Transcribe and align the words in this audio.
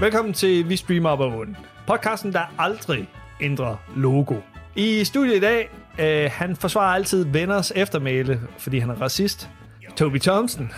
Velkommen 0.00 0.34
til 0.34 0.68
Vi 0.68 0.76
Streamer 0.76 1.10
Op 1.10 1.20
Oven. 1.20 1.56
Podcasten, 1.86 2.32
der 2.32 2.54
aldrig 2.58 3.08
ændrer 3.40 3.76
logo. 3.96 4.34
I 4.76 5.04
studiet 5.04 5.36
i 5.36 5.40
dag, 5.40 5.70
øh, 5.98 6.30
han 6.32 6.56
forsvarer 6.56 6.94
altid 6.94 7.24
venners 7.24 7.72
eftermæle, 7.76 8.40
fordi 8.58 8.78
han 8.78 8.90
er 8.90 8.94
racist. 8.94 9.50
Toby 9.96 10.18
Thompson. 10.18 10.64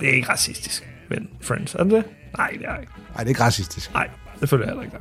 det 0.00 0.08
er 0.08 0.12
ikke 0.12 0.28
racistisk, 0.28 0.88
men 1.08 1.28
Friends. 1.42 1.74
Er 1.74 1.82
det 1.82 1.92
det? 1.92 2.04
Nej, 2.36 2.50
det 2.50 2.66
er 2.66 2.80
ikke. 2.80 2.92
Nej, 3.08 3.16
det 3.18 3.24
er 3.24 3.28
ikke 3.28 3.42
racistisk. 3.42 3.94
Nej, 3.94 4.10
det 4.40 4.48
føler 4.48 4.64
jeg 4.64 4.70
heller 4.70 4.84
ikke. 4.84 4.96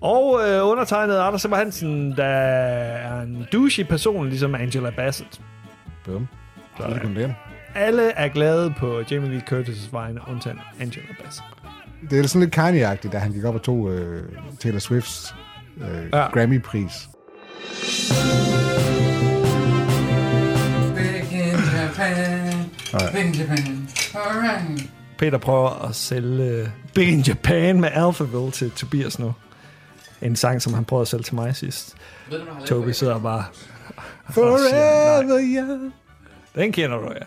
Og 0.00 0.40
øh, 0.48 0.66
undertegnet 0.66 1.18
Anders 1.18 1.42
Simmer 1.42 1.56
Hansen, 1.56 2.16
der 2.16 2.24
er 2.24 3.22
en 3.22 3.46
douchey 3.52 3.84
person, 3.84 4.28
ligesom 4.28 4.54
Angela 4.54 4.90
Bassett. 4.90 5.40
Bum. 6.04 6.28
Så 6.76 6.82
er 6.82 6.98
det. 6.98 7.34
Alle 7.74 8.10
er 8.10 8.28
glade 8.28 8.74
på 8.78 9.02
Jamie 9.10 9.30
Lee 9.30 9.42
Curtis' 9.50 9.88
vegne, 9.92 10.20
undtagen 10.30 10.58
Angela 10.80 11.06
Bassett. 11.24 11.46
Det 12.10 12.18
er 12.18 12.26
sådan 12.26 12.40
lidt 12.40 12.58
Kanye-agtigt, 12.58 13.12
da 13.12 13.18
han 13.18 13.32
gik 13.32 13.44
op 13.44 13.54
og 13.54 13.62
tog 13.62 13.90
øh, 13.92 14.22
Taylor 14.60 14.78
Swifts 14.78 15.34
øh, 15.80 16.08
Ja. 16.12 16.26
Grammy-pris. 16.28 17.08
Alright. 24.14 24.90
Peter 25.18 25.38
prøver 25.38 25.88
at 25.88 25.94
sælge 25.94 26.62
uh, 26.62 26.68
Big 26.94 27.08
in 27.08 27.20
Japan 27.20 27.80
med 27.80 27.88
Alphaville 27.92 28.50
til 28.50 28.70
Tobias 28.70 29.18
nu. 29.18 29.34
En 30.22 30.36
sang, 30.36 30.62
som 30.62 30.74
han 30.74 30.84
prøvede 30.84 31.02
at 31.02 31.08
sælge 31.08 31.22
til 31.22 31.34
mig 31.34 31.56
sidst. 31.56 31.96
Ved 32.30 32.38
du, 32.38 32.66
Toby 32.66 32.90
sidder 32.90 33.18
bare... 33.18 33.44
Forever 34.30 35.38
young. 35.40 35.92
Den 36.54 36.72
kender 36.72 36.96
du, 36.96 37.12
ja. 37.12 37.24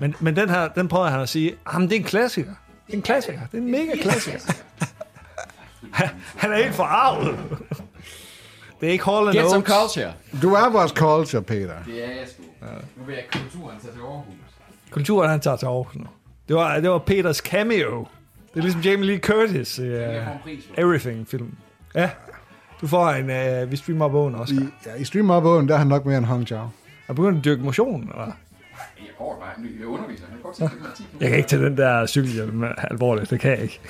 Men, 0.00 0.14
men 0.20 0.36
den 0.36 0.50
her, 0.50 0.68
den 0.68 0.88
prøver 0.88 1.06
han 1.06 1.20
at 1.20 1.28
sige, 1.28 1.54
jamen 1.72 1.88
det 1.88 1.96
er 1.96 2.00
en 2.00 2.06
klassiker. 2.06 2.52
Det 2.86 2.92
er 2.92 2.96
en 2.96 3.02
klassiker. 3.02 3.40
Det 3.52 3.58
er 3.58 3.62
en 3.62 3.70
mega 3.70 3.96
klassiker. 4.02 4.38
Han, 5.92 6.08
han 6.36 6.52
er 6.52 6.56
helt 6.56 6.74
forarvet. 6.74 7.38
Det 8.80 8.88
er 8.88 8.92
ikke 8.92 9.04
Hall 9.04 9.32
Get 9.32 9.50
some 9.50 9.64
culture. 9.64 10.12
Du 10.42 10.54
er 10.54 10.70
vores 10.70 10.90
culture, 10.90 11.42
Peter. 11.42 11.74
Det 11.86 12.04
er 12.04 12.08
jeg 12.08 12.26
sgu. 12.26 12.42
Nu 12.96 13.04
vil 13.04 13.14
jeg 13.14 13.24
kulturen 13.32 13.80
tage 13.80 13.92
til 13.92 14.00
Aarhus. 14.00 14.34
Kulturen, 14.90 15.30
han 15.30 15.40
tager 15.40 15.56
til 15.56 15.66
Aarhus 15.66 15.94
nu. 15.94 16.04
Det 16.48 16.56
var, 16.56 16.80
det 16.80 16.90
var 16.90 16.98
Peters 16.98 17.36
cameo. 17.36 18.06
Det 18.54 18.58
er 18.58 18.62
ligesom 18.62 18.80
Jamie 18.80 19.06
Lee 19.06 19.18
Curtis 19.18 19.78
i 19.78 19.82
uh. 19.82 19.98
Everything-film. 20.76 21.56
Ja. 21.94 22.10
Du 22.80 22.86
får 22.86 23.10
en, 23.10 23.62
uh, 23.62 23.70
vi 23.70 23.76
streamer 23.76 24.08
bogen 24.08 24.34
også. 24.34 24.54
I, 24.54 24.58
ja, 24.86 24.94
i 24.94 25.04
Stream 25.04 25.30
Up 25.30 25.44
Owen, 25.44 25.68
der 25.68 25.74
er 25.74 25.78
han 25.78 25.86
nok 25.86 26.04
mere 26.04 26.18
en 26.18 26.24
Hong 26.24 26.46
Chao. 26.46 26.68
Er 27.08 27.12
begyndt 27.12 27.38
at 27.38 27.44
dyrke 27.44 27.62
motion, 27.62 28.02
eller? 28.02 28.32
Jeg 29.18 29.26
går 29.26 29.38
bare. 29.40 29.66
Jeg 29.80 29.86
underviser. 29.86 30.24
Jeg 30.24 30.30
kan 30.30 30.42
godt 30.42 30.96
10 30.96 31.06
Jeg 31.20 31.28
kan 31.28 31.38
ikke 31.38 31.48
tage 31.48 31.64
den 31.64 31.76
der 31.76 32.06
cykelhjelm 32.06 32.64
alvorligt. 32.90 33.30
Det 33.30 33.40
kan 33.40 33.50
jeg 33.50 33.60
ikke. 33.62 33.80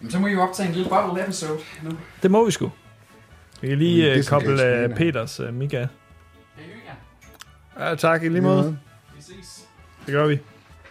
Men 0.00 0.10
så 0.10 0.18
må 0.18 0.26
I 0.26 0.32
jo 0.32 0.40
optage 0.42 0.68
en 0.68 0.74
lille 0.74 0.88
bottle 0.88 1.24
episode 1.24 1.58
nu. 1.82 1.90
Det 2.22 2.30
må 2.30 2.44
vi 2.44 2.50
sgu. 2.50 2.70
Vi 3.60 3.68
kan 3.68 3.78
lige 3.78 4.04
Det 4.04 4.12
er 4.12 4.18
uh, 4.18 4.24
koble 4.24 4.58
det 4.58 4.66
er 4.66 4.88
uh, 4.88 4.94
Peters 4.94 5.40
uh, 5.40 5.54
Mika. 5.54 5.76
Kan 5.78 5.88
I 6.58 6.62
hygge 6.62 6.80
jer? 7.78 7.88
Ja, 7.88 7.94
tak 7.94 8.22
i 8.22 8.28
lige 8.28 8.40
måde. 8.40 8.78
Vi 9.16 9.22
ses. 9.22 9.66
Det 10.06 10.12
gør 10.14 10.26
vi. 10.26 10.38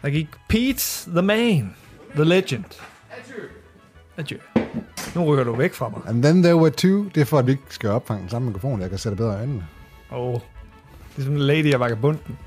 Der 0.01 0.09
gik 0.09 0.27
Pete, 0.49 1.11
the 1.11 1.21
man, 1.21 1.75
the 2.15 2.23
legend. 2.23 2.65
Adieu. 3.11 3.43
Adieu. 4.17 4.39
Nu 5.15 5.25
rykker 5.25 5.43
du 5.43 5.55
væk 5.55 5.73
fra 5.73 5.89
mig. 5.89 6.01
And 6.07 6.23
then 6.23 6.43
there 6.43 6.55
were 6.55 6.71
two. 6.71 7.05
Det 7.15 7.21
er 7.21 7.25
for, 7.25 7.39
at 7.39 7.47
vi 7.47 7.51
ikke 7.51 7.63
skal 7.69 7.89
opfange 7.89 8.21
den 8.21 8.29
samme 8.29 8.45
mikrofon. 8.45 8.81
Jeg 8.81 8.89
kan 8.89 8.99
sætte 8.99 9.15
bedre 9.15 9.37
øjnene. 9.37 9.67
Og 10.09 10.43
ligesom 11.15 11.35
Lady 11.35 11.73
og 11.73 11.79
Vagabunden. 11.79 12.37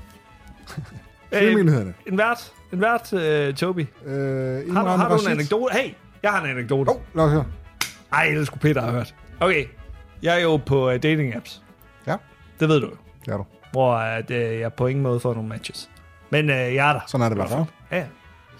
Frivillighederne. 1.33 1.93
en 2.07 2.17
vært, 2.17 2.51
en 2.73 2.81
vært, 2.81 3.13
uh, 3.13 3.55
Toby. 3.55 3.87
Øh, 4.05 4.73
Har, 4.73 4.83
du- 4.83 4.89
har 4.89 5.09
du 5.17 5.25
en 5.25 5.31
anekdote? 5.31 5.73
Hey, 5.77 5.93
jeg 6.23 6.31
har 6.31 6.43
en 6.43 6.49
anekdote. 6.49 6.89
Åh, 6.89 6.95
oh, 6.95 7.01
lad 7.15 7.25
os 7.25 7.31
høre. 7.31 7.45
Ej, 8.13 8.29
det 8.35 8.47
skulle 8.47 8.61
Peter 8.61 8.81
have 8.81 8.93
hørt. 8.93 9.15
Okay, 9.39 9.65
jeg 10.23 10.37
er 10.37 10.41
jo 10.43 10.57
på 10.57 10.87
uh, 10.87 10.93
dating 10.93 11.35
apps. 11.35 11.61
Ja, 12.07 12.15
Det 12.59 12.69
ved 12.69 12.79
du 12.79 12.85
jo. 12.87 12.93
det 13.25 13.33
er 13.33 13.37
du. 13.37 13.45
Hvor 13.71 13.95
at, 13.95 14.29
uh, 14.31 14.35
jeg 14.37 14.73
på 14.73 14.87
ingen 14.87 15.03
måde 15.03 15.19
får 15.19 15.33
nogle 15.33 15.49
matches. 15.49 15.89
Men 16.29 16.49
uh, 16.49 16.55
jeg 16.55 16.89
er 16.89 16.93
der. 16.93 16.99
Sådan 17.07 17.25
er 17.25 17.29
det 17.29 17.37
bare. 17.37 17.65
Ja, 17.91 18.03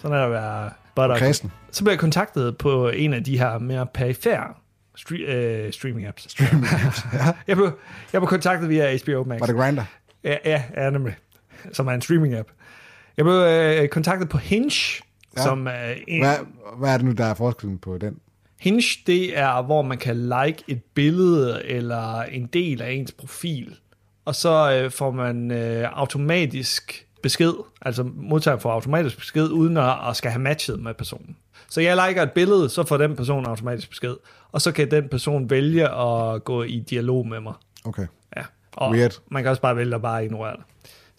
sådan 0.02 0.18
er 0.18 0.22
det 0.22 0.32
være 0.32 0.70
butter. 0.96 1.18
Kristen. 1.18 1.52
Så 1.72 1.84
blev 1.84 1.92
jeg 1.92 2.00
kontaktet 2.00 2.58
på 2.58 2.90
en 2.90 3.14
af 3.14 3.24
de 3.24 3.38
her 3.40 3.58
mere 3.60 3.88
perifære 3.94 4.54
stre- 5.00 5.32
øh, 5.32 5.74
streaming 5.74 6.08
apps. 6.08 6.32
Streaming 6.32 6.68
apps, 6.86 7.06
ja. 7.14 7.20
jeg, 7.48 7.56
blev, 7.58 7.72
jeg 8.14 8.22
blev 8.22 8.28
kontaktet 8.28 8.70
via 8.70 8.98
HBO 8.98 9.24
Max. 9.24 9.40
Var 9.40 9.46
det 9.48 9.56
Grindr? 9.56 9.82
Ja, 10.24 10.38
ja, 10.46 10.64
ja, 10.78 10.90
nemlig. 10.90 11.16
Som 11.72 11.88
er 11.88 11.92
en 11.92 12.02
streaming 12.02 12.36
app. 12.36 12.50
Jeg 13.18 13.26
blev 13.26 13.36
øh, 13.36 13.88
kontaktet 13.88 14.30
på 14.30 14.38
Hinge, 14.38 15.04
ja. 15.38 15.44
Som 15.44 15.68
er 15.68 15.94
en... 16.08 16.24
Hvad, 16.24 16.36
hvad 16.78 16.94
er 16.94 16.98
det 16.98 17.06
nu, 17.06 17.12
der 17.12 17.26
er 17.26 17.34
forskellen 17.34 17.78
på 17.78 17.98
den? 17.98 18.20
Hinge, 18.60 18.84
det 19.08 19.38
er, 19.38 19.62
hvor 19.62 19.82
man 19.82 19.98
kan 19.98 20.18
like 20.18 20.64
et 20.68 20.84
billede 20.84 21.66
eller 21.66 22.22
en 22.22 22.46
del 22.46 22.82
af 22.82 22.92
ens 22.92 23.12
profil. 23.12 23.76
Og 24.26 24.36
så 24.36 24.82
øh, 24.84 24.92
får 24.92 25.12
man 25.12 25.52
øh, 25.52 25.88
automatisk 25.92 27.08
besked, 27.24 27.54
altså 27.82 28.04
modtager 28.04 28.58
får 28.58 28.72
automatisk 28.72 29.18
besked, 29.18 29.50
uden 29.50 29.78
at, 29.78 29.96
at 30.10 30.16
skal 30.16 30.32
have 30.32 30.42
matchet 30.42 30.80
med 30.80 30.94
personen. 30.94 31.36
Så 31.70 31.82
jeg 31.82 32.08
liker 32.08 32.24
et 32.24 32.32
billede, 32.32 32.70
så 32.70 32.84
får 32.84 32.98
den 32.98 33.16
person 33.16 33.46
automatisk 33.46 33.90
besked. 33.90 34.16
Og 34.52 34.62
så 34.62 34.72
kan 34.72 34.92
den 34.92 35.10
person 35.10 35.50
vælge 35.50 35.90
at 35.90 36.44
gå 36.44 36.64
i 36.64 36.80
dialog 36.80 37.28
med 37.28 37.40
mig. 37.40 37.54
Okay. 37.86 38.08
Ja. 38.38 38.42
Og 38.72 38.92
Weird. 38.92 39.22
man 39.32 39.44
kan 39.44 39.50
også 39.50 39.62
bare 39.62 39.76
vælge 39.76 39.96
at 39.96 40.02
bare 40.02 40.26
ignorere 40.26 40.56
det. 40.56 40.64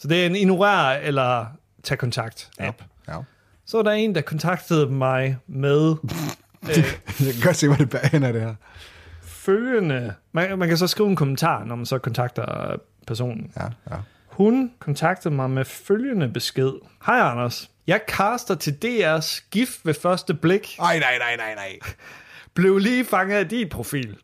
Så 0.03 0.09
det 0.09 0.23
er 0.23 0.27
en 0.27 0.37
ignorere 0.37 1.03
eller 1.03 1.47
tage 1.83 1.99
kontakt 1.99 2.51
app. 2.59 2.83
Ja. 3.09 3.17
Så 3.67 3.79
er 3.79 3.83
der 3.83 3.91
en, 3.91 4.15
der 4.15 4.21
kontaktede 4.21 4.87
mig 4.87 5.37
med 5.47 5.95
Jeg 6.69 6.85
kan 7.33 7.43
godt 7.43 7.57
se, 7.57 7.67
hvor 7.67 7.77
det 7.77 7.91
bærer 7.91 8.07
hen 8.09 8.23
af 8.25 8.33
det 8.33 8.43
her. 8.43 8.55
følgende. 9.23 10.15
Man, 10.33 10.59
man 10.59 10.69
kan 10.69 10.77
så 10.79 10.87
skrive 10.87 11.09
en 11.09 11.17
kommentar, 11.17 11.65
når 11.65 11.77
man 11.77 11.87
så 11.87 11.99
kontakter 11.99 12.77
personen. 13.07 13.53
Ja, 13.57 13.65
ja. 13.91 13.97
Hun 14.27 14.73
kontaktede 14.79 15.35
mig 15.35 15.51
med 15.51 15.65
følgende 15.65 16.29
besked. 16.29 16.73
Hej 17.07 17.19
Anders. 17.19 17.71
Jeg 17.87 18.01
kaster 18.09 18.55
til 18.55 18.77
DR's 18.85 19.49
gift 19.51 19.87
ved 19.87 19.95
første 19.95 20.35
blik. 20.35 20.79
Ej, 20.79 20.99
nej, 20.99 21.19
nej, 21.19 21.37
nej, 21.37 21.55
nej. 21.55 21.79
Blev 22.55 22.79
lige 22.79 23.05
fanget 23.05 23.37
af 23.37 23.49
dit 23.49 23.71
profil. 23.71 24.17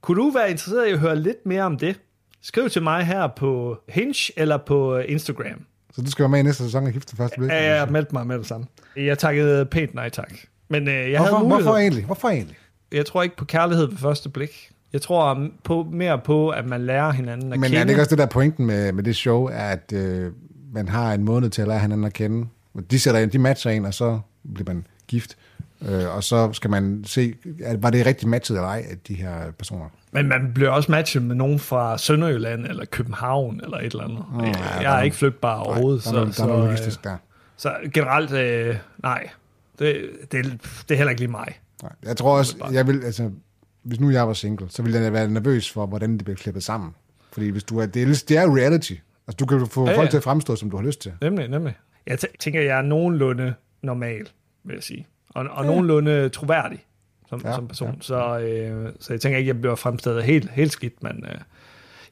Kunne 0.00 0.22
du 0.22 0.30
være 0.30 0.50
interesseret 0.50 0.86
i 0.88 0.90
at 0.90 0.98
høre 0.98 1.16
lidt 1.16 1.46
mere 1.46 1.62
om 1.62 1.78
det? 1.78 2.00
Skriv 2.42 2.70
til 2.70 2.82
mig 2.82 3.04
her 3.06 3.26
på 3.36 3.78
Hinge 3.88 4.32
eller 4.36 4.56
på 4.56 4.96
øh, 4.96 5.04
Instagram. 5.08 5.64
Så 5.94 6.02
du 6.02 6.10
skal 6.10 6.22
være 6.22 6.28
med 6.30 6.38
i 6.38 6.42
næste 6.42 6.64
sæson 6.64 6.86
af 6.86 6.92
Gift 6.92 7.08
til 7.08 7.16
første 7.16 7.36
blik? 7.38 7.50
Ja, 7.50 7.74
jeg 7.76 7.88
meldte 7.92 8.12
mig 8.14 8.26
med 8.26 8.38
det 8.38 8.46
samme. 8.46 8.66
Jeg 8.96 9.18
takkede 9.18 9.64
pænt 9.66 9.94
nej 9.94 10.08
tak. 10.08 10.32
Men 10.68 10.88
øh, 10.88 10.94
jeg 10.94 11.18
Hvorfor, 11.18 11.22
havde 11.36 11.48
mulighed. 11.48 11.64
hvorfor 11.64 11.78
egentlig? 11.78 12.04
Hvorfor 12.04 12.28
egentlig? 12.28 12.56
Jeg 12.92 13.06
tror 13.06 13.22
ikke 13.22 13.36
på 13.36 13.44
kærlighed 13.44 13.88
ved 13.88 13.96
første 13.96 14.28
blik. 14.28 14.70
Jeg 14.92 15.02
tror 15.02 15.48
på, 15.64 15.86
mere 15.92 16.18
på, 16.18 16.48
at 16.48 16.66
man 16.66 16.86
lærer 16.86 17.10
hinanden 17.12 17.52
at 17.52 17.58
Men 17.58 17.66
kende. 17.68 17.78
er 17.80 17.84
det 17.84 17.90
ikke 17.90 18.02
også 18.02 18.10
det 18.10 18.18
der 18.18 18.26
pointen 18.26 18.66
med, 18.66 18.92
med 18.92 19.02
det 19.04 19.16
show, 19.16 19.44
er, 19.44 19.52
at 19.68 19.92
øh, 19.94 20.32
man 20.74 20.88
har 20.88 21.12
en 21.14 21.24
måned 21.24 21.50
til 21.50 21.62
at 21.62 21.68
lære 21.68 21.78
hinanden 21.78 22.06
at 22.06 22.12
kende? 22.12 22.46
De 22.90 22.98
sætter 23.00 23.20
ind, 23.20 23.30
de 23.30 23.38
matcher 23.38 23.70
en, 23.70 23.84
og 23.84 23.94
så 23.94 24.20
bliver 24.54 24.74
man 24.74 24.86
gift. 25.08 25.36
Øh, 25.82 26.16
og 26.16 26.24
så 26.24 26.52
skal 26.52 26.70
man 26.70 27.04
se, 27.06 27.34
at 27.64 27.82
var 27.82 27.90
det 27.90 28.06
rigtig 28.06 28.28
matchet 28.28 28.56
eller 28.56 28.68
ej, 28.68 28.84
af 28.90 28.98
de 29.08 29.14
her 29.14 29.50
personer? 29.58 29.88
Men 30.12 30.28
man 30.28 30.50
bliver 30.54 30.70
også 30.70 30.90
matchet 30.90 31.22
med 31.22 31.36
nogen 31.36 31.58
fra 31.58 31.98
Sønderjylland 31.98 32.66
eller 32.66 32.84
København 32.84 33.60
eller 33.64 33.76
et 33.78 33.84
eller 33.84 34.04
andet. 34.04 34.24
ja, 34.40 34.46
jeg 34.46 34.82
der 34.82 34.88
er 34.88 34.92
er 34.96 35.02
ikke 35.02 35.16
flytbar 35.16 35.54
overhovedet. 35.60 36.04
der 36.04 36.10
er 36.10 36.14
noget, 36.14 36.36
der 36.36 36.42
er 36.42 36.46
noget 36.46 36.64
logistisk 36.64 37.04
der. 37.04 37.16
så, 37.56 37.62
så 37.82 37.90
generelt, 37.94 38.32
øh, 38.32 38.76
nej. 39.02 39.28
Det, 39.78 40.10
det, 40.32 40.44
det 40.88 40.90
er 40.90 40.96
heller 40.96 41.10
ikke 41.10 41.20
lige 41.20 41.30
mig. 41.30 41.58
Nej, 41.82 41.92
Jeg 42.04 42.16
tror 42.16 42.38
også, 42.38 42.56
jeg 42.72 42.86
vil, 42.86 43.04
altså, 43.04 43.30
hvis 43.82 44.00
nu 44.00 44.10
jeg 44.10 44.26
var 44.28 44.32
single, 44.34 44.66
så 44.70 44.82
ville 44.82 45.00
jeg 45.00 45.12
være 45.12 45.28
nervøs 45.28 45.72
for, 45.72 45.86
hvordan 45.86 46.12
det 46.12 46.24
bliver 46.24 46.36
klippet 46.36 46.62
sammen. 46.64 46.94
Fordi 47.32 47.48
hvis 47.48 47.64
du 47.64 47.78
er, 47.78 47.86
det 47.86 48.02
er, 48.02 48.24
det 48.28 48.36
er 48.38 48.56
reality. 48.56 48.92
Altså, 49.28 49.36
du 49.40 49.46
kan 49.46 49.66
få 49.66 49.80
Ja, 49.84 49.86
ja, 49.86 49.92
ja. 49.94 49.98
folk 50.00 50.10
til 50.10 50.16
at 50.16 50.22
fremstå, 50.22 50.56
som 50.56 50.70
du 50.70 50.76
har 50.76 50.84
lyst 50.84 51.00
til. 51.00 51.12
Nemlig, 51.22 51.48
nemlig. 51.48 51.74
Jeg 52.06 52.18
tæ- 52.24 52.36
tænker, 52.40 52.60
jeg 52.60 52.78
er 52.78 52.82
nogenlunde 52.82 53.54
normal, 53.82 54.28
vil 54.64 54.74
jeg 54.74 54.82
sige. 54.82 55.06
Og, 55.38 55.56
og 55.56 55.66
nogenlunde 55.66 56.28
troværdig 56.28 56.84
som, 57.28 57.40
ja, 57.44 57.48
Ja, 57.48 57.54
som 57.54 57.68
person. 57.68 57.94
Ja. 57.94 58.00
Så, 58.00 58.38
øh, 58.38 58.92
så 59.00 59.12
jeg 59.12 59.20
tænker 59.20 59.38
ikke, 59.38 59.48
jeg 59.48 59.60
bliver 59.60 59.74
fremstillet 59.74 60.24
helt, 60.24 60.50
helt 60.50 60.72
skidt, 60.72 61.02
men 61.02 61.24
øh, 61.28 61.38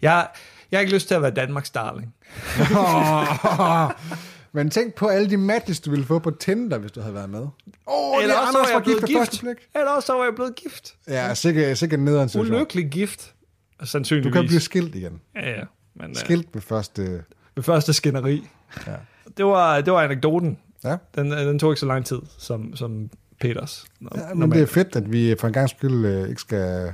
jeg, 0.03 0.29
jeg 0.71 0.79
har 0.79 0.81
ikke 0.81 0.95
lyst 0.95 1.09
til 1.09 1.15
at 1.15 1.23
være 1.23 1.31
Danmarks 1.31 1.71
darling. 1.71 2.15
Men 4.53 4.71
tænk 4.71 4.95
på 4.95 5.07
alle 5.07 5.31
de 5.31 5.37
matches, 5.37 5.81
du 5.81 5.91
ville 5.91 6.07
få 6.07 6.19
på 6.19 6.31
Tinder, 6.31 6.79
hvis 6.79 6.93
du 6.93 7.01
havde 7.01 7.15
været 7.15 7.31
med. 7.31 7.41
Åh, 7.41 7.51
oh, 7.87 8.23
Eller 8.23 8.35
er 8.35 8.39
også 8.41 8.59
Anders 8.59 8.63
var 8.63 8.69
jeg 8.69 8.75
var 8.75 8.81
gift 8.81 8.85
blevet 8.85 9.03
ved 9.03 9.09
gift. 9.09 9.19
første 9.19 9.41
blik. 9.41 9.57
Eller 9.75 9.91
også 9.91 10.07
så 10.07 10.13
var 10.13 10.25
jeg 10.25 10.35
blevet 10.35 10.55
gift. 10.57 10.95
Ja, 11.09 11.35
sikkert, 11.35 11.79
sikkert 11.79 12.01
nederen 12.01 12.29
situation. 12.29 12.55
Ulykkelig 12.57 12.91
gift. 12.91 13.35
Du 13.81 13.87
Sandsynligvis. 13.87 14.33
kan 14.33 14.47
blive 14.47 14.61
skilt 14.61 14.95
igen. 14.95 15.21
Ja, 15.35 15.51
ja. 15.51 15.63
Men, 15.95 16.11
øh, 16.11 16.17
Skilt 16.17 16.49
ved 16.55 16.63
første... 16.63 17.25
ved 17.55 17.63
første 17.63 17.93
skænderi. 17.93 18.47
Ja. 18.87 18.93
Det 19.37 19.45
var, 19.45 19.81
det 19.81 19.93
var 19.93 20.03
anekdoten. 20.03 20.59
Ja. 20.87 20.97
Den, 21.15 21.33
øh, 21.33 21.39
den 21.39 21.59
tog 21.59 21.73
ikke 21.73 21.81
så 21.81 21.87
lang 21.87 22.07
tid, 22.07 22.19
som, 22.39 22.77
som 22.77 23.11
Peters. 23.41 23.87
ja, 24.17 24.35
men 24.35 24.51
det 24.53 24.63
er 24.63 24.67
fedt, 24.67 24.97
at 24.97 25.13
vi 25.13 25.35
for 25.41 25.47
en 25.47 25.53
gang 25.53 25.69
skyld 25.71 26.05
øh, 26.07 26.29
ikke 26.29 26.41
skal 26.41 26.93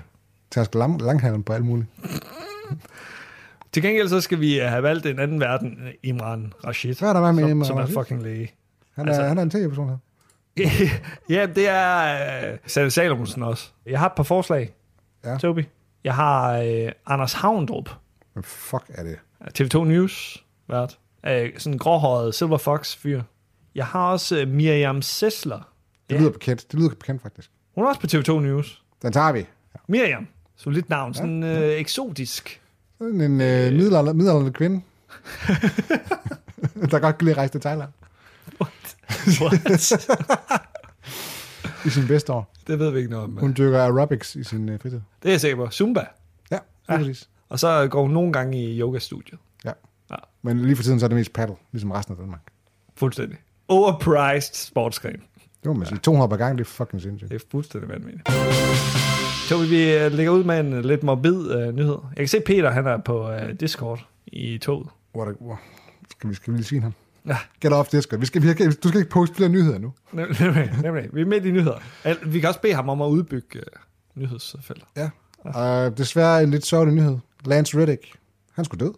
tage 0.51 0.63
os 0.69 0.75
lang, 0.75 1.03
langhalen 1.03 1.43
på 1.43 1.53
alt 1.53 1.65
muligt. 1.65 1.89
Til 3.73 3.83
gengæld 3.83 4.09
så 4.09 4.21
skal 4.21 4.41
vi 4.41 4.61
øh, 4.61 4.67
have 4.69 4.83
valgt 4.83 5.07
en 5.07 5.19
anden 5.19 5.41
verden, 5.41 5.79
øh, 5.87 5.93
Imran 6.03 6.53
Rashid. 6.67 6.95
Hvad 6.95 7.09
er 7.09 7.13
der 7.13 7.21
med 7.21 7.33
med 7.33 7.43
som, 7.43 7.51
Imran 7.51 7.67
som 7.67 7.77
er 7.77 7.81
Rashid? 7.83 7.95
fucking 7.97 8.23
læge. 8.23 8.53
Han 8.95 9.05
er, 9.09 9.13
Altså- 9.13 9.23
han 9.29 9.39
er 9.39 9.43
en 9.43 9.51
tv-person 9.51 9.89
her. 9.89 9.97
ja, 11.37 11.47
det 11.47 11.69
er 11.69 12.53
uh, 12.53 12.59
Sanne 12.67 12.91
Salomonsen 12.91 13.43
også. 13.43 13.71
Jeg 13.87 13.99
har 13.99 14.07
et 14.07 14.13
par 14.17 14.23
forslag, 14.23 14.75
Ja. 15.25 15.37
Toby. 15.39 15.65
Jeg 16.05 16.15
har 16.15 16.59
uh, 16.61 16.89
Anders 17.07 17.33
Havndrup, 17.33 17.91
Hvad 18.33 18.43
fuck 18.43 18.85
er 18.89 19.03
det? 19.03 19.17
TV2 19.61 19.85
News, 19.85 20.45
vært. 20.69 20.99
Uh, 21.27 21.31
sådan 21.59 21.73
en 21.73 21.79
gråhåret 21.79 22.35
Silver 22.35 22.59
Fox-fyr. 22.59 23.23
Jeg 23.75 23.87
har 23.87 24.11
også 24.11 24.43
uh, 24.43 24.49
Miriam 24.49 25.03
Sessler. 25.03 25.73
Det 26.11 26.15
Ja. 26.15 26.21
lyder 26.21 26.31
bekendt. 26.31 26.73
Det 26.73 26.79
lyder 26.81 26.91
bekendt, 26.91 27.23
faktisk. 27.23 27.51
Hun 27.75 27.85
er 27.85 27.89
også 27.89 28.01
på 28.01 28.07
TV2 28.07 28.41
News. 28.41 28.83
Den 29.03 29.13
tager 29.13 29.33
vi. 29.33 29.47
Miriam. 29.89 30.27
Så 30.57 30.71
lidt 30.71 30.89
navn. 30.89 31.15
Sådan 31.15 31.43
uh, 31.43 31.49
eksotisk. 31.59 32.61
Sådan 32.99 33.21
en 33.21 33.41
øh, 33.41 33.73
middelalder, 33.73 34.13
middelalderne 34.13 34.53
kvinde, 34.53 34.83
der 36.91 36.99
godt 36.99 37.19
kan 37.19 37.25
lide 37.25 37.31
at 37.31 37.37
rejse 37.37 37.53
til 37.53 37.61
Thailand 37.61 37.89
What? 38.61 38.97
i 41.87 41.91
sin 41.91 42.07
bedste 42.07 42.33
år. 42.33 42.53
det 42.67 42.79
ved 42.79 42.91
vi 42.91 42.99
ikke 42.99 43.11
noget 43.11 43.25
om. 43.25 43.37
Hun 43.37 43.55
dykker 43.59 43.81
aerobics 43.83 44.37
i 44.37 44.45
sin 44.45 44.69
øh, 44.69 44.81
fritid. 44.81 45.01
Det 45.23 45.29
er 45.29 45.33
jeg 45.33 45.41
sikker 45.41 45.57
på. 45.57 45.71
Zumba. 45.71 46.01
Ja, 46.51 46.57
Ja. 46.57 46.93
ja. 46.93 46.97
præcis. 46.99 47.29
Og 47.49 47.59
så 47.59 47.89
går 47.91 48.03
hun 48.03 48.11
nogle 48.11 48.33
gange 48.33 48.65
i 48.65 48.81
yogastudiet. 48.81 49.39
Ja. 49.65 49.73
Ja. 50.11 50.17
Men 50.43 50.63
lige 50.65 50.77
for 50.77 50.83
tiden 50.83 51.01
så 51.01 51.07
er 51.07 51.09
det 51.09 51.17
mest 51.17 51.33
paddle, 51.33 51.57
ligesom 51.73 51.91
resten 51.91 52.13
af 52.15 52.19
Danmark. 52.19 52.41
Fuldstændig. 52.97 53.39
Overpriced 53.69 54.55
sportsgren. 54.55 55.23
Det 55.63 55.67
må 55.67 55.73
man 55.73 55.87
sige. 55.87 55.99
200 55.99 56.29
per 56.29 56.37
gang, 56.37 56.59
det 56.59 56.65
er 56.65 56.69
fucking 56.69 57.03
sindssygt. 57.03 57.31
Det 57.31 57.43
er 57.43 57.47
fuldstændig 57.51 57.89
vanvittigt. 57.91 58.29
Tobi, 59.49 59.67
vi 59.69 59.95
øh, 59.95 60.13
lægger 60.13 60.33
ud 60.33 60.45
med 60.45 60.61
en 60.61 60.73
øh, 60.73 60.85
lidt 60.85 61.03
morbid 61.03 61.37
uh, 61.37 61.75
nyhed. 61.75 61.99
Jeg 62.11 62.17
kan 62.17 62.29
se, 62.29 62.41
Peter 62.41 62.71
han 62.71 62.87
er 62.87 62.99
på 62.99 63.29
uh, 63.31 63.39
Discord 63.61 64.07
i 64.27 64.59
toget. 64.59 64.89
Hvor 65.13 65.25
der, 65.25 65.33
hvor, 65.41 65.61
skal, 66.11 66.31
vi, 66.31 66.35
skal 66.35 66.53
vi 66.53 66.59
lige 66.59 66.67
sige 66.67 66.81
ham? 66.81 66.93
Ja, 67.27 67.37
Get 67.61 67.73
off 67.73 67.89
Discord. 67.91 68.21
Vi 68.21 68.27
skal, 68.27 68.43
vi 68.43 68.49
skal, 68.51 68.73
du 68.73 68.89
skal 68.89 69.01
ikke 69.01 69.11
poste 69.11 69.35
flere 69.35 69.49
nyheder 69.51 69.79
nu. 69.79 69.93
nem- 70.13 70.43
nemlig, 70.45 70.73
nemlig. 70.83 71.09
Vi 71.13 71.21
er 71.21 71.27
midt 71.27 71.45
i 71.45 71.51
nyheder. 71.51 71.79
Vi 72.27 72.41
kan 72.41 72.49
også 72.49 72.61
bede 72.61 72.75
ham 72.75 72.89
om 72.89 73.03
at 73.03 73.07
udbygge 73.07 73.59
uh, 73.59 74.23
nyhedsfelter. 74.23 74.87
Ja. 74.97 75.11
Og 75.45 75.99
desværre 75.99 76.43
en 76.43 76.51
lidt 76.51 76.67
sørgelig 76.67 76.95
nyhed. 76.95 77.19
Lance 77.45 77.79
Reddick, 77.79 78.17
han 78.53 78.65
skulle 78.65 78.87
død. 78.87 78.95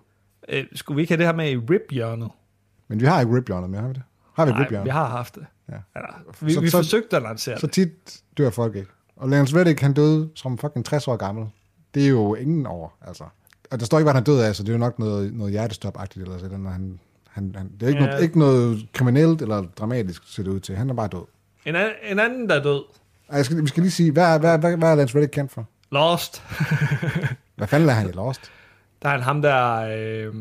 Uh, 0.53 0.59
skulle 0.75 0.97
vi 0.97 1.03
ikke 1.03 1.11
have 1.13 1.19
det 1.19 1.27
her 1.27 1.35
med 1.35 1.51
i 1.51 1.57
rip-hjørnet? 1.57 2.31
Men 2.89 3.01
vi 3.01 3.07
har 3.07 3.21
ikke 3.21 3.37
rip 3.37 3.49
mere, 3.49 3.81
har 3.81 3.89
vi 3.89 3.95
det? 3.95 4.03
Har 4.35 4.45
vi 4.47 4.51
Nej, 4.51 4.61
rip 4.63 4.85
vi 4.85 4.89
har 4.91 5.09
haft 5.09 5.35
det. 5.35 5.47
Ja. 5.69 5.75
Eller, 5.97 6.09
vi, 6.41 6.53
Så- 6.53 6.61
vi 6.61 6.71
så- 6.71 6.77
forsøgte 6.77 7.17
at 7.17 7.23
lancere 7.23 7.59
Så 7.61 7.67
det. 7.67 7.75
tit 7.75 8.21
dør 8.39 8.51
folk 8.51 8.77
ikke. 8.77 8.91
Og 9.17 9.29
Lance 9.29 9.57
Reddick, 9.57 9.81
han 9.81 9.93
døde 9.93 10.29
som 10.35 10.59
fucking 10.59 10.85
60 10.85 11.09
år 11.09 11.17
gammel. 11.17 11.47
Det 11.95 12.05
er 12.05 12.09
jo 12.09 12.35
ingen 12.35 12.67
år, 12.67 12.99
altså. 13.07 13.25
Og 13.71 13.81
der 13.81 13.87
står 13.87 13.99
ikke, 13.99 14.05
hvad 14.05 14.13
han 14.15 14.21
er 14.21 14.25
død 14.25 14.41
af, 14.41 14.57
så 14.57 14.63
det 14.63 14.69
er 14.69 14.73
jo 14.73 14.79
nok 14.79 14.99
noget, 14.99 15.35
noget 15.35 15.53
hjertestop-agtigt, 15.53 16.23
eller 16.23 16.39
sådan, 16.39 16.61
når 16.61 16.71
han, 16.71 16.99
han, 17.29 17.55
han, 17.57 17.71
det 17.81 17.83
er 17.83 17.89
ikke, 17.89 17.99
Ja. 18.01 18.05
ja. 18.05 18.11
noget, 18.11 18.23
ikke 18.23 18.39
noget 18.39 18.87
kriminelt 18.93 19.43
eller 19.43 19.63
dramatisk, 19.79 20.23
ser 20.27 20.43
det 20.43 20.51
ud 20.51 20.61
til. 20.61 20.77
Han 20.77 20.91
er 20.91 20.95
bare 20.95 21.09
død. 21.09 21.25
En, 21.65 21.77
an- 21.77 21.91
en 22.11 22.19
anden, 22.19 22.49
der 22.49 22.55
er 22.55 22.63
død. 22.63 22.83
Ej, 23.29 23.37
jeg 23.37 23.45
skal, 23.45 23.63
vi 23.63 23.67
skal 23.69 23.83
lige 23.83 23.91
sige, 23.93 24.13
hvad, 24.13 24.39
hvad, 24.41 24.59
hvad, 24.59 24.77
hvad 24.77 24.91
er 24.91 24.95
Lance 24.95 25.17
Reddick 25.17 25.33
kendt 25.33 25.53
for? 25.53 25.67
Lost. 25.93 26.43
Hvad 27.57 27.67
fanden 27.67 27.89
er 27.89 27.93
han 27.93 28.09
i 28.09 28.13
Lost? 28.13 28.41
Der 29.03 29.09
er 29.09 29.13
han 29.13 29.21
ham 29.23 29.43
der... 29.43 29.75
Øh, 29.75 30.35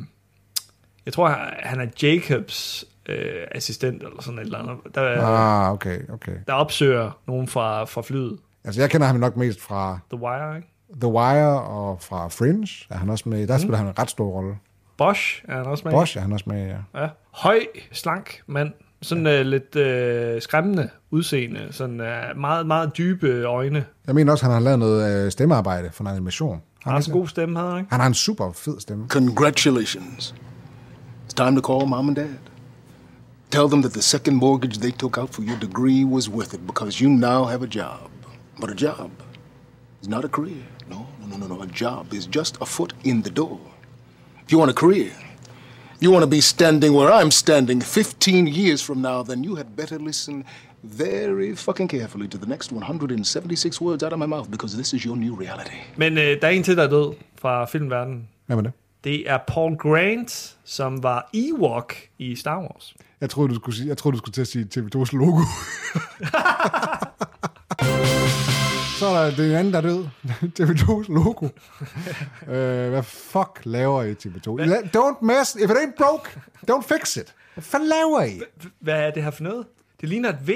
jeg 1.06 1.14
tror, 1.14 1.38
han 1.64 1.82
er 1.82 1.86
Jacobs 2.04 2.86
øh, 3.10 3.18
assistent, 3.52 4.04
eller 4.04 4.22
sådan 4.22 4.40
et 4.40 4.44
eller 4.46 4.60
andet. 4.60 4.96
Der, 4.96 5.22
Ah, 5.26 5.72
okay, 5.74 6.00
okay. 6.14 6.36
der 6.48 6.54
opsøger 6.54 7.20
nogen 7.28 7.48
fra, 7.48 7.84
fra 7.86 8.02
flyet. 8.02 8.38
Altså, 8.66 8.82
jeg 8.82 8.90
kender 8.90 9.08
ham 9.08 9.16
nok 9.16 9.38
mest 9.38 9.62
fra 9.62 10.00
The 10.12 10.22
Wire, 10.22 10.56
ikke? 10.56 10.68
The 11.02 11.08
Wire 11.12 11.62
og 11.62 12.02
fra 12.02 12.28
Fringe. 12.28 12.86
Er 12.90 12.98
han 12.98 13.10
også 13.10 13.30
med? 13.30 13.48
Der 13.48 13.58
spiller 13.58 13.78
han 13.78 13.88
en 13.88 14.00
ret 14.00 14.10
stor 14.10 14.28
rolle. 14.28 14.56
Bosch 14.98 15.44
er 15.48 15.58
han 15.58 15.66
også 15.66 15.82
med. 15.86 15.92
Bosch 15.94 16.18
er 16.18 16.22
han 16.22 16.32
også 16.34 16.46
med, 16.48 16.68
ja. 16.68 17.02
Ja. 17.02 17.08
Høj, 17.32 17.60
slank 17.92 18.42
mand. 18.48 18.72
Sådan 19.02 19.28
øh, 19.28 19.46
lidt 19.46 19.76
øh, 19.76 20.42
skræmmende 20.42 20.90
udseende. 21.12 21.68
Sådan 21.72 22.02
øh, 22.02 22.38
meget, 22.38 22.68
meget 22.68 22.98
dybe 22.98 23.44
øjne. 23.44 23.86
Jeg 24.08 24.16
mener 24.16 24.32
også, 24.32 24.46
han 24.46 24.54
har 24.54 24.60
lavet 24.60 24.80
noget 24.80 25.26
øh, 25.26 25.32
stemmearbejde 25.32 25.90
for 25.92 26.04
en 26.04 26.10
animation. 26.10 26.62
Han 26.84 26.94
har 26.94 27.00
en 27.08 27.12
god 27.14 27.28
stemme, 27.28 27.60
havde 27.60 27.72
han, 27.72 27.80
ikke? 27.80 27.92
Han 27.92 28.00
har 28.00 28.08
en 28.08 28.14
super 28.14 28.52
fed 28.52 28.80
stemme. 28.80 29.08
Congratulations. 29.08 30.36
It's 31.30 31.34
time 31.46 31.62
to 31.62 31.74
call 31.74 31.90
mom 31.90 32.08
and 32.08 32.16
dad. 32.16 32.30
Tell 33.54 33.68
them 33.68 33.84
that 33.84 33.94
the 33.94 34.02
second 34.02 34.38
mortgage 34.38 34.80
they 34.80 34.90
took 34.90 35.20
out 35.20 35.30
for 35.30 35.44
your 35.44 35.58
degree 35.58 36.04
was 36.04 36.28
worth 36.28 36.56
it 36.56 36.66
because 36.66 37.00
you 37.00 37.08
now 37.08 37.44
have 37.44 37.62
a 37.62 37.68
job. 37.68 38.10
But 38.60 38.72
a 38.72 38.74
job 38.74 39.12
is 40.02 40.08
not 40.08 40.26
a 40.26 40.28
career. 40.28 40.64
No, 40.90 41.06
no, 41.20 41.28
no, 41.28 41.38
no, 41.38 41.56
no. 41.56 41.62
A 41.62 41.68
job 41.68 42.16
is 42.16 42.26
just 42.26 42.58
a 42.62 42.66
foot 42.66 42.94
in 43.04 43.22
the 43.22 43.30
door. 43.30 43.60
If 44.44 44.52
you 44.52 44.58
want 44.58 44.72
a 44.72 44.74
career, 44.74 45.12
you 46.00 46.10
want 46.10 46.24
to 46.24 46.32
be 46.38 46.42
standing 46.42 46.96
where 46.96 47.12
I'm 47.12 47.30
standing 47.30 47.80
15 47.80 48.48
years 48.48 48.82
from 48.82 49.04
now, 49.04 49.22
then 49.22 49.44
you 49.44 49.54
had 49.54 49.76
better 49.76 50.00
listen 50.00 50.46
very 50.84 51.56
fucking 51.56 51.90
carefully 51.90 52.28
to 52.30 52.40
the 52.40 52.48
next 52.48 52.72
176 52.72 53.80
words 53.82 54.02
out 54.02 54.14
of 54.14 54.20
my 54.20 54.26
mouth 54.26 54.50
because 54.50 54.76
this 54.76 54.96
is 54.96 55.06
your 55.06 55.16
new 55.16 55.36
reality. 55.36 55.78
Men 55.98 56.18
øh, 56.18 56.42
der 56.42 56.48
er 56.48 56.52
en 56.52 56.64
til, 56.64 56.78
der 56.78 56.84
er 56.84 56.90
død 56.90 57.14
fra 57.36 57.66
filmverdenen. 57.66 58.28
Hvad 58.46 58.56
med 58.56 58.64
det? 58.64 58.72
Det 59.04 59.30
er 59.30 59.38
Paul 59.48 59.78
Grant, 59.78 60.56
som 60.64 61.04
var 61.04 61.30
Ewok 61.34 61.96
i 62.18 62.36
Star 62.36 62.60
Wars. 62.60 62.94
Jeg 63.24 63.30
troede, 63.30 63.50
du 63.50 63.56
skulle, 63.56 63.76
sige, 63.78 63.88
jeg 63.88 63.98
troede, 63.98 64.14
du 64.16 64.18
skulle 64.18 64.34
til 64.34 64.42
at 64.42 64.48
sige 64.48 64.66
TV2's 64.76 65.18
logo. 65.18 65.42
Så 69.00 69.06
er 69.08 69.26
der 69.30 69.36
den 69.36 69.52
anden, 69.52 69.74
der 69.74 69.80
er 69.80 69.82
død. 69.82 70.06
TV2's 70.60 71.14
logo. 71.14 71.46
øh, 72.54 72.90
hvad 72.90 73.04
fuck 73.04 73.62
laver 73.64 74.04
I 74.04 74.12
TV2? 74.14 74.64
I 74.64 74.68
la- 74.68 74.90
Don't 74.98 75.26
mess. 75.26 75.56
If 75.56 75.70
it 75.70 75.76
ain't 75.76 75.96
broke, 75.98 76.30
don't 76.72 76.82
fix 76.98 77.16
it. 77.18 77.34
Hvad 77.54 77.64
fanden 77.64 77.90
laver 77.90 78.24
I? 78.24 78.42
Hvad 78.80 78.94
er 78.94 79.12
det 79.12 79.24
her 79.24 79.32
for 79.32 79.44
noget? 79.44 79.66
Det 80.02 80.10
ligner 80.10 80.30
et 80.30 80.48
V. 80.48 80.52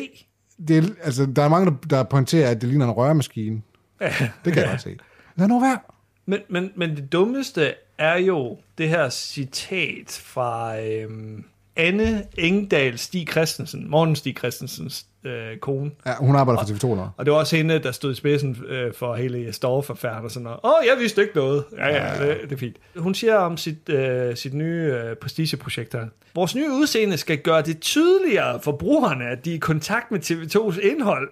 Det 0.68 0.78
er, 0.78 0.84
altså, 1.04 1.26
der 1.26 1.44
er 1.44 1.50
mange, 1.50 1.78
der, 1.90 2.04
pointerer, 2.04 2.50
at 2.52 2.62
det 2.62 2.70
ligner 2.70 2.86
en 2.86 2.92
røremaskine. 2.92 3.62
Det 4.00 4.54
kan 4.54 4.56
jeg 4.56 4.68
godt 4.70 4.82
se. 4.82 4.98
Lad 5.36 5.48
nu 5.48 5.60
være. 5.60 5.80
Men, 6.26 6.40
men, 6.50 6.72
men 6.76 6.96
det 6.96 7.12
dummeste 7.12 7.74
er 7.98 8.16
jo 8.18 8.58
det 8.78 8.90
her 8.90 9.10
citat 9.10 10.22
fra 10.26 10.80
øhm, 10.82 11.44
Anne 11.78 12.24
Engdahl 12.38 12.98
Stig 12.98 13.28
Christensen, 13.32 13.90
Morten 13.90 14.16
Stig 14.16 14.38
Christensens 14.38 15.06
øh, 15.24 15.58
kone. 15.58 15.92
Ja, 16.06 16.16
hun 16.20 16.36
arbejder 16.36 16.62
for 16.62 16.68
TV2 16.74 16.88
nu. 16.88 17.10
Og 17.18 17.26
det 17.26 17.34
var 17.34 17.40
også 17.40 17.56
hende, 17.56 17.80
der 17.80 17.92
stod 17.92 18.12
i 18.12 18.16
spidsen 18.16 18.58
øh, 18.68 18.94
for 18.94 19.16
hele 19.16 19.54
Storff-affæren 19.54 20.24
og 20.24 20.32
sådan 20.32 20.44
noget. 20.44 20.60
Åh, 20.64 20.72
jeg 20.88 20.96
vidste 21.00 21.22
ikke 21.22 21.36
noget. 21.36 21.64
Ja, 21.78 21.88
ja, 21.88 22.28
det, 22.28 22.38
det 22.44 22.52
er 22.52 22.58
fint. 22.58 22.76
Hun 22.98 23.14
siger 23.16 23.36
om 23.36 23.58
sit, 23.58 23.90
øh, 23.90 24.36
sit 24.36 24.54
nye 24.54 24.94
øh, 25.04 25.16
prestigeprojekt 25.16 25.94
her. 25.94 26.06
Vores 26.36 26.56
nye 26.56 26.72
udseende 26.72 27.18
skal 27.18 27.38
gøre 27.38 27.62
det 27.62 27.80
tydeligere 27.80 28.60
for 28.60 28.72
brugerne, 28.72 29.26
at 29.30 29.46
de 29.46 29.52
er 29.52 29.56
i 29.56 29.60
kontakt 29.60 30.12
med 30.12 30.20
TV2's 30.20 30.88
indhold. 30.92 31.30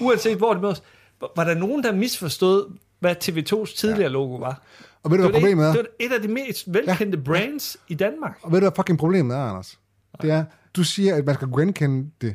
Uanset 0.00 0.36
hvor 0.36 0.52
det 0.52 0.62
mødes. 0.62 0.82
Var- 1.36 1.44
der 1.44 1.54
nogen, 1.54 1.82
der 1.82 1.92
misforstod, 1.92 2.72
hvad 3.00 3.14
TV2's 3.24 3.76
tidligere 3.76 4.10
logo 4.10 4.34
var? 4.34 4.62
Og 5.02 5.10
ved 5.10 5.18
du, 5.18 5.24
Det 5.24 5.30
hvad 5.32 5.40
det, 5.40 5.42
problemet 5.42 5.66
er? 5.66 5.72
det 5.72 5.78
var 5.80 6.06
et 6.06 6.12
af 6.12 6.22
de 6.22 6.28
mest 6.28 6.64
velkendte 6.74 7.18
ja. 7.18 7.24
brands 7.24 7.76
i 7.88 7.94
Danmark. 7.94 8.38
Og 8.42 8.52
ved 8.52 8.60
du, 8.60 8.64
hvad 8.64 8.72
fucking 8.76 8.98
problemet 8.98 9.36
er, 9.36 9.40
Anders? 9.40 9.78
Det 10.22 10.30
er, 10.30 10.44
du 10.76 10.84
siger, 10.84 11.14
at 11.16 11.26
man 11.26 11.34
skal 11.34 11.48
genkende 11.48 12.10
det. 12.20 12.34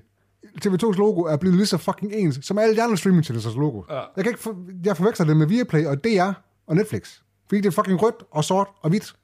TV2's 0.65 0.97
logo 0.97 1.21
er 1.21 1.37
blevet 1.37 1.55
lige 1.57 1.65
så 1.65 1.77
fucking 1.77 2.13
ens, 2.13 2.39
som 2.41 2.57
alle 2.57 2.75
de 2.75 2.81
andre 2.83 2.97
streamingtjenesters 2.97 3.55
logo. 3.55 3.81
Ja. 3.89 3.95
Jeg 3.95 4.23
kan 4.23 4.27
ikke 4.27 4.39
for, 4.39 4.55
jeg 4.85 4.97
forveksler 4.97 5.25
det 5.25 5.37
med 5.37 5.47
Viaplay 5.47 5.85
og 5.85 6.03
DR 6.03 6.31
og 6.67 6.75
Netflix. 6.75 7.19
Fordi 7.47 7.61
det 7.61 7.65
er 7.67 7.71
fucking 7.71 8.01
rødt 8.01 8.23
og 8.31 8.43
sort 8.43 8.67
og 8.81 8.89
hvidt. 8.89 9.15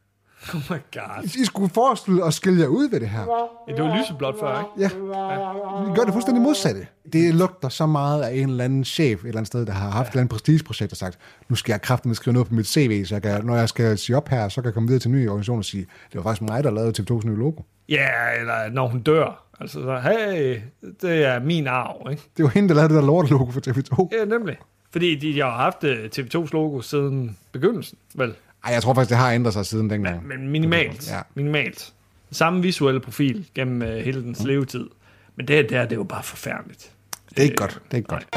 Oh 0.54 0.62
my 0.70 0.80
god. 0.94 1.24
I 1.42 1.46
skulle 1.46 1.70
forestille 1.70 2.26
at 2.26 2.34
skille 2.34 2.62
jer 2.62 2.68
ud 2.68 2.90
ved 2.90 3.00
det 3.00 3.10
her. 3.10 3.26
Ja, 3.68 3.74
det 3.76 3.84
var 3.84 3.98
lyseblåt 3.98 4.36
før, 4.40 4.60
ikke? 4.60 4.96
Ja. 4.96 5.92
I 5.92 5.96
gør 5.96 6.04
det 6.04 6.14
fuldstændig 6.14 6.44
modsatte. 6.44 6.88
Det 7.14 7.36
lugter 7.36 7.70
så 7.70 7.86
meget 7.86 8.24
af 8.24 8.34
en 8.36 8.50
eller 8.50 8.64
anden 8.64 8.86
chef 8.86 9.20
et 9.20 9.28
eller 9.28 9.38
andet 9.38 9.48
sted, 9.48 9.66
der 9.66 9.72
har 9.72 9.90
haft 9.90 10.08
et 10.08 10.12
eller 10.12 10.22
andet 10.22 10.32
prestigeprojekt 10.32 10.92
og 10.92 10.98
sagt, 10.98 11.18
nu 11.50 11.56
skal 11.56 11.74
jeg 11.74 11.82
kraften 11.82 12.16
skrive 12.16 12.34
noget 12.34 12.48
på 12.48 12.54
mit 12.54 12.68
CV, 12.68 13.06
så 13.06 13.16
jeg 13.16 13.22
kan, 13.22 13.46
når 13.46 13.56
jeg 13.56 13.70
skal 13.70 13.98
sige 13.98 14.18
op 14.18 14.30
her, 14.30 14.50
så 14.50 14.62
kan 14.62 14.66
jeg 14.66 14.74
komme 14.74 14.88
videre 14.88 15.00
til 15.00 15.10
en 15.10 15.16
ny 15.16 15.28
organisation 15.28 15.58
og 15.58 15.66
sige, 15.66 15.86
det 16.12 16.16
var 16.16 16.24
faktisk 16.24 16.42
mig, 16.42 16.64
der 16.64 16.72
lavede 16.72 17.02
TV2's 17.02 17.28
nye 17.28 17.38
logo. 17.38 17.62
Ja, 17.90 18.10
eller 18.40 18.70
når 18.72 18.88
hun 18.88 19.02
dør. 19.02 19.44
Altså, 19.60 19.82
så, 19.82 20.00
hey, 20.00 20.60
det 21.02 21.26
er 21.26 21.40
min 21.40 21.68
arv, 21.68 22.08
ikke? 22.12 22.24
Det 22.38 22.44
var 22.44 22.50
hende, 22.50 22.70
der 22.70 22.76
lavede 22.76 22.94
det 22.94 23.02
der 23.02 23.08
lortelogo 23.08 23.52
for 23.52 23.62
TV2. 23.68 24.18
Ja, 24.20 24.26
nemlig. 24.26 24.58
Fordi 24.92 25.16
de, 25.16 25.34
de 25.34 25.40
har 25.40 25.52
haft 25.52 25.84
øh, 25.84 26.10
TV2's 26.18 26.50
logo 26.52 26.82
siden 26.82 27.38
begyndelsen, 27.52 27.98
vel? 28.16 28.34
Ej, 28.64 28.74
jeg 28.74 28.84
tror 28.84 28.94
faktisk, 28.94 29.10
det 29.10 29.18
har 29.18 29.32
ændret 29.32 29.54
sig 29.54 29.66
siden 29.66 29.90
dengang. 29.90 30.28
Men 30.28 30.50
minimalt. 30.50 31.12
Ja. 31.12 31.20
Minimalt. 31.36 31.94
Samme 32.32 32.62
visuelle 32.62 33.00
profil 33.00 33.48
gennem 33.56 33.82
øh, 33.82 33.98
hele 33.98 34.24
dens 34.24 34.44
levetid. 34.44 34.90
Men 35.36 35.48
det 35.48 35.56
her, 35.56 35.62
det, 35.64 35.72
her, 35.72 35.84
det 35.84 35.92
er 35.92 35.96
jo 35.96 36.04
bare 36.04 36.24
forfærdeligt. 36.24 36.92
Det 37.30 37.40
er 37.40 37.44
ikke 37.44 37.56
godt. 37.56 37.82
Det 37.86 37.94
er 37.94 37.98
ikke 37.98 38.08
godt. 38.10 38.28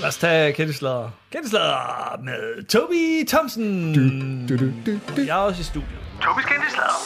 Lad 0.00 0.08
os 0.08 0.16
tage 0.16 0.52
Kendeslader. 0.52 1.10
Kendeslader 1.32 2.20
med 2.24 2.64
Toby 2.66 3.28
Thompson. 3.28 3.94
Du, 3.94 4.00
du, 4.56 4.64
du, 4.86 4.92
du. 5.16 5.22
Jeg 5.22 5.28
er 5.28 5.34
også 5.34 5.60
i 5.60 5.64
studiet. 5.64 5.98
Tobis 6.22 6.44
kendte 6.44 6.70
slader. 6.70 7.00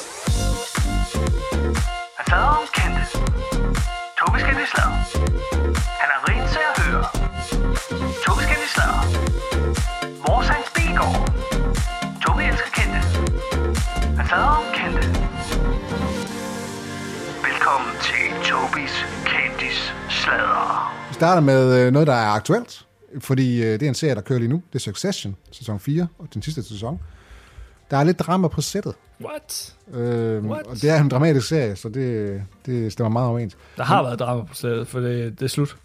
Han 2.17 2.25
slader 2.27 2.47
om 2.47 2.67
kendte. 2.75 3.03
Tobis 4.19 4.43
kendte 4.43 4.67
slader. 4.73 4.97
Han 6.01 6.09
er 6.15 6.21
rent 6.29 6.51
til 6.55 6.63
at 6.71 6.83
høre. 6.83 7.05
Tobis 8.25 8.47
kendte 8.47 8.67
Hans 10.33 10.71
Bilgaard. 10.75 11.33
Tobi 12.23 12.43
elsker 12.45 12.71
kendte. 12.79 12.99
Han 14.17 14.27
slader 14.29 14.45
om 14.61 14.65
kendte. 14.75 15.09
Velkommen 17.49 17.93
til 18.09 18.25
Tobis 18.45 18.95
Kendis 19.27 19.93
Vi 21.09 21.15
starter 21.15 21.41
med 21.41 21.87
øh, 21.87 21.93
noget, 21.93 22.07
der 22.09 22.15
er 22.15 22.29
aktuelt, 22.29 22.87
fordi 23.21 23.63
øh, 23.63 23.73
det 23.73 23.83
er 23.83 23.89
en 23.89 23.95
serie, 23.95 24.15
der 24.15 24.21
kører 24.21 24.39
lige 24.39 24.49
nu. 24.49 24.63
Det 24.73 24.75
er 24.75 24.83
Succession, 24.83 25.37
sæson 25.53 25.81
4, 25.81 26.07
og 26.19 26.29
den 26.35 26.43
sidste 26.43 26.63
sæson. 26.63 27.01
Der 27.91 27.97
er 27.97 28.05
lidt 28.05 28.19
drama 28.19 28.49
på 28.49 28.61
sættet. 28.61 28.95
What? 29.25 29.75
Øh, 29.95 30.45
What? 30.45 30.67
og 30.67 30.77
det 30.77 30.91
er 30.91 31.01
en 31.01 31.09
dramatisk 31.09 31.49
serie, 31.49 31.77
så 31.77 31.89
det, 31.89 32.43
det 32.67 32.93
stemmer 32.93 33.11
meget 33.11 33.29
overens. 33.29 33.57
Der 33.77 33.85
har 33.85 34.03
været 34.03 34.19
drama 34.19 34.43
på 34.43 34.55
stedet, 34.55 34.89
for 34.89 35.01
det, 35.01 35.39
det 35.41 35.45
er 35.45 35.49
slut. 35.49 35.77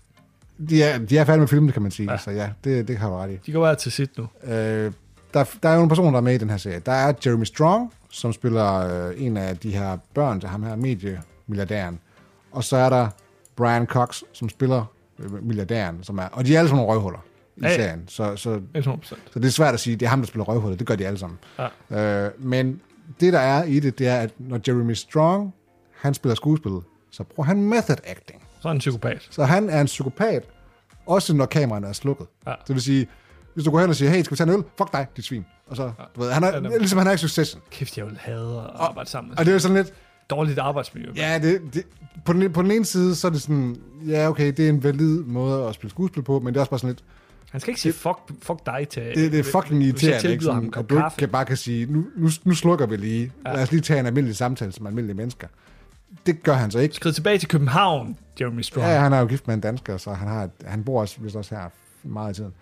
De 0.69 0.83
er, 0.83 0.97
de 0.99 1.17
er 1.17 1.25
færdige 1.25 1.39
med 1.39 1.47
filmen, 1.47 1.71
kan 1.71 1.81
man 1.81 1.91
sige. 1.91 2.11
Ja. 2.11 2.17
Så 2.17 2.31
ja, 2.31 2.49
det, 2.63 2.87
det 2.87 2.97
har 2.97 3.09
du 3.09 3.15
ret 3.15 3.31
i. 3.31 3.39
De 3.45 3.51
går 3.51 3.61
bare 3.61 3.75
til 3.75 3.91
sit 3.91 4.17
nu. 4.17 4.27
Øh, 4.43 4.91
der, 5.33 5.43
der 5.63 5.69
er 5.69 5.73
jo 5.73 5.77
nogle 5.77 5.89
personer, 5.89 6.11
der 6.11 6.17
er 6.17 6.21
med 6.21 6.33
i 6.33 6.37
den 6.37 6.49
her 6.49 6.57
serie. 6.57 6.79
Der 6.85 6.91
er 6.91 7.13
Jeremy 7.25 7.43
Strong, 7.43 7.93
som 8.09 8.33
spiller 8.33 9.07
øh, 9.07 9.13
en 9.25 9.37
af 9.37 9.57
de 9.57 9.71
her 9.71 9.97
børn 10.13 10.39
til 10.39 10.49
ham 10.49 10.63
her, 10.63 10.75
mediemilliardæren. 10.75 11.99
Og 12.51 12.63
så 12.63 12.77
er 12.77 12.89
der 12.89 13.07
Brian 13.55 13.85
Cox, 13.85 14.21
som 14.33 14.49
spiller 14.49 14.85
øh, 15.19 15.43
milliardæren. 15.45 16.03
Som 16.03 16.17
er, 16.17 16.23
og 16.31 16.45
de 16.45 16.55
er 16.55 16.59
alle 16.59 16.69
sammen 16.69 16.85
røvhuller 16.85 17.19
i 17.57 17.61
Ja, 17.61 17.69
ja. 17.69 17.75
serien. 17.75 18.03
Så, 18.07 18.35
så, 18.35 18.61
100%. 18.77 18.81
så 19.03 19.15
det 19.39 19.45
er 19.45 19.49
svært 19.49 19.73
at 19.73 19.79
sige, 19.79 19.95
det 19.95 20.05
er 20.05 20.09
ham, 20.09 20.19
der 20.19 20.27
spiller 20.27 20.45
røvhullet. 20.45 20.79
Det 20.79 20.87
gør 20.87 20.95
de 20.95 21.07
alle 21.07 21.19
sammen. 21.19 21.39
Ja. 21.91 22.25
Øh, 22.25 22.31
men 22.39 22.81
det, 23.19 23.33
der 23.33 23.39
er 23.39 23.63
i 23.63 23.79
det, 23.79 23.99
det 23.99 24.07
er, 24.07 24.17
at 24.17 24.29
når 24.37 24.59
Jeremy 24.67 24.93
Strong, 24.93 25.53
han 25.97 26.13
spiller 26.13 26.35
skuespil, 26.35 26.71
så 27.11 27.23
bruger 27.23 27.47
han 27.47 27.63
method 27.63 27.97
acting. 28.03 28.43
Så 28.61 28.67
er 28.67 28.69
han 28.69 28.75
en 28.75 28.79
psykopat. 28.79 29.27
Så 29.29 29.43
han 29.45 29.69
er 29.69 29.81
en 29.81 29.85
psykopat, 29.85 30.43
også 31.11 31.33
når 31.33 31.45
kameraerne 31.45 31.87
er 31.87 31.93
slukket. 31.93 32.27
Ja. 32.47 32.53
Det 32.67 32.75
vil 32.75 32.81
sige, 32.81 33.07
hvis 33.53 33.65
du 33.65 33.71
går 33.71 33.79
hen 33.79 33.89
og 33.89 33.95
siger, 33.95 34.11
hey, 34.11 34.23
skal 34.23 34.31
vi 34.31 34.37
tage 34.37 34.53
en 34.53 34.55
øl? 34.55 34.63
Fuck 34.77 34.93
dig, 34.93 35.07
dit 35.17 35.25
svin. 35.25 35.45
Og 35.67 35.75
så, 35.75 35.91
du 36.15 36.21
ved, 36.21 36.31
han 36.31 36.43
er, 36.43 36.51
nemlig. 36.59 36.79
ligesom 36.79 36.97
han 36.97 37.07
er 37.07 37.11
i 37.11 37.17
Succession. 37.17 37.61
Kæft, 37.71 37.97
jeg 37.97 38.05
vil 38.05 38.17
have 38.19 38.57
at 38.57 38.69
arbejde 38.75 39.09
sammen 39.09 39.29
med 39.29 39.39
Og 39.39 39.45
det 39.45 39.51
er 39.51 39.55
jo 39.55 39.59
sådan 39.59 39.77
lidt, 39.77 39.93
dårligt 40.29 40.59
arbejdsmiljø. 40.59 41.11
ja, 41.15 41.39
det, 41.39 41.61
det, 41.73 41.83
på, 42.25 42.33
den, 42.33 42.53
på 42.53 42.61
den 42.61 42.71
ene 42.71 42.85
side, 42.85 43.15
så 43.15 43.27
er 43.27 43.31
det 43.31 43.41
sådan, 43.41 43.75
ja, 44.07 44.29
okay, 44.29 44.53
det 44.57 44.65
er 44.65 44.69
en 44.69 44.83
valid 44.83 45.19
måde 45.23 45.67
at 45.67 45.73
spille 45.73 45.89
skuespil 45.89 46.23
på, 46.23 46.39
men 46.39 46.47
det 46.47 46.55
er 46.55 46.59
også 46.59 46.69
bare 46.69 46.79
sådan 46.79 46.89
lidt, 46.89 47.03
Han 47.51 47.61
skal 47.61 47.71
ikke 47.71 47.81
sige 47.81 47.93
fuck, 47.93 48.17
fuck 48.41 48.65
dig 48.65 48.87
til... 48.89 49.03
det, 49.03 49.31
det 49.31 49.39
er 49.39 49.43
fucking 49.43 49.83
irriterende, 49.83 50.31
ikke? 50.31 50.45
ham 50.45 50.55
Sådan, 50.55 50.71
kop 50.71 50.83
at 50.83 50.89
du 50.89 50.95
ikke 50.95 51.17
kan 51.17 51.29
bare 51.29 51.45
kan 51.45 51.57
sige, 51.57 51.85
nu, 51.85 52.05
nu, 52.17 52.29
nu 52.43 52.53
slukker 52.53 52.85
vi 52.85 52.97
lige, 52.97 53.31
ja. 53.45 53.53
lad 53.53 53.63
os 53.63 53.71
lige 53.71 53.81
tage 53.81 53.99
en 53.99 54.05
almindelig 54.05 54.35
samtale 54.35 54.71
som 54.71 54.87
almindelige 54.87 55.17
mennesker. 55.17 55.47
Det 56.25 56.43
gør 56.43 56.53
han 56.53 56.71
så 56.71 56.79
ikke. 56.79 56.95
Skrid 56.95 57.13
tilbage 57.13 57.37
til 57.37 57.49
København, 57.49 58.17
Jeremy 58.41 58.61
Strong. 58.61 58.87
Ja, 58.87 58.99
han 58.99 59.13
er 59.13 59.19
jo 59.19 59.25
gift 59.25 59.47
med 59.47 59.55
en 59.55 59.61
dansker, 59.61 59.97
så 59.97 60.13
han, 60.13 60.27
har, 60.27 60.49
han 60.65 60.83
bor 60.83 61.01
også, 61.01 61.15
vist 61.19 61.35
også 61.35 61.55
her 61.55 61.69
meget 62.03 62.31
i 62.31 62.35
tiden. 62.35 62.53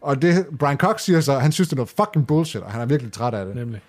Og 0.00 0.22
det, 0.22 0.46
Brian 0.58 0.76
Cox 0.76 1.00
siger 1.00 1.20
så, 1.20 1.38
han 1.38 1.52
synes, 1.52 1.68
det 1.68 1.72
er 1.72 1.76
noget 1.76 1.88
fucking 1.96 2.26
bullshit, 2.26 2.62
og 2.62 2.70
han 2.70 2.80
er 2.80 2.86
virkelig 2.86 3.12
træt 3.12 3.34
af 3.34 3.46
det. 3.46 3.54
Nemlig. 3.56 3.80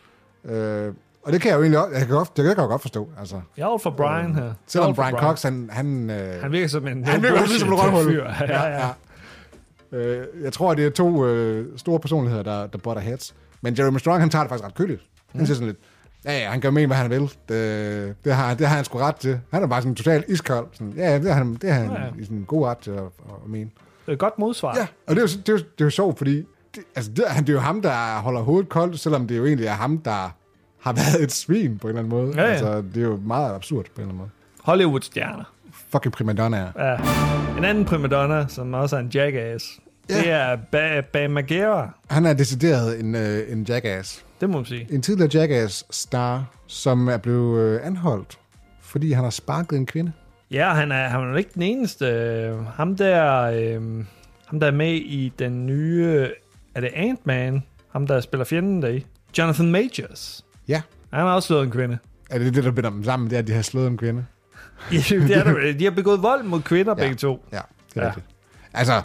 Øh, 0.46 0.94
og 1.24 1.34
det 1.34 1.42
kan 1.42 1.50
jeg 1.50 1.58
jo 1.58 1.62
egentlig 1.62 1.80
også, 1.80 1.92
jeg 1.98 2.08
kan 2.08 2.16
godt, 2.16 2.38
det 2.38 2.44
kan 2.46 2.58
jeg 2.58 2.68
godt 2.68 2.82
forstå. 2.82 3.10
Altså, 3.20 3.42
Jeg 3.58 3.64
er 3.64 3.78
for 3.78 3.90
Brian 3.90 4.36
her. 4.36 4.44
Er 4.44 4.54
selvom 4.68 4.96
for 4.96 5.02
Brian 5.02 5.18
Cox, 5.18 5.44
han... 5.44 5.70
Han, 5.72 6.10
øh, 6.10 6.42
Han 6.42 6.52
virker 6.52 6.68
som 6.68 6.88
en... 6.88 7.04
han 7.06 7.22
virker 7.22 7.36
bullshit 7.38 7.50
ligesom 7.50 7.74
en 7.74 7.80
røvhul. 7.80 8.14
Ja, 8.16 8.44
ja. 8.48 8.86
ja. 8.86 8.90
Øh, 9.92 10.28
jeg 10.44 10.54
tror, 10.54 10.74
det 10.74 10.86
er 10.86 10.90
to 10.90 11.26
øh, 11.26 11.78
store 11.78 12.00
personligheder, 12.00 12.44
der, 12.44 12.68
der 12.68 12.78
butter 12.78 13.02
heads. 13.02 13.36
Men 13.62 13.76
Jeremy 13.78 13.98
Strong, 13.98 14.20
han 14.20 14.30
tager 14.30 14.44
det 14.44 14.50
faktisk 14.50 14.66
ret 14.66 14.76
køligt. 14.76 15.02
Han 15.32 15.46
siger 15.46 15.56
sådan 15.56 15.68
lidt, 15.68 15.80
ja, 16.26 16.40
ja, 16.40 16.50
han 16.50 16.60
gør 16.62 16.70
med, 16.70 16.88
hvad 16.88 16.98
han 16.98 17.10
vil. 17.10 17.22
Det, 17.50 18.16
det, 18.26 18.34
har, 18.36 18.54
det 18.54 18.68
har 18.68 18.76
han 18.76 18.86
sgu 18.86 18.98
ret 18.98 19.16
til. 19.16 19.40
Han 19.54 19.64
er 19.64 19.68
bare 19.68 19.82
sådan 19.82 19.96
totalt 19.96 20.26
iskold. 20.28 20.68
Sådan, 20.74 20.94
ja, 20.98 21.16
det 21.20 21.26
har 21.28 21.34
han, 21.34 21.54
det 21.62 21.72
har 21.72 21.82
han 21.82 21.92
Ja, 21.92 22.02
ja. 22.02 22.08
i 22.20 22.24
sådan 22.24 22.38
en 22.38 22.46
god 22.46 22.66
ret 22.68 22.78
til 22.78 22.92
at, 22.92 22.98
at, 23.04 23.50
mene. 23.50 23.70
Det 24.06 24.08
er 24.08 24.12
et 24.12 24.20
godt 24.20 24.40
modsvar. 24.40 24.76
Ja, 24.78 24.88
og 25.08 25.16
det 25.16 25.18
er 25.18 25.22
jo, 25.22 25.28
det 25.28 25.50
er 25.50 25.54
jo, 25.54 25.58
det 25.58 25.82
er 25.82 25.86
jo 25.86 25.90
sjovt, 25.90 26.18
fordi 26.18 26.36
det, 26.76 26.84
altså, 26.96 27.12
det, 27.12 27.26
han, 27.28 27.44
det 27.44 27.50
er 27.50 27.54
jo 27.54 27.60
ham, 27.60 27.82
der 27.82 28.20
holder 28.20 28.42
hovedet 28.42 28.70
koldt, 28.70 29.00
selvom 29.00 29.28
det 29.28 29.38
jo 29.38 29.46
egentlig 29.46 29.68
er 29.68 29.72
ham, 29.74 29.98
der 29.98 30.36
har 30.82 30.94
været 31.02 31.24
et 31.24 31.32
svin 31.32 31.78
på 31.78 31.88
en 31.88 31.90
eller 31.98 32.00
anden 32.00 32.10
måde. 32.10 32.34
Ja, 32.42 32.42
ja. 32.48 32.52
Altså, 32.52 32.82
det 32.94 32.98
er 32.98 33.08
jo 33.08 33.20
meget 33.26 33.56
absurd 33.56 33.86
på 33.86 33.92
en 33.96 34.02
eller 34.02 34.08
anden 34.08 34.18
måde. 34.18 34.30
Hollywood-stjerner. 34.64 35.44
Fucking 35.92 36.14
primadonna. 36.14 36.72
Ja. 36.78 36.96
En 37.58 37.66
anden 37.66 37.86
primadonna, 37.86 38.46
som 38.48 38.74
også 38.74 38.96
er 38.96 39.00
en 39.00 39.08
jackass, 39.14 39.80
Ja. 40.10 40.16
det 40.18 40.30
er 40.32 40.56
ba- 40.56 41.02
Bam 41.14 41.32
Margera. 41.32 41.90
Han 42.10 42.26
er 42.26 42.34
decideret 42.34 43.00
en, 43.00 43.16
øh, 43.16 43.52
en 43.52 43.64
jackass. 43.64 44.26
Det 44.42 44.50
må 44.50 44.58
man 44.58 44.66
sige. 44.66 44.88
En 44.92 45.02
tidligere 45.02 45.30
jackass-star, 45.42 46.44
som 46.68 47.08
er 47.08 47.18
blevet 47.18 47.62
øh, 47.62 47.80
anholdt, 47.88 48.40
fordi 48.82 49.12
han 49.12 49.24
har 49.24 49.32
sparket 49.32 49.78
en 49.78 49.86
kvinde. 49.86 50.12
Ja, 50.52 50.74
han 50.74 50.92
er, 50.92 51.08
han 51.08 51.22
er 51.34 51.38
ikke 51.38 51.52
den 51.54 51.62
eneste. 51.62 52.06
Ham 52.76 52.96
der, 52.96 53.42
øh, 53.42 54.06
ham 54.46 54.60
der 54.60 54.68
er 54.68 54.72
med 54.72 54.94
i 54.94 55.34
den 55.40 55.66
nye... 55.66 56.28
Er 56.76 56.82
det 56.82 56.90
Ant-Man? 56.94 57.64
Ham 57.92 58.08
der 58.08 58.20
spiller 58.22 58.46
fjenden 58.46 58.82
der 58.82 58.88
i. 58.88 59.06
Jonathan 59.38 59.72
Majors. 59.72 60.46
Ja. 60.68 60.82
Han 61.14 61.20
har 61.20 61.34
også 61.34 61.48
slået 61.48 61.64
en 61.64 61.72
kvinde. 61.72 61.98
Er 62.30 62.40
det 62.40 62.56
det, 62.56 62.64
der 62.64 62.72
binder 62.72 62.90
dem 62.90 63.04
sammen, 63.04 63.30
det 63.30 63.36
er, 63.36 63.40
at 63.40 63.48
de 63.48 63.54
har 63.54 63.62
slået 63.62 63.88
en 63.88 63.98
kvinde? 63.98 64.26
Ja, 64.92 64.98
det 64.98 65.38
er 65.38 65.44
der, 65.44 65.74
de 65.74 65.84
har 65.84 65.92
begået 65.92 66.22
vold 66.24 66.44
mod 66.44 66.62
kvinder, 66.62 66.92
ja. 66.98 67.04
begge 67.04 67.16
to. 67.16 67.46
Ja, 67.52 67.60
det 67.94 67.98
er 67.98 68.02
Ja. 68.02 68.08
rigtigt. 68.08 68.26
Altså, 68.74 69.02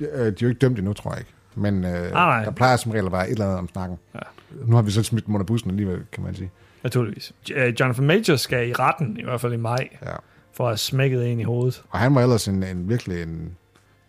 øh, 0.00 0.08
de 0.08 0.26
er 0.26 0.32
jo 0.42 0.48
ikke 0.48 0.58
dømt 0.58 0.78
endnu, 0.78 0.92
tror 0.92 1.10
jeg 1.10 1.20
ikke. 1.20 1.32
Men 1.54 1.84
øh, 1.84 2.12
nej. 2.12 2.44
der 2.44 2.50
plejer 2.50 2.76
som 2.76 2.92
regel 2.92 3.06
at 3.06 3.12
være 3.12 3.26
et 3.26 3.32
eller 3.32 3.44
andet 3.44 3.58
om 3.58 3.68
snakken. 3.68 3.98
Ja. 4.14 4.18
Nu 4.66 4.74
har 4.76 4.82
vi 4.82 4.90
så 4.90 5.02
smidt 5.02 5.26
dem 5.26 5.34
under 5.34 5.44
bussen 5.46 5.70
alligevel, 5.70 6.00
kan 6.12 6.22
man 6.24 6.34
sige. 6.34 6.50
Naturligvis. 6.82 7.32
Jonathan 7.80 8.04
Majors 8.04 8.40
skal 8.40 8.68
i 8.68 8.72
retten, 8.72 9.16
i 9.20 9.22
hvert 9.24 9.40
fald 9.40 9.52
i 9.52 9.56
maj, 9.56 9.88
Ja. 10.02 10.10
for 10.52 10.64
at 10.64 10.70
have 10.70 10.76
smækket 10.76 11.32
en 11.32 11.40
i 11.40 11.42
hovedet. 11.42 11.82
Og 11.90 11.98
han 11.98 12.14
var 12.14 12.20
ellers 12.22 12.48
en, 12.48 12.62
en 12.62 12.88
virkelig 12.88 13.22
en, 13.22 13.56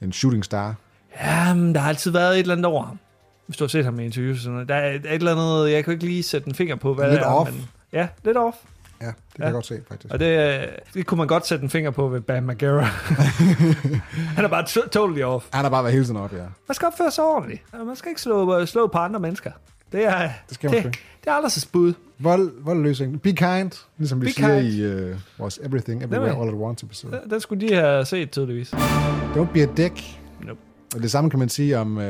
en 0.01 0.11
shooting 0.13 0.45
star. 0.45 0.75
Jamen, 1.23 1.75
der 1.75 1.81
har 1.81 1.89
altid 1.89 2.11
været 2.11 2.33
et 2.33 2.39
eller 2.39 2.53
andet 2.53 2.65
over 2.65 2.83
ham. 2.85 2.99
Hvis 3.47 3.57
du 3.57 3.63
har 3.63 3.69
set 3.69 3.85
ham 3.85 3.99
i 3.99 4.05
interviews. 4.05 4.39
Sådan 4.41 4.53
noget. 4.53 4.69
Der 4.69 4.75
er 4.75 4.91
et 4.93 5.05
eller 5.05 5.31
andet, 5.31 5.71
jeg 5.73 5.83
kan 5.83 5.93
ikke 5.93 6.05
lige 6.05 6.23
sætte 6.23 6.47
en 6.47 6.55
finger 6.55 6.75
på, 6.75 6.93
hvad 6.93 7.09
Lidt 7.09 7.19
det 7.19 7.25
er. 7.27 7.31
off. 7.31 7.51
Men, 7.51 7.69
ja, 7.93 8.07
lidt 8.23 8.37
off. 8.37 8.55
Ja, 9.01 9.07
det 9.07 9.15
kan 9.35 9.39
Ja. 9.39 9.45
jeg 9.45 9.53
godt 9.53 9.65
se, 9.65 9.81
faktisk. 9.89 10.13
Og 10.13 10.19
det, 10.19 10.59
øh, 10.61 10.67
det 10.93 11.05
kunne 11.05 11.17
man 11.17 11.27
godt 11.27 11.47
sætte 11.47 11.63
en 11.63 11.69
finger 11.69 11.91
på 11.91 12.07
ved 12.07 12.21
Bam 12.21 12.43
Margera. 12.43 12.81
Han 14.35 14.45
er 14.45 14.47
bare 14.47 14.65
to- 14.65 14.87
totally 14.91 15.21
off. 15.23 15.45
Han 15.53 15.63
har 15.63 15.69
bare 15.69 15.83
været 15.83 15.93
hele 15.93 16.05
tiden 16.05 16.17
op, 16.17 16.33
ja. 16.33 16.37
Man 16.67 16.75
skal 16.75 16.85
opføre 16.85 17.11
sig 17.11 17.23
ordentligt. 17.23 17.61
Man 17.85 17.95
skal 17.95 18.09
ikke 18.09 18.21
slå, 18.21 18.65
slå 18.65 18.87
på 18.87 18.97
andre 18.97 19.19
mennesker. 19.19 19.51
Det 19.93 20.05
er, 20.05 20.29
Det 20.49 20.55
skal 20.55 20.71
man 20.71 20.83
det, 20.83 20.99
det 21.23 21.29
er 21.29 21.47
så 21.47 21.67
bud. 21.71 21.93
Vold, 22.19 22.51
voldløsning. 22.63 23.21
Be 23.21 23.33
kind, 23.33 23.71
ligesom 23.97 24.21
vi 24.21 24.25
Be 24.25 24.31
siger 24.31 24.61
kind. 24.61 24.73
i 24.73 25.11
uh, 25.11 25.17
vores 25.37 25.59
Everything, 25.63 26.03
Everywhere. 26.03 26.41
All 26.41 26.49
at 26.49 26.53
Once 26.53 26.85
episode. 26.85 27.19
Den, 27.23 27.29
den 27.29 27.39
skulle 27.39 27.67
de 27.67 27.73
have 27.75 28.05
set 28.05 28.31
tydeligvis. 28.31 28.73
Don't 28.73 29.51
be 29.53 29.61
a 29.61 29.67
dick. 29.77 30.19
Nope. 30.41 30.59
Og 30.95 31.01
det 31.01 31.11
samme 31.11 31.29
kan 31.29 31.39
man 31.39 31.49
sige 31.49 31.77
om 31.79 31.97
uh, 31.97 32.03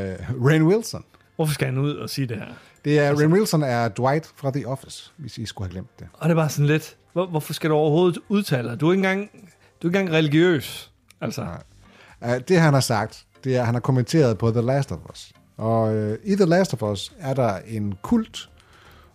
Rain 0.48 0.64
Wilson. 0.64 1.04
Hvorfor 1.36 1.54
skal 1.54 1.68
han 1.68 1.78
ud 1.78 1.96
og 1.96 2.10
sige 2.10 2.28
det 2.28 2.38
her? 2.38 2.46
Det 2.86 3.00
er, 3.00 3.10
altså, 3.10 3.24
Rain 3.24 3.34
Wilson 3.34 3.64
er 3.64 3.88
Dwight 3.88 4.32
fra 4.36 4.52
The 4.52 4.68
Office, 4.68 5.12
hvis 5.18 5.38
I 5.38 5.46
skulle 5.46 5.68
have 5.68 5.72
glemt 5.72 6.00
det. 6.00 6.08
Og 6.14 6.30
det 6.30 6.32
er 6.32 6.40
bare 6.42 6.50
sådan 6.50 6.68
lidt, 6.68 6.96
hvor, 7.14 7.26
hvorfor 7.26 7.54
skal 7.54 7.70
du 7.70 7.76
overhovedet 7.76 8.20
udtale 8.30 8.70
dig? 8.70 8.80
Du 8.80 8.88
er 8.88 8.92
ikke 8.94 9.00
engang, 9.00 9.30
du 9.82 9.88
er 9.88 9.90
ikke 9.90 10.00
engang 10.00 10.10
religiøs. 10.18 10.92
Altså, 11.22 11.48
Uh, 12.26 12.30
det 12.48 12.60
han 12.60 12.74
har 12.74 12.82
sagt, 12.82 13.26
det 13.44 13.56
er, 13.56 13.60
at 13.60 13.66
han 13.66 13.76
har 13.76 13.80
kommenteret 13.80 14.38
på 14.38 14.52
The 14.52 14.62
Last 14.62 14.92
of 14.92 14.98
Us. 15.12 15.32
Og 15.64 15.96
uh, 15.96 16.14
i 16.24 16.36
The 16.36 16.46
Last 16.46 16.74
of 16.74 16.84
Us 16.84 17.14
er 17.20 17.34
der 17.34 17.58
en 17.68 17.94
kult, 18.02 18.50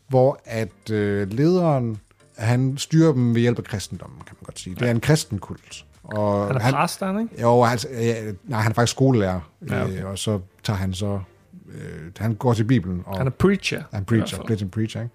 hvor 0.09 0.41
at 0.45 0.91
uh, 0.91 0.97
lederen, 1.31 2.01
han 2.37 2.79
styrer 2.79 3.13
dem 3.13 3.35
ved 3.35 3.41
hjælp 3.41 3.59
af 3.59 3.65
kristendommen, 3.65 4.19
kan 4.27 4.37
man 4.41 4.45
godt 4.45 4.59
sige. 4.61 4.75
Det 4.75 4.83
er 4.87 4.91
en 4.91 5.01
kristen 5.01 5.39
kult. 5.39 5.85
Og 6.03 6.47
han 6.47 6.75
er 6.75 6.79
præst, 6.81 7.03
er 7.03 7.07
han, 7.07 7.21
ikke? 7.21 7.41
Jo, 7.43 7.65
altså, 7.65 7.89
ja, 7.91 8.33
nej, 8.45 8.61
han 8.61 8.73
er 8.73 8.75
faktisk 8.75 8.93
skolelærer, 8.97 9.41
Ja, 9.71 9.85
okay. 9.85 10.03
øh, 10.03 10.11
og 10.11 10.19
så 10.19 10.41
tager 10.63 10.77
han 10.77 10.95
så, 10.95 11.21
øh, 11.69 12.13
han 12.19 12.35
går 12.35 12.55
til 12.55 12.65
Bibelen, 12.65 13.03
og 13.07 13.19
Han 13.19 13.27
er 13.27 13.31
preacher. 13.31 13.83
han 13.93 14.05
preacher, 14.05 14.39
en 14.63 14.71
preacher, 14.71 15.03
ikke? 15.03 15.15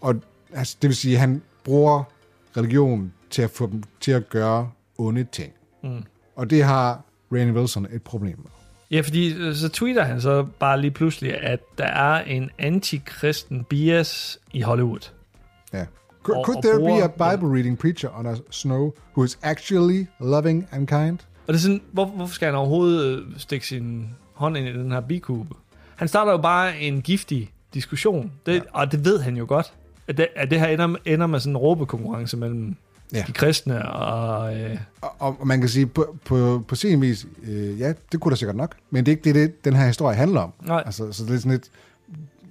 Og 0.00 0.14
altså, 0.52 0.76
det 0.82 0.88
vil 0.88 0.96
sige, 0.96 1.14
at 1.14 1.20
han 1.20 1.42
bruger 1.64 2.02
religion 2.56 3.12
til 3.30 3.42
at 3.42 3.50
få 3.50 3.66
dem 3.66 3.82
til 4.00 4.12
at 4.12 4.28
gøre 4.28 4.70
onde 4.98 5.24
ting. 5.24 5.52
Mm. 5.82 6.02
Og 6.36 6.50
det 6.50 6.64
har 6.64 7.02
Rain 7.32 7.56
Wilson 7.56 7.86
et 7.92 8.02
problem 8.02 8.38
med. 8.38 8.50
Ja, 8.90 9.00
fordi 9.00 9.34
øh, 9.34 9.54
så 9.54 9.68
tweeter 9.68 10.02
han 10.04 10.20
så 10.20 10.46
bare 10.58 10.80
lige 10.80 10.90
pludselig, 10.90 11.42
at 11.42 11.60
der 11.78 11.84
er 11.86 12.22
en 12.24 12.50
antikristen 12.58 13.64
bias 13.64 14.38
i 14.52 14.60
Hollywood. 14.60 15.10
Ja. 15.72 15.84
Could, 16.22 16.38
Og- 16.38 16.44
could 16.44 16.56
og 16.56 16.62
there 16.62 16.74
be 16.78 16.80
bruger- 16.84 17.04
a 17.28 17.36
Bible 17.36 17.54
reading 17.54 17.78
preacher 17.78 18.18
on 18.18 18.26
a 18.26 18.34
snow 18.50 18.92
who 19.16 19.24
is 19.24 19.38
actually 19.42 20.06
loving 20.20 20.68
and 20.72 20.86
kind? 20.86 21.18
Og 21.46 21.54
det 21.54 21.54
er 21.54 21.62
sådan, 21.62 21.82
hvor, 21.92 22.04
hvorfor 22.04 22.34
skal 22.34 22.46
han 22.46 22.54
overhovedet 22.54 23.18
øh, 23.18 23.24
stikke 23.36 23.66
sin 23.66 24.08
hånd 24.34 24.56
ind 24.56 24.68
i 24.68 24.72
den 24.72 24.92
her 24.92 25.00
bikube? 25.00 25.54
Han 25.96 26.08
starter 26.08 26.32
jo 26.32 26.38
bare 26.38 26.80
en 26.80 27.02
giftig 27.02 27.50
diskussion, 27.74 28.32
det, 28.46 28.54
ja. 28.54 28.60
og 28.72 28.92
det 28.92 29.04
ved 29.04 29.20
han 29.20 29.36
jo 29.36 29.44
godt. 29.48 29.72
At 30.08 30.16
det, 30.16 30.26
at 30.36 30.50
det 30.50 30.60
her 30.60 30.66
ender, 30.66 30.96
ender 31.04 31.26
med 31.26 31.40
sådan 31.40 31.52
en 31.52 31.56
råbekonkurrence 31.56 32.36
mellem 32.36 32.76
ja. 33.12 33.24
De 33.26 33.32
kristne 33.32 33.92
og... 33.92 34.56
Øh, 34.56 34.78
Og, 35.00 35.36
og 35.40 35.46
man 35.46 35.60
kan 35.60 35.68
sige, 35.68 35.86
på, 35.86 36.16
på, 36.24 36.64
på 36.68 36.74
sin 36.74 37.00
vis, 37.00 37.26
øh, 37.42 37.80
ja, 37.80 37.92
det 38.12 38.20
kunne 38.20 38.30
da 38.30 38.36
sikkert 38.36 38.56
nok, 38.56 38.74
men 38.90 39.06
det 39.06 39.12
er 39.12 39.16
ikke 39.16 39.24
det, 39.24 39.34
det, 39.34 39.64
den 39.64 39.76
her 39.76 39.86
historie 39.86 40.16
handler 40.16 40.40
om. 40.40 40.52
Nej. 40.66 40.82
Altså, 40.86 41.12
så 41.12 41.24
det 41.24 41.34
er 41.34 41.38
sådan 41.38 41.52
lidt 41.52 41.70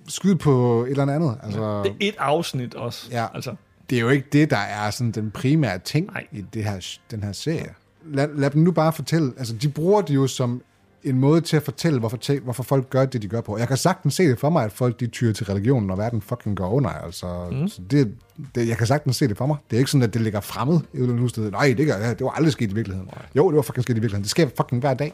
skyd 0.08 0.36
på 0.36 0.84
et 0.84 0.90
eller 0.92 1.14
andet. 1.16 1.38
Altså, 1.44 1.84
det 1.84 1.92
er 1.92 1.96
et 2.00 2.16
afsnit 2.20 2.76
også. 2.76 3.08
Ja. 3.12 3.26
Altså, 3.34 3.56
det 3.90 3.96
er 3.96 4.02
jo 4.02 4.10
ikke 4.10 4.28
det, 4.32 4.50
der 4.50 4.58
er 4.58 4.92
sådan 4.92 5.12
den 5.12 5.32
primære 5.32 5.80
ting 5.80 6.08
Nej. 6.08 6.28
i 6.32 6.42
det 6.42 6.64
her, 6.64 6.98
den 7.12 7.24
her 7.24 7.32
serie. 7.32 7.74
Lad, 8.06 8.28
lad 8.36 8.50
dem 8.50 8.62
nu 8.62 8.72
bare 8.72 8.94
fortælle, 8.94 9.34
altså 9.38 9.54
de 9.54 9.70
bruger 9.70 10.02
det 10.02 10.16
jo 10.16 10.28
som 10.28 10.62
en 11.04 11.20
måde 11.20 11.42
til 11.42 11.58
at 11.58 11.64
fortælle, 11.64 12.00
hvorfor, 12.00 12.18
te- 12.18 12.40
hvorfor 12.40 12.64
folk 12.64 12.90
gør 12.90 13.06
det, 13.06 13.22
de 13.22 13.28
gør 13.28 13.42
på. 13.42 13.58
Jeg 13.58 13.68
kan 13.68 13.78
sagtens 13.78 14.14
se 14.14 14.24
det 14.24 14.40
for 14.40 14.50
mig, 14.50 14.64
at 14.66 14.72
folk 14.72 15.00
de 15.00 15.08
tyrer 15.08 15.34
til 15.34 15.46
religionen, 15.46 15.88
når 15.88 15.96
verden 15.96 16.22
fucking 16.22 16.58
går 16.58 16.70
under. 16.70 16.90
Altså, 16.90 17.48
mm. 17.52 17.68
så 17.68 17.82
det, 17.92 18.16
det, 18.56 18.68
jeg 18.68 18.78
kan 18.78 18.88
sagtens 18.88 19.16
se 19.16 19.28
det 19.28 19.38
for 19.38 19.46
mig. 19.46 19.58
Det 19.70 19.76
er 19.76 19.80
ikke 19.80 19.92
sådan, 19.92 20.04
at 20.04 20.14
det 20.14 20.22
ligger 20.22 20.40
fremmed 20.40 20.76
i 20.94 20.98
et 20.98 21.02
eller 21.02 21.16
andet 21.16 21.30
sted. 21.30 21.52
Nej, 21.52 21.74
det, 21.78 21.88
gør, 21.88 22.14
det 22.14 22.22
var 22.24 22.30
aldrig 22.30 22.52
sket 22.54 22.72
i 22.72 22.76
virkeligheden. 22.76 23.10
Jo, 23.36 23.50
det 23.50 23.56
var 23.56 23.62
fucking 23.62 23.84
sket 23.84 23.94
i 23.98 24.00
virkeligheden. 24.00 24.24
Det 24.24 24.32
sker 24.32 24.48
fucking 24.58 24.82
hver 24.82 24.94
dag. 24.94 25.14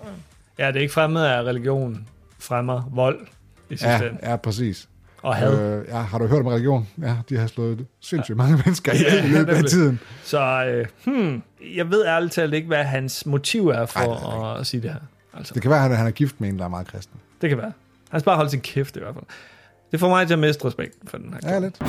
Ja, 0.60 0.68
det 0.68 0.76
er 0.76 0.82
ikke 0.82 0.94
fremmed 0.94 1.22
af 1.22 1.42
religion 1.44 2.08
fremmer 2.40 2.90
vold 2.94 3.20
i 3.70 3.74
sidste 3.74 3.88
Ja, 3.88 3.98
ende. 4.02 4.18
ja 4.24 4.36
præcis. 4.36 4.88
Og 5.22 5.36
had. 5.36 5.60
Øh, 5.62 5.86
ja, 5.88 5.98
har 5.98 6.18
du 6.18 6.28
hørt 6.28 6.40
om 6.40 6.48
religion? 6.48 6.88
Ja, 7.02 7.16
de 7.30 7.38
har 7.38 7.48
slået 7.48 7.86
sindssygt 8.02 8.38
mange 8.38 8.62
mennesker 8.66 8.92
Ja, 9.12 9.26
i 9.26 9.28
løbet 9.28 9.54
af 9.54 9.64
tiden. 9.64 10.00
Så 10.24 10.66
øh, 10.66 10.86
hmm, 11.06 11.42
jeg 11.76 11.90
ved 11.90 12.06
ærligt 12.06 12.34
talt 12.34 12.54
ikke, 12.54 12.68
hvad 12.68 12.84
hans 12.84 13.26
motiv 13.26 13.68
er 13.68 13.86
for 13.86 14.00
Ej, 14.54 14.60
at 14.60 14.68
sige 14.68 14.82
det 14.82 14.90
her. 14.92 15.00
Altså, 15.38 15.54
Det 15.54 15.62
kan 15.62 15.72
være, 15.72 15.86
at 15.86 15.98
han 15.98 16.08
er 16.08 16.12
gift 16.12 16.42
med 16.42 16.50
en, 16.50 16.60
der 16.60 16.66
er 16.66 16.70
meget 16.70 16.88
kristen. 16.88 17.20
det 17.42 17.50
kan 17.50 17.58
være. 17.58 17.72
Han 18.12 18.20
skal 18.20 18.26
bare 18.26 18.36
holde 18.36 18.50
sin 18.52 18.62
kæft 18.62 18.96
i 18.96 19.00
hvert 19.00 19.14
fald. 19.14 19.24
Det 19.92 20.00
får 20.00 20.10
mig 20.10 20.28
til 20.28 20.34
at 20.34 20.40
miste 20.40 20.66
respekt 20.66 20.96
for 21.08 21.18
den 21.18 21.34
her. 21.44 21.54
Ja, 21.54 21.60
lidt. 21.60 21.82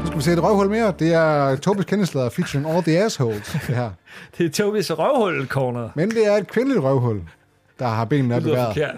Nu 0.00 0.06
skal 0.06 0.18
vi 0.18 0.22
se 0.22 0.32
et 0.32 0.42
røvhul 0.42 0.68
mere. 0.70 0.94
Det 0.98 1.14
er 1.14 1.56
Tobis 1.56 1.84
kendeslader 1.84 2.30
featuring 2.30 2.68
all 2.70 2.82
the 2.82 2.98
assholes, 3.04 3.52
det 3.66 3.76
her. 3.76 3.90
Det 4.38 4.46
er 4.46 4.50
Tobis 4.50 4.90
røvhul 4.90 5.46
corner. 5.46 5.88
Men 5.94 6.10
det 6.10 6.26
er 6.26 6.36
et 6.36 6.48
kvindeligt 6.48 6.82
røvhul, 6.84 7.22
der 7.78 7.86
har 7.88 8.04
benene 8.04 8.36
op 8.36 8.42
i 8.42 8.50
vejret. 8.50 8.96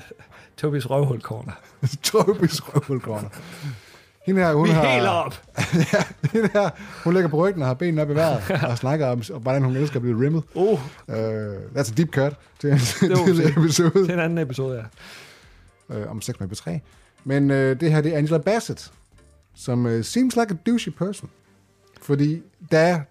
Tobis 0.57 0.91
røvhul 0.91 1.21
corner. 1.21 1.53
Tobis 2.03 2.61
røvhul 2.69 3.01
corner. 3.01 3.29
Hende 4.27 4.41
her, 4.41 4.55
hun 4.55 4.67
Vi 4.69 4.73
har, 4.73 4.89
helt 4.89 5.07
op. 5.07 5.43
hende 6.33 6.49
her, 6.53 6.71
hun 7.05 7.15
ligger 7.15 7.29
på 7.29 7.37
ryggen 7.37 7.63
og 7.63 7.69
har 7.69 7.75
benene 7.75 8.03
op 8.03 8.11
i 8.11 8.15
vejret, 8.15 8.65
og 8.71 8.79
snakker 8.79 9.07
om, 9.07 9.23
hvordan 9.41 9.63
hun 9.63 9.77
elsker 9.77 9.97
at 9.97 10.03
blive 10.03 10.21
rimmet. 10.21 10.43
Uh, 10.55 10.81
Uh, 11.09 11.15
that's 11.75 11.91
a 11.93 11.95
deep 11.97 12.09
cut 12.15 12.37
til 12.61 12.71
en 12.71 12.79
tidligere 13.09 13.51
episode 13.51 14.05
til 14.07 14.15
en 14.15 14.21
anden 14.21 14.39
episode, 14.39 14.85
ja. 15.91 15.97
øh, 15.99 16.11
om 16.11 16.21
sex 16.21 16.35
med 16.41 16.49
B3. 16.53 16.79
Men 17.25 17.51
øh, 17.51 17.81
det 17.81 17.93
her, 17.93 18.01
det 18.01 18.15
er 18.15 18.19
Angela 18.19 18.39
Bassett, 18.39 18.93
som 19.55 19.87
øh, 19.87 20.05
seems 20.05 20.37
like 20.37 20.51
a 20.51 20.57
douchey 20.71 20.93
person. 20.93 21.31
Fordi 22.03 22.43
da 22.73 23.03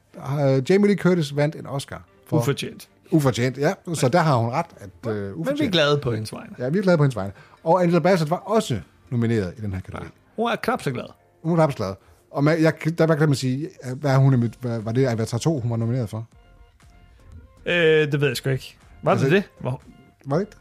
øh, 0.41 0.63
Jamie 0.69 0.87
Lee 0.87 0.97
Curtis 0.97 1.35
vandt 1.35 1.55
en 1.55 1.67
Oscar 1.67 2.01
for 2.27 2.37
Ufortjent. 2.37 2.87
ufortjent, 3.11 3.57
ja, 3.57 3.73
så 3.93 4.09
der 4.09 4.19
har 4.19 4.35
hun 4.35 4.49
ret, 4.49 4.65
at 4.77 4.89
øh, 5.07 5.15
Men 5.15 5.23
vi 5.23 5.29
er 5.29 5.33
ufortjent. 5.33 5.71
glade 5.71 5.97
på 5.97 6.11
hendes 6.11 6.33
vegne. 6.33 6.55
Ja, 6.59 6.69
vi 6.69 6.77
er 6.77 6.83
glade 6.83 6.97
på 6.97 7.03
hendes 7.03 7.15
vegne. 7.15 7.31
Og 7.63 7.81
Angela 7.83 7.99
Bassett 7.99 8.29
var 8.29 8.37
også 8.37 8.79
nomineret 9.09 9.53
i 9.57 9.61
den 9.61 9.73
her 9.73 9.81
kategori. 9.81 10.07
Hun 10.35 10.51
er 10.51 10.55
knap 10.55 10.81
så 10.81 10.91
glad. 10.91 11.05
Hun 11.43 11.59
er 11.59 11.67
glad. 11.67 11.93
Og 12.31 12.43
man, 12.43 12.61
jeg, 12.61 12.73
der 12.97 13.15
kan 13.15 13.29
man 13.29 13.35
sige, 13.35 13.69
hvad 13.95 14.11
er 14.13 14.17
hun, 14.17 14.53
hvad, 14.61 14.79
var 14.81 14.91
det 14.91 15.07
Avatar 15.07 15.37
2, 15.37 15.59
hun 15.59 15.71
var 15.71 15.77
nomineret 15.77 16.09
for? 16.09 16.27
Øh, 17.65 18.11
det 18.11 18.21
ved 18.21 18.27
jeg 18.27 18.37
sgu 18.37 18.49
ikke. 18.49 18.77
Var 19.03 19.13
det 19.15 19.21
Altså- 19.21 19.35
det? 19.35 19.43
Var, 19.59 19.81
Var 20.25 20.35
det 20.35 20.41
ikke? 20.43 20.51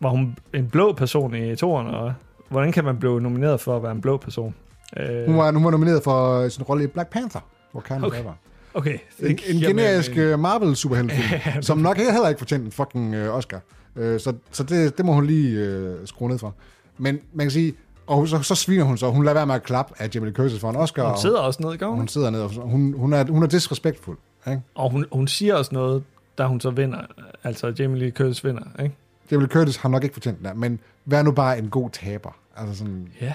var 0.00 0.08
hun 0.10 0.36
en 0.54 0.68
blå 0.68 0.92
person 0.92 1.34
i 1.34 1.56
toren, 1.56 1.86
og 1.86 2.14
hvordan 2.48 2.72
kan 2.72 2.84
man 2.84 2.98
blive 2.98 3.20
nomineret 3.20 3.60
for 3.60 3.76
at 3.76 3.82
være 3.82 3.92
en 3.92 4.00
blå 4.00 4.16
person? 4.16 4.54
Øh, 4.96 5.26
Hun 5.26 5.36
var, 5.36 5.52
hun 5.52 5.64
var 5.64 5.70
nomineret 5.70 6.02
for 6.04 6.48
sin 6.48 6.62
rolle 6.62 6.84
i 6.84 6.86
Black 6.86 7.10
Panther, 7.10 7.40
hvor 7.72 7.80
Karen 7.80 8.04
Okay. 8.04 8.24
var. 8.24 8.36
okay. 8.74 8.98
En, 9.18 9.38
en 9.48 9.56
generisk 9.60 10.16
mening. 10.16 10.34
uh, 10.34 10.40
Marvel-superheltefilm, 10.40 11.62
som 11.68 11.78
nok 11.78 11.96
heller 11.96 12.28
ikke 12.28 12.38
fortjente 12.38 12.66
en 12.66 12.72
fucking 12.72 13.16
uh, 13.28 13.34
Oscar. 13.36 13.60
Uh, 13.96 14.02
så 14.02 14.34
så 14.50 14.62
det, 14.62 14.96
det 14.98 15.06
må 15.06 15.12
hun 15.12 15.26
lige 15.26 15.78
uh, 15.90 16.06
skrue 16.06 16.28
ned 16.28 16.38
for. 16.38 16.54
Men 16.98 17.18
man 17.32 17.44
kan 17.46 17.50
sige, 17.50 17.74
og 18.06 18.28
så, 18.28 18.42
så 18.42 18.54
sviner 18.54 18.84
hun 18.84 18.98
så. 18.98 19.10
Hun 19.10 19.24
lader 19.24 19.34
være 19.34 19.46
med 19.46 19.54
at 19.54 19.62
klappe 19.62 19.94
af 19.98 20.10
Jamie 20.14 20.28
Lee 20.30 20.36
Curtis 20.36 20.60
for 20.60 20.70
en 20.70 20.76
Oscar. 20.76 21.08
Hun 21.08 21.18
sidder 21.18 21.38
også 21.38 21.62
ned 21.62 21.70
i 21.70 21.72
og 21.72 21.78
gården, 21.78 21.96
hun 21.98 22.08
sidder 22.08 22.30
ned. 22.30 22.40
Og 22.40 22.50
hun, 22.50 22.94
hun, 22.98 23.12
er, 23.12 23.24
hun 23.30 23.42
er 23.42 23.46
disrespektfuld. 23.46 24.18
Ikke? 24.48 24.62
og 24.74 24.90
hun, 24.90 25.06
hun 25.12 25.28
siger 25.28 25.54
også 25.54 25.74
noget, 25.74 26.04
da 26.38 26.46
hun 26.46 26.60
så 26.60 26.70
vinder. 26.70 27.00
Altså, 27.44 27.74
Jamie 27.78 27.98
Lee 27.98 28.10
Curtis 28.10 28.44
vinder, 28.44 28.62
ikke? 28.82 28.94
Jamie 29.30 29.46
Lee 29.46 29.52
Curtis 29.52 29.76
har 29.76 29.88
nok 29.88 30.02
ikke 30.04 30.12
fortjent 30.12 30.38
den 30.44 30.60
men 30.60 30.78
vær 31.04 31.22
nu 31.22 31.32
bare 31.32 31.58
en 31.58 31.68
god 31.70 31.90
taber. 31.90 32.36
Altså 32.56 32.74
sådan, 32.78 33.08
Ja. 33.20 33.34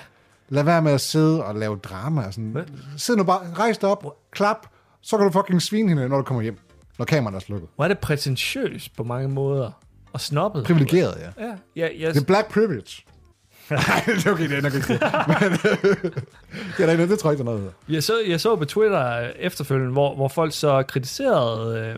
lad 0.50 0.64
være 0.64 0.82
med 0.82 0.92
at 0.92 1.02
sidde 1.02 1.44
og 1.44 1.56
lave 1.56 1.76
drama. 1.84 2.26
og 2.26 2.34
Sådan. 2.34 2.58
Sid 2.98 3.16
nu 3.16 3.24
bare, 3.24 3.40
rejs 3.60 3.78
dig 3.78 3.90
op, 3.90 4.18
klap, 4.32 4.68
så 5.02 5.18
kan 5.18 5.26
du 5.26 5.32
fucking 5.32 5.62
svine 5.62 5.90
hende, 5.90 6.10
når 6.10 6.18
du 6.18 6.24
kommer 6.24 6.44
hjem. 6.44 6.58
Når 6.98 7.06
kameraet 7.06 7.36
er 7.36 7.40
slukket. 7.40 7.70
Hvor 7.75 7.84
er 7.86 7.88
det 7.88 8.00
prætentiøst 8.00 8.96
på 8.96 9.03
mange 9.03 9.27
måder. 9.30 9.72
Og 10.14 10.22
snobbet. 10.22 10.64
Privilegeret, 10.66 11.18
ja. 11.38 11.46
Ja, 11.46 11.53
ja, 11.75 11.88
ja, 12.00 12.10
Det 12.10 12.22
er 12.22 12.25
black 12.25 12.51
privilege. 12.53 13.03
Nej, 13.70 14.03
det 14.06 14.25
er 14.25 14.32
okay, 14.32 14.50
det 14.50 14.58
er 14.58 14.62
nok 14.62 14.74
ikke 14.74 14.88
det. 14.88 15.01
Men, 15.27 15.51
det, 16.77 16.82
er 16.82 16.86
der 16.86 16.92
ikke, 16.92 17.08
det 17.10 17.20
tror 17.20 17.30
jeg 17.30 17.40
ikke, 17.40 17.44
der 17.46 17.51
er 17.51 17.56
noget 17.56 17.60
hedder. 17.60 17.74
Jeg 17.90 18.03
så, 18.03 18.14
jeg 18.27 18.42
så 18.42 18.56
på 18.56 18.66
Twitter 18.66 19.20
efterfølgende, 19.40 19.92
hvor, 19.92 20.16
hvor 20.16 20.27
folk 20.27 20.53
så 20.53 20.84
kritiserede 20.84 21.80
øh, 21.80 21.96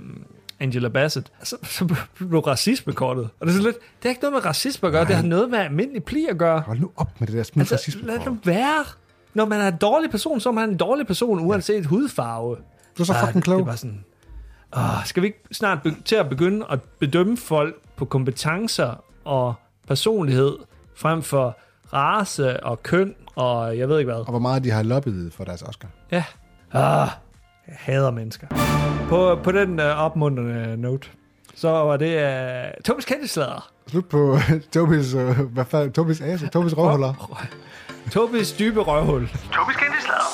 Angela 0.60 0.90
Bassett. 0.90 1.32
Så, 1.44 1.58
så 1.64 1.96
blev 2.18 2.40
racisme 2.40 2.94
kortet. 2.94 3.24
Og 3.40 3.48
det 3.48 3.48
er 3.48 3.52
sådan 3.52 3.64
lidt, 3.66 3.76
det 3.78 3.86
har 4.04 4.10
ikke 4.10 4.22
noget 4.22 4.34
med 4.34 4.46
racisme 4.46 4.88
at 4.88 4.94
gøre, 4.94 5.06
det 5.06 5.16
har 5.16 5.24
noget 5.24 5.50
med 5.50 5.60
almindelig 5.60 6.04
pli 6.04 6.26
at 6.30 6.38
gøre. 6.38 6.60
Hold 6.60 6.80
nu 6.80 6.92
op 6.96 7.10
med 7.20 7.28
det 7.28 7.36
der 7.36 7.44
smule 7.44 7.62
Altså, 7.62 7.76
racisme. 7.76 8.02
lad 8.08 8.20
det 8.20 8.38
være. 8.44 8.86
Når 9.34 9.46
man 9.46 9.62
er 9.62 9.68
en 9.68 9.78
dårlig 9.78 10.12
person, 10.12 10.40
så 10.40 10.50
er 10.50 10.54
man 10.54 10.70
en 10.70 10.78
dårlig 10.78 11.08
person, 11.08 11.40
uanset 11.40 11.86
hudfarve. 11.86 12.56
Du 12.98 13.04
er 13.04 13.06
så 13.06 13.14
Ah, 13.14 13.26
fucking 13.26 13.44
klog. 13.44 13.60
Det 13.60 13.68
var 13.68 13.76
sådan, 13.76 14.04
åh, 14.78 15.06
skal 15.06 15.24
vi 15.24 15.28
ikke 15.28 15.40
snart 15.52 15.82
be- 15.84 15.96
til 16.06 16.16
at 16.16 16.30
begynde 16.30 16.66
at 16.70 16.80
bedømme 17.00 17.38
folk 17.38 17.76
på 17.96 18.06
kompetencer 18.06 19.04
og 19.26 19.54
personlighed, 19.88 20.58
frem 21.00 21.24
for 21.24 21.58
race 21.94 22.64
og 22.64 22.84
køn 22.84 23.16
og 23.40 23.78
jeg 23.78 23.90
ved 23.90 24.00
ikke 24.00 24.12
hvad. 24.12 24.22
Og 24.22 24.30
hvor 24.30 24.40
meget 24.40 24.64
de 24.64 24.72
har 24.72 24.84
lobbyet 24.84 25.34
for 25.34 25.44
deres 25.44 25.62
Oscar. 25.62 25.88
Ja. 26.12 26.24
Ah, 26.74 27.10
jeg 27.68 27.76
hader 27.80 28.12
mennesker. 28.12 28.48
På, 29.10 29.40
på 29.44 29.52
den 29.52 29.80
uh, 29.80 29.86
opmuntrende 29.86 30.78
note, 30.78 31.08
så 31.56 31.70
var 31.70 31.98
det 31.98 32.16
uh, 32.16 32.84
Thomas 32.84 33.06
Kendeslader. 33.06 33.72
Slut 33.88 34.06
på 34.06 34.38
Tobis, 34.74 35.14
uh, 35.14 35.40
hvad 35.40 35.66
fanden, 35.66 35.92
Tobis 35.92 36.22
asse, 36.22 36.48
Tobis 36.48 36.78
røvhuller. 36.78 37.38
Tobis 38.12 38.52
dybe 38.52 38.82
røvhul. 38.82 39.28
Tobis 39.28 39.76
kendte 39.76 40.02
slader. 40.02 40.30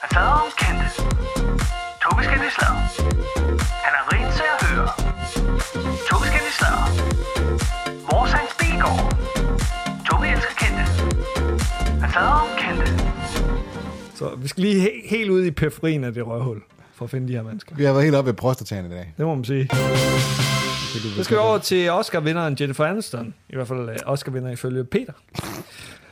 Han 0.00 0.10
slader 0.10 0.30
om 0.30 0.50
kendte. 0.58 1.35
Vi 14.46 14.48
skal 14.48 14.62
lige 14.62 14.84
he- 14.86 15.08
helt 15.08 15.30
ud 15.30 15.44
i 15.44 15.50
periferien 15.50 16.04
af 16.04 16.14
det 16.14 16.26
røvhul, 16.26 16.62
for 16.94 17.04
at 17.04 17.10
finde 17.10 17.28
de 17.28 17.32
her 17.32 17.42
mennesker. 17.42 17.74
Vi 17.76 17.84
har 17.84 17.92
været 17.92 18.04
helt 18.04 18.16
oppe 18.16 18.28
ved 18.28 18.34
prostataen 18.34 18.86
i 18.86 18.88
dag. 18.88 19.14
Det 19.16 19.26
må 19.26 19.34
man 19.34 19.44
sige. 19.44 19.68
Så 21.16 21.24
skal 21.24 21.36
vi 21.36 21.40
over 21.40 21.58
til 21.58 21.90
Oscar-vinderen 21.90 22.56
Jennifer 22.60 22.84
Aniston. 22.84 23.34
I 23.50 23.54
hvert 23.54 23.68
fald 23.68 23.88
øh, 23.88 23.96
Oscar-vinder 24.06 24.50
ifølge 24.50 24.84
Peter. 24.84 25.12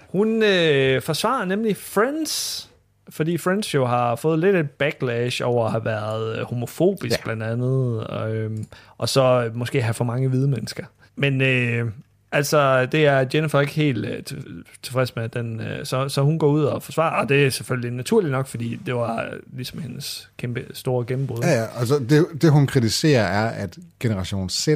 Hun 0.09 0.43
øh, 0.43 1.03
forsvarer 1.03 1.45
nemlig 1.45 1.77
Friends, 1.77 2.71
fordi 3.09 3.39
Friends 3.39 3.75
jo 3.75 3.87
har 3.87 4.17
fået 4.17 4.39
lidt 4.39 4.57
et 4.57 4.71
backlash 4.71 5.43
over 5.45 5.65
at 5.67 5.71
have 5.73 5.85
været 5.85 6.39
øh, 6.39 6.45
homofobisk 6.45 7.19
Ja. 7.19 7.25
blandt 7.25 7.43
andet, 7.43 8.07
og, 8.07 8.35
øh, 8.37 8.51
og 8.99 9.09
så 9.09 9.51
måske 9.55 9.83
have 9.83 9.95
for 9.95 10.05
mange 10.05 10.29
hvide 10.29 10.49
mennesker. 10.49 10.85
Men 11.17 11.41
øh, 11.41 11.87
altså, 12.35 12.87
det 12.87 13.07
er 13.07 13.27
Jennifer 13.35 13.61
ikke 13.61 13.73
helt 13.73 14.07
øh, 14.07 14.23
til- 14.25 14.65
tilfreds 14.83 15.17
med, 15.17 15.29
den, 15.29 15.61
øh, 15.61 15.87
så, 15.87 16.09
så 16.09 16.23
hun 16.23 16.39
går 16.39 16.49
ud 16.49 16.65
og 16.65 16.83
forsvarer, 16.83 17.23
og 17.23 17.29
det 17.29 17.47
er 17.47 17.51
selvfølgelig 17.51 17.91
naturligt 17.91 18.33
nok, 18.33 18.47
fordi 18.47 18.81
det 18.87 18.95
var 18.95 19.23
øh, 19.25 19.39
ligesom 19.57 19.79
hendes 19.79 20.31
kæmpe 20.39 20.65
store 20.73 21.05
gennembrud. 21.07 21.39
Ja, 21.43 21.51
ja, 21.61 21.67
altså 21.79 21.99
det, 22.09 22.27
det 22.43 22.51
hun 22.53 22.67
kritiserer 22.67 23.25
er, 23.25 23.47
at 23.49 23.79
Generation 24.01 24.49
Z 24.51 24.69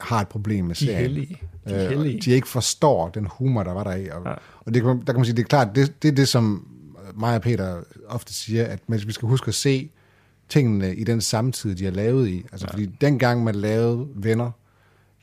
har 0.00 0.20
et 0.20 0.28
problem 0.28 0.64
med 0.64 0.74
De 0.74 0.92
er 0.92 0.98
serien. 0.98 1.14
De 1.16 1.20
er 1.32 1.36
Øh, 1.66 1.84
og 1.84 1.88
hellige. 1.88 2.20
de 2.20 2.30
ikke 2.30 2.48
forstår 2.48 3.08
den 3.08 3.26
humor, 3.30 3.62
der 3.62 3.72
var 3.72 3.84
der 3.84 3.94
i. 3.94 4.08
Og, 4.08 4.22
ja. 4.26 4.32
Og 4.66 4.74
det, 4.74 4.84
man- 4.84 4.98
der 4.98 5.04
kan 5.04 5.14
man 5.16 5.24
sige, 5.24 5.36
det 5.36 5.42
er 5.42 5.46
klart, 5.46 5.68
det, 5.74 6.02
det 6.02 6.08
er 6.10 6.12
det, 6.12 6.28
som 6.28 6.66
mig 7.14 7.34
og 7.34 7.42
Peter 7.42 7.76
ofte 8.08 8.34
siger, 8.34 8.64
at 8.64 8.78
men 8.86 9.00
vi 9.06 9.12
skal 9.12 9.28
huske 9.28 9.48
at 9.48 9.54
se 9.54 9.90
tingene 10.48 10.94
i 10.94 11.04
den 11.04 11.20
samtid, 11.20 11.74
de 11.74 11.84
har 11.84 11.90
lavet 11.92 12.28
i. 12.28 12.44
Altså, 12.52 12.66
ja. 12.68 12.72
fordi 12.72 12.86
dengang 13.00 13.44
man 13.44 13.54
lavede 13.54 14.06
Venner, 14.14 14.50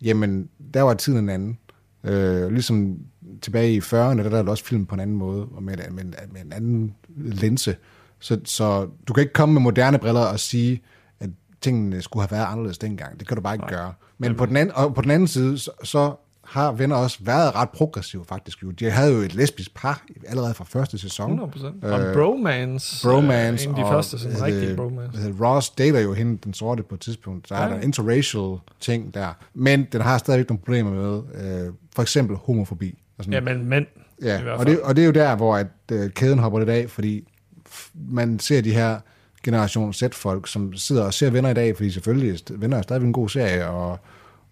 jamen, 0.01 0.49
der 0.73 0.81
var 0.81 0.93
tiden 0.93 1.19
en 1.19 1.29
anden. 1.29 1.57
Øh, 2.03 2.51
ligesom 2.51 2.97
tilbage 3.41 3.73
i 3.73 3.79
40'erne, 3.79 3.93
der 3.95 4.23
er 4.23 4.43
der 4.43 4.51
også 4.51 4.65
film 4.65 4.85
på 4.85 4.95
en 4.95 5.01
anden 5.01 5.15
måde, 5.15 5.45
og 5.45 5.63
med, 5.63 5.77
med, 5.91 6.03
med 6.31 6.41
en 6.41 6.53
anden 6.53 6.95
linse. 7.17 7.75
Så, 8.19 8.39
så 8.45 8.87
du 9.07 9.13
kan 9.13 9.21
ikke 9.21 9.33
komme 9.33 9.53
med 9.53 9.61
moderne 9.61 9.99
briller 9.99 10.21
og 10.21 10.39
sige, 10.39 10.81
at 11.19 11.29
tingene 11.61 12.01
skulle 12.01 12.27
have 12.27 12.37
været 12.37 12.51
anderledes 12.51 12.77
dengang. 12.77 13.19
Det 13.19 13.27
kan 13.27 13.37
du 13.37 13.41
bare 13.41 13.55
ikke 13.55 13.65
Nej. 13.65 13.73
gøre. 13.73 13.93
Men 14.17 14.35
på 14.35 14.45
den, 14.45 14.57
anden, 14.57 14.75
og 14.75 14.95
på 14.95 15.01
den 15.01 15.11
anden 15.11 15.27
side, 15.27 15.57
så, 15.57 15.71
så 15.83 16.15
har 16.47 16.71
venner 16.71 16.95
også 16.95 17.17
været 17.21 17.55
ret 17.55 17.69
progressive, 17.69 18.25
faktisk. 18.29 18.63
Jo. 18.63 18.71
De 18.71 18.89
havde 18.91 19.13
jo 19.13 19.19
et 19.19 19.35
lesbisk 19.35 19.75
par 19.75 20.03
allerede 20.27 20.53
fra 20.53 20.63
første 20.63 20.97
sæson. 20.97 21.39
100%. 21.39 21.65
Og 21.85 22.13
bromance. 22.13 23.07
Bromance. 23.07 23.69
Øh, 23.69 23.73
en 23.73 23.79
af 23.79 23.85
de 23.85 23.91
første 23.91 24.19
sådan 24.19 24.41
rigtige 24.41 24.75
bromance. 24.75 25.19
hedder, 25.21 25.45
Ross 25.45 25.69
dater 25.69 25.99
jo 25.99 26.13
hende, 26.13 26.37
den 26.43 26.53
sorte, 26.53 26.83
på 26.83 26.95
et 26.95 27.01
tidspunkt. 27.01 27.47
Så 27.47 27.55
er 27.55 27.63
Ja. 27.63 27.69
der 27.69 27.75
en 27.75 27.83
interracial 27.83 28.57
ting 28.79 29.13
der. 29.13 29.27
Men 29.53 29.87
den 29.91 30.01
har 30.01 30.17
stadigvæk 30.17 30.49
nogle 30.49 30.59
problemer 30.61 30.91
med, 30.91 31.21
øh, 31.65 31.73
for 31.95 32.01
eksempel 32.01 32.35
homofobi. 32.37 32.97
Og 33.17 33.23
sådan. 33.23 33.33
Ja, 33.33 33.53
men 33.53 33.65
mænd. 33.69 33.85
Ja, 34.21 34.51
og 34.53 34.65
det, 34.65 34.81
og 34.81 34.95
det 34.95 35.01
er 35.01 35.05
jo 35.05 35.11
der, 35.11 35.35
hvor 35.35 35.55
at, 35.57 35.67
øh, 35.91 36.09
kæden 36.09 36.39
hopper 36.39 36.59
lidt 36.59 36.69
af, 36.69 36.89
fordi 36.89 37.27
man 37.95 38.39
ser 38.39 38.61
de 38.61 38.73
her 38.73 38.99
generation 39.43 39.93
Z-folk, 39.93 40.47
som 40.47 40.73
sidder 40.73 41.03
og 41.03 41.13
ser 41.13 41.29
Venner 41.29 41.49
i 41.49 41.53
dag, 41.53 41.75
fordi 41.75 41.91
selvfølgelig 41.91 42.31
er 42.51 42.53
Venner 42.57 42.77
er 42.77 42.81
stadigvæk 42.81 43.07
en 43.07 43.13
god 43.13 43.29
serie, 43.29 43.67
og, 43.67 43.99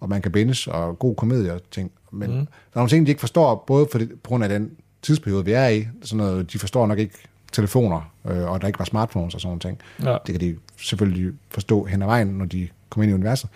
og 0.06 0.10
man 0.10 0.22
kan 0.22 0.32
bindes, 0.32 0.68
og 0.68 1.00
god 1.00 1.16
komedie 1.16 1.54
og 1.54 1.62
ting. 1.72 1.92
Men 2.12 2.30
mm. 2.30 2.36
der 2.36 2.44
er 2.74 2.76
nogle 2.76 2.90
ting, 2.90 3.06
de 3.06 3.12
ikke 3.12 3.20
forstår, 3.20 3.64
både 3.68 3.88
for 3.92 3.98
det, 3.98 4.10
på 4.10 4.28
grund 4.28 4.44
af 4.44 4.50
den 4.50 4.72
tidsperiode, 5.02 5.46
vi 5.46 5.52
er 5.52 5.68
i. 5.68 5.88
Sådan 6.02 6.18
noget, 6.18 6.54
de 6.54 6.60
forstår 6.60 6.88
nok 6.88 7.00
ikke 7.00 7.16
telefoner, 7.52 8.12
øh, 8.26 8.52
og 8.52 8.62
der 8.62 8.68
ikke 8.68 8.80
var 8.80 8.86
smartphones 8.86 9.36
og 9.36 9.42
sådan 9.42 9.60
ting. 9.60 9.80
Ja. 10.04 10.18
Det 10.26 10.34
kan 10.34 10.42
de 10.42 10.58
selvfølgelig 10.78 11.34
forstå 11.50 11.84
hen 11.84 12.02
ad 12.02 12.08
vejen, 12.08 12.28
når 12.28 12.46
de 12.46 12.68
kommer 12.90 13.04
ind 13.04 13.12
i 13.12 13.14
universet. 13.14 13.50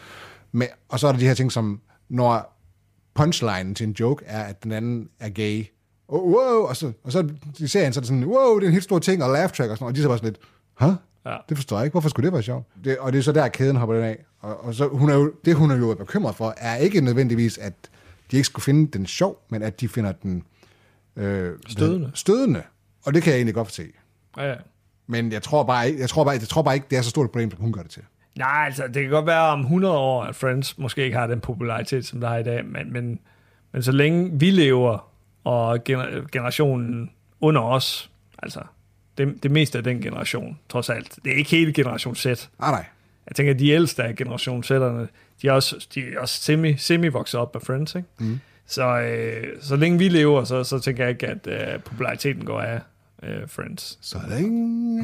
Men, 0.51 0.67
og 0.89 0.99
så 0.99 1.07
er 1.07 1.11
der 1.11 1.19
de 1.19 1.27
her 1.27 1.33
ting, 1.33 1.51
som 1.51 1.81
når 2.09 2.57
punchline 3.13 3.73
til 3.73 3.87
en 3.87 3.95
joke 3.99 4.25
er, 4.25 4.43
at 4.43 4.63
den 4.63 4.71
anden 4.71 5.09
er 5.19 5.29
gay. 5.29 5.65
Oh, 6.07 6.31
wow, 6.31 6.67
og 6.67 6.75
så, 6.75 6.91
og 7.03 7.11
så 7.11 7.29
i 7.59 7.67
serien, 7.67 7.93
så 7.93 7.99
er 7.99 8.01
det 8.01 8.07
sådan, 8.07 8.25
wow, 8.25 8.55
det 8.55 8.63
er 8.63 8.67
en 8.67 8.73
helt 8.73 8.83
stor 8.83 8.99
ting, 8.99 9.23
og 9.23 9.29
laugh 9.29 9.51
track 9.51 9.71
og 9.71 9.77
sådan 9.77 9.83
noget, 9.83 9.91
og 9.91 9.95
de 9.95 10.01
så 10.01 10.07
bare 10.07 10.17
sådan 10.17 10.29
lidt, 10.29 10.41
huh? 10.79 10.93
Ja. 11.31 11.37
Det 11.49 11.57
forstår 11.57 11.77
jeg 11.77 11.85
ikke. 11.85 11.93
Hvorfor 11.93 12.09
skulle 12.09 12.25
det 12.25 12.33
være 12.33 12.43
sjovt? 12.43 12.65
Det, 12.83 12.97
og 12.97 13.13
det 13.13 13.19
er 13.19 13.23
så 13.23 13.31
der, 13.31 13.47
kæden 13.47 13.75
hopper 13.75 13.95
den 13.95 14.03
af. 14.03 14.17
Og, 14.39 14.63
og 14.63 14.73
så, 14.73 14.87
hun 14.87 15.09
er 15.09 15.13
jo, 15.15 15.33
det, 15.45 15.55
hun 15.55 15.71
er 15.71 15.75
jo 15.77 15.95
bekymret 15.99 16.35
for, 16.35 16.53
er 16.57 16.75
ikke 16.75 17.01
nødvendigvis, 17.01 17.57
at 17.57 17.73
de 18.31 18.35
ikke 18.37 18.45
skulle 18.45 18.63
finde 18.63 18.97
den 18.97 19.05
sjov, 19.05 19.41
men 19.49 19.61
at 19.63 19.81
de 19.81 19.87
finder 19.89 20.11
den 20.11 20.43
øh, 21.15 21.51
Stødende. 21.67 22.11
stødende. 22.13 22.63
Og 23.05 23.13
det 23.13 23.23
kan 23.23 23.31
jeg 23.31 23.37
egentlig 23.37 23.55
godt 23.55 23.71
se. 23.71 23.83
Ja, 24.37 24.49
ja. 24.49 24.55
Men 25.07 25.31
jeg 25.31 25.41
tror 25.41 25.63
bare 25.63 25.95
jeg 25.99 26.09
tror 26.09 26.23
bare, 26.23 26.33
jeg 26.33 26.41
tror 26.47 26.61
bare 26.61 26.75
ikke 26.75 26.87
det 26.89 26.97
er 26.97 27.01
så 27.01 27.09
stort 27.09 27.25
et 27.25 27.31
problem, 27.31 27.51
som 27.51 27.59
hun 27.61 27.73
gør 27.73 27.81
det 27.81 27.91
til. 27.91 28.01
Nej, 28.37 28.65
altså, 28.65 28.83
det 28.87 29.01
kan 29.01 29.09
godt 29.09 29.25
være 29.25 29.41
om 29.49 29.59
100 29.59 29.97
år, 29.97 30.23
at 30.23 30.35
Friends 30.35 30.77
måske 30.77 31.03
ikke 31.03 31.17
har 31.17 31.27
den 31.27 31.39
popularitet, 31.39 32.05
som 32.05 32.19
der 32.21 32.29
er 32.29 32.37
i 32.37 32.43
dag, 32.43 32.65
men, 32.65 32.93
men, 32.93 33.19
men 33.71 33.83
så 33.83 33.91
længe 33.91 34.39
vi 34.39 34.51
lever, 34.51 35.09
og 35.43 35.79
gener- 35.89 36.27
generationen 36.31 37.11
under 37.41 37.61
os, 37.61 38.11
altså, 38.43 38.59
det, 39.19 39.43
det 39.43 39.51
meste 39.51 39.77
af 39.77 39.83
den 39.83 40.01
generation, 40.01 40.59
trods 40.69 40.89
alt. 40.89 41.19
Det 41.25 41.31
er 41.33 41.37
ikke 41.37 41.49
hele 41.49 41.73
generation 41.73 42.15
Z. 42.15 42.25
Ah, 42.25 42.71
nej. 42.71 42.85
Jeg 43.27 43.35
tænker, 43.35 43.53
at 43.53 43.59
de 43.59 43.69
ældste 43.69 44.03
af 44.03 44.15
generation 44.15 44.63
Z'erne, 44.63 45.07
de 45.41 45.47
er 45.47 45.51
også, 45.51 45.87
de 45.95 45.99
er 46.13 46.19
også 46.19 46.41
semi, 46.41 46.77
semi 46.77 47.07
vokset 47.07 47.39
op 47.39 47.55
af 47.55 47.61
Friends, 47.61 47.95
ikke? 47.95 48.07
Mm. 48.19 48.39
Så, 48.67 48.99
øh, 48.99 49.43
så 49.61 49.75
længe 49.75 49.97
vi 49.99 50.09
lever, 50.09 50.43
så, 50.43 50.63
så 50.63 50.79
tænker 50.79 51.03
jeg 51.03 51.09
ikke, 51.11 51.27
at 51.27 51.47
øh, 51.47 51.79
populariteten 51.83 52.45
går 52.45 52.61
af 52.61 52.79
øh, 53.23 53.47
Friends. 53.47 53.97
Så 54.01 54.17
længe 54.29 55.03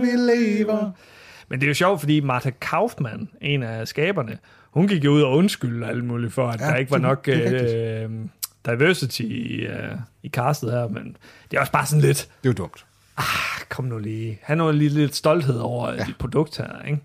vi 0.00 0.06
lever. 0.32 0.90
Men 1.48 1.60
det 1.60 1.66
er 1.66 1.68
jo 1.70 1.74
sjovt, 1.74 2.00
fordi 2.00 2.20
Martha 2.20 2.50
Kaufman, 2.60 3.28
en 3.40 3.62
af 3.62 3.88
skaberne, 3.88 4.38
hun 4.70 4.88
gik 4.88 5.04
jo 5.04 5.10
ud 5.10 5.22
og 5.22 5.36
undskyldte 5.36 5.86
alt 5.86 6.04
muligt 6.04 6.32
for, 6.32 6.48
at 6.48 6.60
Ja, 6.60 6.66
der 6.66 6.76
ikke 6.76 6.90
var 6.90 6.96
det- 6.96 7.02
nok 7.06 7.26
det 7.26 7.74
øh, 8.04 8.10
diversity 8.66 9.22
i, 9.22 9.54
øh, 9.66 9.92
i 10.22 10.28
castet 10.28 10.72
her, 10.72 10.88
men 10.88 11.16
det 11.50 11.56
er 11.56 11.60
også 11.60 11.72
bare 11.72 11.86
sådan 11.86 12.02
lidt, 12.04 12.18
Det 12.42 12.48
er 12.48 12.52
jo 12.52 12.64
dumt. 12.64 12.84
Ah, 13.16 13.66
kom 13.68 13.84
nu 13.84 13.98
lige, 13.98 14.38
han 14.42 14.60
har 14.60 14.72
lige 14.72 14.90
lidt 14.90 15.16
stolthed 15.16 15.58
over 15.58 15.92
ja. 15.92 16.04
dit 16.04 16.16
produkt 16.18 16.58
her, 16.58 16.82
ikke? 16.86 17.00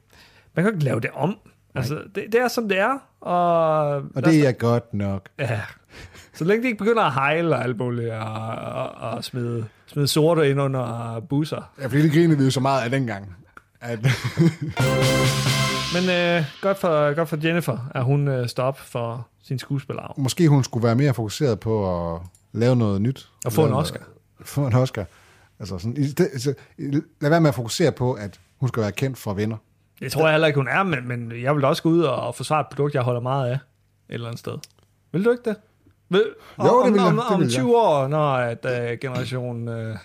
Man 0.55 0.65
kan 0.65 0.73
ikke 0.73 0.85
lave 0.85 0.99
det 0.99 1.09
om. 1.13 1.37
Altså, 1.75 2.01
det, 2.15 2.25
det 2.31 2.41
er 2.41 2.47
som 2.47 2.69
det 2.69 2.79
er, 2.79 2.97
og... 3.21 3.95
Og 3.95 4.25
det 4.25 4.47
er 4.47 4.51
godt 4.51 4.93
nok. 4.93 5.29
Ja. 5.39 5.61
Så 6.33 6.43
længe 6.43 6.63
de 6.63 6.67
ikke 6.67 6.77
begynder 6.77 7.03
at 7.03 7.13
hejle 7.13 7.55
og 7.55 7.63
alt 7.63 7.77
muligt, 7.77 8.11
og, 8.11 8.55
og, 8.55 8.89
og 8.89 9.23
smide, 9.23 9.65
smide 9.87 10.07
sorte 10.07 10.49
ind 10.49 10.61
under 10.61 11.19
busser. 11.29 11.71
Ja, 11.81 11.85
fordi 11.85 12.01
det 12.01 12.11
grinede 12.11 12.37
vi 12.37 12.43
jo 12.43 12.51
så 12.51 12.59
meget 12.59 12.83
af 12.83 12.89
dengang. 12.89 13.35
At, 13.81 13.99
Men 15.93 16.09
øh, 16.09 16.43
godt, 16.61 16.77
for, 16.77 17.13
godt 17.13 17.29
for 17.29 17.37
Jennifer, 17.43 17.77
at 17.95 18.03
hun 18.03 18.27
øh, 18.27 18.47
stop 18.47 18.79
for 18.79 19.27
sin 19.43 19.59
skuespillerarv. 19.59 20.13
måske 20.17 20.47
hun 20.47 20.63
skulle 20.63 20.83
være 20.83 20.95
mere 20.95 21.13
fokuseret 21.13 21.59
på 21.59 22.13
at 22.15 22.21
lave 22.51 22.75
noget 22.75 23.01
nyt. 23.01 23.29
Og 23.45 23.53
få 23.53 23.65
en 23.65 23.73
Oscar. 23.73 23.99
Noget, 23.99 24.47
få 24.47 24.67
en 24.67 24.73
Oscar. 24.73 25.05
Altså 25.59 25.77
sådan, 25.77 25.97
i 25.97 26.07
sted- 26.07 26.39
så, 26.39 26.53
lad 27.21 27.29
være 27.29 27.41
med 27.41 27.49
at 27.49 27.55
fokusere 27.55 27.91
på, 27.91 28.13
at 28.13 28.39
hun 28.59 28.69
skal 28.69 28.81
være 28.81 28.91
kendt 28.91 29.17
for 29.17 29.33
venner. 29.33 29.57
Det 29.99 30.11
tror 30.11 30.21
jeg 30.23 30.31
heller 30.31 30.47
ikke, 30.47 30.59
hun 30.59 30.67
er, 30.67 30.83
men, 30.83 31.07
men 31.07 31.41
jeg 31.41 31.55
vil 31.55 31.65
også 31.65 31.83
gå 31.83 31.89
ud 31.89 32.01
og 32.01 32.35
forsvare 32.35 32.61
et 32.61 32.67
produkt, 32.67 32.93
jeg 32.95 33.01
holder 33.01 33.21
meget 33.21 33.49
af 33.49 33.53
et 33.53 33.59
eller 34.09 34.27
andet 34.27 34.39
sted. 34.39 34.57
Vil 35.11 35.25
du 35.25 35.31
ikke 35.31 35.43
det? 35.49 35.55
Vil, 36.09 36.23
Jo, 36.63 36.63
om, 36.69 36.83
det 36.85 36.93
vil 36.93 36.99
jeg. 37.01 37.07
om, 37.07 37.19
om 37.19 37.41
jeg. 37.41 37.49
20 37.49 37.77
år, 37.77 38.07
når 38.07 38.33
at, 38.33 38.65
uh, 38.65 38.97
generation... 39.01 39.67
Uh, 39.67 39.95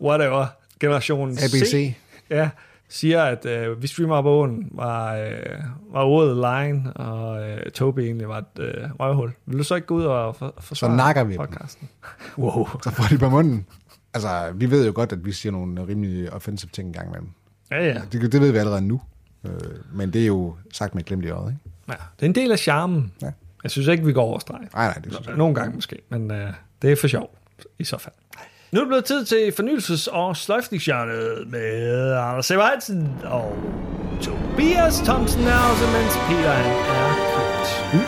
whatever. 0.00 0.46
Generation 0.80 1.30
ABC. 1.30 1.70
C 1.70 1.94
ja, 2.30 2.50
siger, 2.88 3.22
at 3.24 3.68
uh, 3.68 3.82
vi 3.82 3.86
streamer 3.86 4.16
op 4.16 4.24
åen, 4.26 4.68
var, 4.70 5.16
uh, 5.18 5.94
var 5.94 6.02
ordet 6.04 6.36
line, 6.36 6.92
og 6.92 7.40
uh, 7.42 7.70
Toby 7.74 7.98
egentlig 8.00 8.28
var 8.28 8.38
et 8.38 8.58
uh, 8.58 9.00
røvhul. 9.00 9.32
Vil 9.46 9.58
du 9.58 9.64
så 9.64 9.74
ikke 9.74 9.86
gå 9.86 9.94
ud 9.94 10.04
og 10.04 10.36
for, 10.36 10.54
forsvare 10.60 10.96
nakker 10.96 11.24
vi 11.24 11.32
dem. 11.32 11.38
podcasten? 11.46 11.88
wow. 12.38 12.68
Så 12.84 12.90
får 12.90 13.04
de 13.10 13.18
på 13.18 13.28
munden. 13.28 13.66
Altså, 14.14 14.52
vi 14.54 14.70
ved 14.70 14.86
jo 14.86 14.92
godt, 14.94 15.12
at 15.12 15.24
vi 15.24 15.32
siger 15.32 15.52
nogle 15.52 15.86
rimelig 15.86 16.32
offensive 16.32 16.70
ting 16.72 16.88
en 16.88 16.92
gang 16.94 17.08
imellem. 17.08 17.28
Ja, 17.70 17.86
ja. 17.86 18.00
Det, 18.12 18.32
det 18.32 18.40
ved 18.40 18.52
vi 18.52 18.58
allerede 18.58 18.80
nu. 18.82 19.00
Øh, 19.44 19.50
men 19.92 20.12
det 20.12 20.22
er 20.22 20.26
jo 20.26 20.56
sagt 20.72 20.94
med 20.94 21.02
et 21.02 21.06
glimt 21.06 21.24
i 21.24 21.28
øjet, 21.28 21.52
ikke? 21.52 21.60
ja. 21.88 21.92
Det 22.16 22.22
er 22.22 22.28
en 22.28 22.34
del 22.34 22.52
af 22.52 22.58
charmen. 22.58 23.12
Ja. 23.22 23.30
Jeg 23.62 23.70
synes 23.70 23.88
ikke, 23.88 24.04
vi 24.04 24.12
går 24.12 24.22
over 24.22 24.38
stregen. 24.38 24.68
Nej, 24.74 24.86
nej, 24.86 24.94
det 24.94 25.12
synes 25.14 25.26
jeg. 25.26 25.36
Nogle 25.36 25.54
gange 25.54 25.74
måske, 25.74 25.98
men 26.08 26.30
øh, 26.30 26.52
det 26.82 26.92
er 26.92 26.96
for 26.96 27.08
sjov 27.08 27.38
i 27.78 27.84
så 27.84 27.98
fald. 27.98 28.14
Nu 28.72 28.78
er 28.80 28.84
det 28.84 28.88
blevet 28.88 29.04
tid 29.04 29.24
til 29.24 29.52
fornyelses- 29.60 30.10
og 30.12 30.36
sløjfningshjørnet 30.36 31.44
med 31.46 32.12
Anders 32.12 32.46
Severhedsen 32.46 33.14
og 33.24 33.56
Tobias 34.22 34.98
Thomsen 35.00 35.42
er 35.42 35.58
også, 35.70 35.84
mens 35.96 36.12
Peter 36.28 36.52
han 36.52 36.70
er 36.70 37.14
købt 37.36 37.52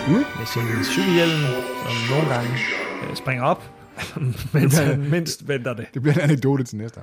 Mm, 0.09 0.13
med 0.39 0.47
sin 0.55 0.85
cykelhjelm, 0.85 1.41
som 1.85 2.17
nogle 2.17 2.35
gange 2.35 2.51
øh, 3.11 3.17
springer 3.17 3.45
op, 3.45 3.63
mens 4.55 4.79
han 4.79 5.11
mindst 5.11 5.49
venter 5.49 5.75
det. 5.75 5.87
Det 5.95 6.03
bliver 6.03 6.15
en 6.15 6.21
anekdote 6.21 6.65
til 6.65 6.77
næste 6.79 7.01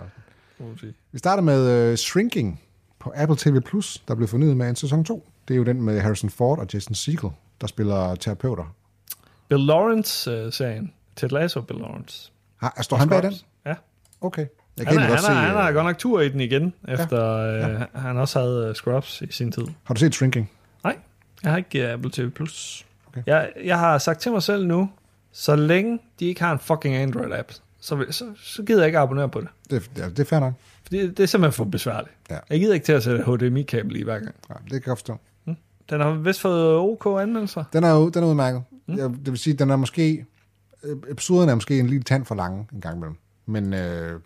sige. 0.79 0.93
Vi 1.11 1.19
starter 1.19 1.43
med 1.43 1.91
uh, 1.91 1.95
Shrinking 1.95 2.61
på 2.99 3.13
Apple 3.15 3.37
TV+, 3.39 3.61
Plus, 3.61 4.03
der 4.07 4.15
blev 4.15 4.27
fornyet 4.27 4.57
med 4.57 4.69
en 4.69 4.75
sæson 4.75 5.05
2. 5.05 5.27
Det 5.47 5.53
er 5.53 5.57
jo 5.57 5.63
den 5.63 5.81
med 5.81 5.99
Harrison 5.99 6.29
Ford 6.29 6.59
og 6.59 6.67
Jason 6.73 6.95
Segel, 6.95 7.29
der 7.61 7.67
spiller 7.67 8.15
terapeuter. 8.15 8.75
Bill 9.49 9.65
Lawrence-serien. 9.65 10.93
Ted 11.15 11.29
Lasso 11.29 11.61
Bill 11.61 11.79
Lawrence. 11.79 12.31
Har, 12.57 12.79
står 12.81 12.97
han 12.97 13.09
bag 13.09 13.23
den? 13.23 13.33
Ja. 13.65 13.75
Okay. 14.21 14.45
Jeg 14.77 14.87
Han, 14.87 14.95
kan 14.95 14.97
er, 14.97 15.01
egentlig 15.01 15.01
han, 15.01 15.09
godt 15.09 15.19
er, 15.19 15.23
se... 15.23 15.33
han 15.33 15.55
har 15.55 15.67
øh, 15.67 15.73
godt 15.73 15.85
nok 15.85 15.97
tur 15.97 16.21
i 16.21 16.29
den 16.29 16.41
igen, 16.41 16.73
efter 16.87 17.35
øh, 17.35 18.01
han 18.01 18.17
også 18.17 18.39
havde 18.39 18.67
øh, 18.69 18.75
Scrubs 18.75 19.21
i 19.21 19.31
sin 19.31 19.51
tid. 19.51 19.63
Har 19.83 19.93
du 19.93 19.99
set 19.99 20.15
Shrinking? 20.15 20.51
Nej, 20.83 20.97
jeg 21.43 21.51
har 21.51 21.57
ikke 21.57 21.85
uh, 21.85 21.93
Apple 21.93 22.11
TV+. 22.11 22.29
Plus. 22.29 22.85
Okay. 23.07 23.23
Jeg, 23.25 23.49
jeg 23.63 23.79
har 23.79 23.97
sagt 23.97 24.19
til 24.19 24.31
mig 24.31 24.43
selv 24.43 24.67
nu, 24.67 24.89
så 25.31 25.55
længe 25.55 25.99
de 26.19 26.25
ikke 26.25 26.41
har 26.41 26.51
en 26.51 26.59
fucking 26.59 26.95
Android-app, 26.95 27.59
så, 27.79 28.05
så, 28.09 28.25
så 28.37 28.63
gider 28.63 28.79
jeg 28.79 28.87
ikke 28.87 28.99
abonnere 28.99 29.29
på 29.29 29.41
det. 29.41 29.49
Det, 29.69 29.91
ja, 29.97 30.09
det 30.09 30.19
er 30.19 30.23
fair 30.23 30.39
nok. 30.39 30.53
Fordi 30.83 31.07
det 31.07 31.19
er 31.19 31.25
simpelthen 31.25 31.53
for 31.53 31.63
besværligt. 31.63 32.13
Ja. 32.29 32.37
Jeg 32.49 32.59
gider 32.59 32.73
ikke 32.73 32.85
til 32.85 32.93
at 32.93 33.03
sætte 33.03 33.23
HDMI-kabel 33.23 33.95
i 33.95 34.03
hver 34.03 34.19
gang. 34.19 34.35
Ja, 34.49 34.55
det 34.63 34.83
kan 34.83 34.89
jeg 34.89 34.97
forstå. 34.97 35.17
Den 35.89 36.01
har 36.01 36.11
vist 36.11 36.41
fået 36.41 36.75
OK 36.77 37.21
anmeldelser. 37.21 37.63
Den 37.73 37.83
er 37.83 38.09
den 38.09 38.23
er 38.23 38.27
udmærket. 38.27 38.63
Mm. 38.87 38.97
Jeg, 38.97 39.09
det 39.09 39.27
vil 39.31 39.37
sige, 39.37 39.53
den 39.53 39.69
er 39.69 39.75
måske... 39.75 40.25
Episoden 41.09 41.49
er 41.49 41.55
måske 41.55 41.79
en 41.79 41.87
lille 41.87 42.03
tand 42.03 42.25
for 42.25 42.35
lang 42.35 42.69
en 42.73 42.81
gang 42.81 42.95
imellem. 42.95 43.15
Men 43.45 43.73
øh, 43.73 44.19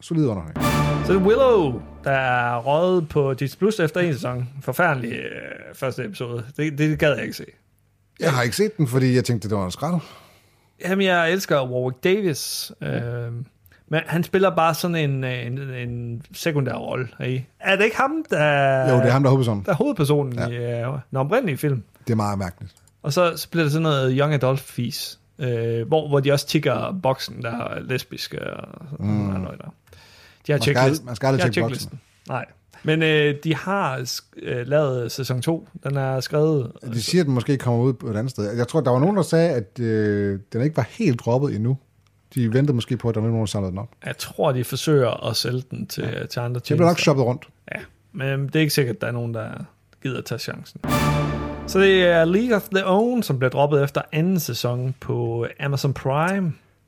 solid 0.00 0.26
underholdning. 0.26 0.66
Så 1.06 1.12
det 1.12 1.22
Willow, 1.22 1.82
der 2.04 2.10
er 2.10 2.58
røget 2.58 3.08
på 3.08 3.34
Disney 3.34 3.58
Plus 3.58 3.80
efter 3.80 4.00
en 4.00 4.12
sæson. 4.12 4.48
Forfærdelig 4.62 5.12
øh, 5.12 5.74
første 5.74 6.04
episode. 6.04 6.44
Det, 6.56 6.78
det 6.78 6.98
gad 6.98 7.14
jeg 7.14 7.22
ikke 7.22 7.36
se. 7.36 7.44
Jeg 8.20 8.32
har 8.32 8.42
ikke 8.42 8.56
set 8.56 8.76
den, 8.76 8.86
fordi 8.86 9.14
jeg 9.14 9.24
tænkte, 9.24 9.48
det 9.48 9.56
var 9.56 9.64
en 9.64 9.70
skrald. 9.70 10.00
Jamen, 10.84 11.06
jeg 11.06 11.32
elsker 11.32 11.70
Warwick 11.70 12.04
Davis. 12.04 12.72
Øh, 12.82 12.92
men 13.88 14.00
han 14.06 14.24
spiller 14.24 14.50
bare 14.56 14.74
sådan 14.74 14.96
en, 14.96 15.24
en, 15.24 15.58
en 15.58 16.22
sekundær 16.32 16.72
rolle. 16.74 17.08
Er 17.60 17.76
det 17.76 17.84
ikke 17.84 17.96
ham, 17.96 18.24
der, 18.30 18.90
Jo, 18.90 18.96
det 18.96 19.06
er 19.06 19.10
ham, 19.10 19.22
der 19.22 19.28
er 19.28 19.30
hovedpersonen. 19.30 19.64
der 19.64 19.70
er 19.72 19.76
hovedpersonen 19.76 20.38
Ja. 20.38 20.46
i 20.46 20.54
øh, 20.90 20.98
den 21.10 21.16
oprindelige 21.18 21.56
film? 21.56 21.82
Det 22.06 22.12
er 22.12 22.16
meget 22.16 22.38
mærkeligt. 22.38 22.74
Og 23.02 23.12
så, 23.12 23.36
så 23.36 23.50
bliver 23.50 23.64
det 23.64 23.72
sådan 23.72 23.82
noget 23.82 24.16
young 24.18 24.34
adult 24.34 24.60
fis, 24.60 25.18
øh, 25.38 25.88
hvor, 25.88 26.08
hvor 26.08 26.20
de 26.20 26.32
også 26.32 26.46
tigger 26.46 26.98
boksen, 27.02 27.42
der 27.42 27.50
er 27.50 27.80
lesbiske 27.80 28.52
og 28.56 28.68
sådan 28.90 29.06
mm. 29.06 29.12
noget 29.40 29.58
der. 29.58 29.64
De 30.46 30.52
har 30.52 30.54
Man 30.54 30.60
skal 30.60 30.60
checklisten. 30.62 30.78
aldrig- 30.78 31.04
man 31.06 31.16
skal 31.16 31.26
aldrig 31.26 31.40
tjekke 31.42 31.54
checklisten. 31.54 32.00
Nej. 32.28 32.44
Men 32.84 33.02
øh, 33.02 33.34
de 33.44 33.54
har 33.56 34.06
øh, 34.42 34.66
lavet 34.66 35.12
sæson 35.12 35.42
2. 35.42 35.68
Den 35.84 35.96
er 35.96 36.20
skrevet... 36.20 36.72
De 36.92 37.02
siger, 37.02 37.22
at 37.22 37.26
den 37.26 37.34
måske 37.34 37.56
kommer 37.58 37.84
ud 37.84 37.92
på 37.92 38.06
et 38.06 38.16
andet 38.16 38.30
sted. 38.30 38.56
Jeg 38.56 38.68
tror, 38.68 38.80
der 38.80 38.90
var 38.90 38.98
nogen, 38.98 39.16
der 39.16 39.22
sagde, 39.22 39.50
at 39.50 39.80
øh, 39.80 40.38
den 40.52 40.62
ikke 40.62 40.76
var 40.76 40.86
helt 40.90 41.20
droppet 41.20 41.54
endnu. 41.56 41.78
De 42.34 42.52
ventede 42.52 42.74
måske 42.74 42.96
på, 42.96 43.08
at 43.08 43.14
der 43.14 43.20
var 43.20 43.28
nogen, 43.28 43.40
der 43.40 43.46
samlede 43.46 43.70
den 43.70 43.78
op. 43.78 43.88
Jeg 44.06 44.16
tror, 44.18 44.52
de 44.52 44.64
forsøger 44.64 45.28
at 45.30 45.36
sælge 45.36 45.62
den 45.70 45.86
til, 45.86 46.04
ja. 46.12 46.26
til 46.26 46.40
andre 46.40 46.54
Det 46.60 46.64
bliver 46.64 46.76
nok 46.78 46.86
tjenester. 46.86 47.02
shoppet 47.02 47.24
rundt. 47.24 47.48
Ja, 47.74 47.80
men 48.12 48.46
det 48.46 48.56
er 48.56 48.60
ikke 48.60 48.74
sikkert, 48.74 48.96
at 48.96 49.00
der 49.00 49.06
er 49.08 49.12
nogen, 49.12 49.34
der 49.34 49.48
gider 50.02 50.18
at 50.18 50.24
tage 50.24 50.38
chancen. 50.38 50.80
Så 51.66 51.78
det 51.78 52.02
er 52.04 52.24
League 52.24 52.56
of 52.56 52.68
Their 52.68 52.84
Own, 52.86 53.22
som 53.22 53.38
bliver 53.38 53.50
droppet 53.50 53.82
efter 53.84 54.02
anden 54.12 54.40
sæson 54.40 54.94
på 55.00 55.46
Amazon 55.60 55.92
Prime. 55.94 56.46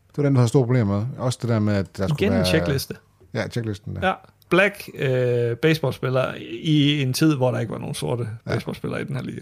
Det 0.08 0.16
var 0.16 0.22
den, 0.22 0.32
der 0.34 0.38
havde 0.40 0.48
store 0.48 0.64
problemer 0.64 0.98
med. 0.98 1.06
Også 1.18 1.38
det 1.42 1.48
der 1.50 1.58
med, 1.58 1.74
at 1.74 1.96
der 1.96 2.08
skulle 2.08 2.20
Igen 2.20 2.30
være... 2.32 2.40
en 2.40 2.46
checkliste. 2.46 2.94
Ja, 3.34 3.48
checklisten. 3.48 3.96
Der. 3.96 4.06
Ja. 4.08 4.12
Black 4.52 4.88
øh, 4.94 5.56
baseballspiller 5.56 6.34
i 6.62 7.02
en 7.02 7.12
tid, 7.12 7.36
hvor 7.36 7.50
der 7.50 7.58
ikke 7.58 7.72
var 7.72 7.78
nogen 7.78 7.94
sorte 7.94 8.28
ja. 8.46 8.52
baseballspillere 8.54 9.00
i 9.00 9.04
den 9.04 9.16
her 9.16 9.22
liga. 9.22 9.40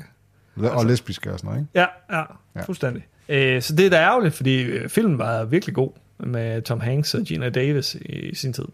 Og 0.70 0.87
lesbiske 0.87 1.33
og 1.33 1.38
sådan 1.38 1.49
noget, 1.49 1.61
ikke? 1.61 1.70
Ja, 1.81 2.16
ja, 2.18 2.23
Ja. 2.57 2.62
fuldstændig. 2.62 3.07
Øh, 3.29 3.62
så 3.62 3.77
det 3.77 3.87
er 3.87 3.90
da 3.90 3.96
ærgerligt, 3.96 4.35
fordi 4.35 4.62
øh, 4.62 4.88
filmen 4.88 5.18
var 5.18 5.44
virkelig 5.44 5.75
god 5.75 5.90
med 6.18 6.62
Tom 6.62 6.81
Hanks 6.81 7.14
og 7.14 7.23
Gina 7.23 7.49
Davis 7.49 7.94
i, 7.94 8.12
i 8.12 8.35
sin 8.35 8.53
tid. 8.53 8.64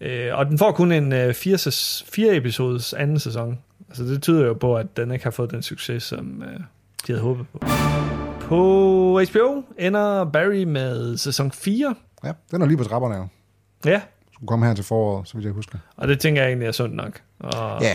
Øh, 0.00 0.28
og 0.38 0.46
den 0.46 0.58
får 0.58 0.72
kun 0.72 0.92
en 0.92 1.12
øh, 1.12 1.34
fire, 1.34 1.58
sæs- 1.58 2.04
fire 2.12 2.36
episodes 2.36 2.92
anden 2.92 3.18
sæson. 3.18 3.58
Altså 3.88 4.04
det 4.04 4.22
tyder 4.22 4.46
jo 4.46 4.54
på, 4.54 4.76
at 4.76 4.96
den 4.96 5.10
ikke 5.12 5.24
har 5.24 5.30
fået 5.30 5.50
den 5.50 5.62
succes, 5.62 6.02
som, 6.02 6.42
øh, 6.42 6.60
de 7.06 7.12
havde 7.12 7.20
håbet 7.20 7.46
på. 7.52 7.58
På 8.40 9.20
HBO 9.32 9.62
ender 9.78 10.24
Barry 10.24 10.62
med 10.64 11.16
sæson 11.16 11.50
4. 11.52 11.94
Ja, 12.24 12.32
den 12.50 12.62
er 12.62 12.66
lige 12.66 12.76
på 12.76 12.84
trapperne 12.84 13.14
jo. 13.16 13.26
Ja, 13.84 14.00
Skulle 14.40 14.48
komme 14.48 14.66
her 14.66 14.74
til 14.74 14.84
foråret, 14.84 15.28
så 15.28 15.34
vidt 15.34 15.44
jeg 15.44 15.52
husker. 15.52 15.78
og 15.96 16.08
det 16.08 16.20
tænker 16.20 16.42
jeg 16.42 16.48
egentlig 16.48 16.66
er 16.68 16.72
sundt 16.72 16.94
nok. 16.96 17.20
Og 17.38 17.82
Ja. 17.82 17.94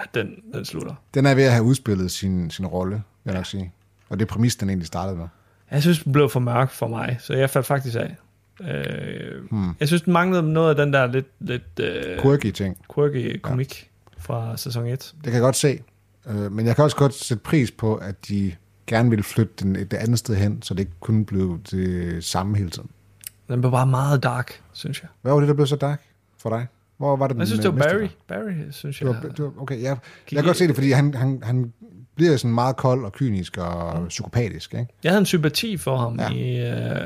at 0.00 0.08
den, 0.14 0.34
den 0.54 0.64
slutter. 0.64 0.94
Den 1.14 1.26
er 1.26 1.34
ved 1.34 1.44
at 1.44 1.52
have 1.52 1.64
udspillet 1.64 2.10
sin, 2.10 2.50
sin 2.50 2.66
rolle, 2.66 2.94
vil 2.94 3.02
jeg 3.30 3.34
nok 3.34 3.46
sige. 3.46 3.72
Og 4.08 4.18
det 4.18 4.24
er 4.24 4.28
præmis, 4.32 4.56
den 4.56 4.68
egentlig 4.68 4.86
startede 4.86 5.16
med. 5.16 5.26
Jeg 5.70 5.82
synes, 5.82 6.02
den 6.02 6.12
blev 6.12 6.28
for 6.30 6.40
mørk 6.40 6.70
for 6.70 6.88
mig, 6.88 7.16
så 7.20 7.34
jeg 7.34 7.50
faldt 7.50 7.66
faktisk 7.66 7.96
af. 7.96 8.16
Øh, 8.60 9.44
hmm. 9.50 9.70
Jeg 9.80 9.88
synes, 9.88 10.02
den 10.02 10.12
manglede 10.12 10.52
noget 10.52 10.70
af 10.70 10.76
den 10.76 10.92
der 10.92 11.06
lidt, 11.06 11.26
lidt 11.40 11.80
øh, 11.80 12.20
Quirky 12.22 12.50
ting. 12.50 12.76
quirky 12.94 13.40
komik 13.42 13.90
ja. 14.16 14.20
fra 14.22 14.56
sæson 14.56 14.86
1. 14.86 15.14
Det 15.14 15.24
kan 15.24 15.32
jeg 15.32 15.40
godt 15.40 15.56
se. 15.56 15.80
Øh, 16.26 16.52
men 16.52 16.66
jeg 16.66 16.74
kan 16.76 16.84
også 16.84 16.96
godt 16.96 17.14
sætte 17.14 17.42
pris 17.42 17.70
på, 17.70 17.94
at 17.94 18.28
de 18.28 18.54
gerne 18.86 19.10
ville 19.10 19.22
flytte 19.22 19.52
den 19.60 19.76
et 19.76 19.94
andet 19.94 20.18
sted 20.18 20.34
hen, 20.36 20.62
så 20.62 20.74
det 20.74 20.80
ikke 20.80 20.92
kunne 21.00 21.24
blive 21.26 21.60
det 21.70 22.24
samme 22.24 22.56
hele 22.56 22.70
tiden. 22.70 22.90
Den 23.48 23.60
blev 23.60 23.70
bare 23.72 23.86
meget 23.86 24.22
dark, 24.22 24.60
synes 24.72 25.02
jeg. 25.02 25.08
Hvad 25.22 25.32
var 25.32 25.40
det, 25.40 25.48
der 25.48 25.54
blev 25.54 25.66
så 25.66 25.76
dark 25.76 26.02
for 26.38 26.50
dig? 26.50 26.66
Hvor 26.96 27.16
var 27.16 27.28
det, 27.28 27.38
Jeg 27.38 27.46
synes, 27.46 27.60
det 27.60 27.68
øh, 27.68 27.78
var 27.78 27.84
Barry. 27.84 28.00
dig? 28.00 28.10
Barry, 28.28 28.52
synes 28.70 28.96
Det 28.98 29.00
jeg. 29.00 29.08
var, 29.08 29.20
det 29.20 29.38
var, 29.44 29.52
okay, 29.62 29.82
ja. 29.82 29.88
Jeg 29.88 29.96
kan 30.32 30.44
godt 30.44 30.56
se 30.56 30.66
det, 30.66 30.74
fordi 30.74 30.90
han, 30.90 31.14
han, 31.14 31.40
han 31.42 31.72
bliver 32.14 32.36
sådan 32.36 32.54
meget 32.54 32.76
kold 32.76 33.04
og 33.04 33.12
kynisk 33.12 33.58
og 33.58 34.00
mm. 34.00 34.08
psykopatisk. 34.08 34.74
Ikke? 34.74 34.86
Jeg 35.04 35.12
havde 35.12 35.20
en 35.20 35.26
sympati 35.26 35.76
for 35.76 35.96
ham 35.96 36.18
Ja. 36.20 36.30
i 36.30 36.58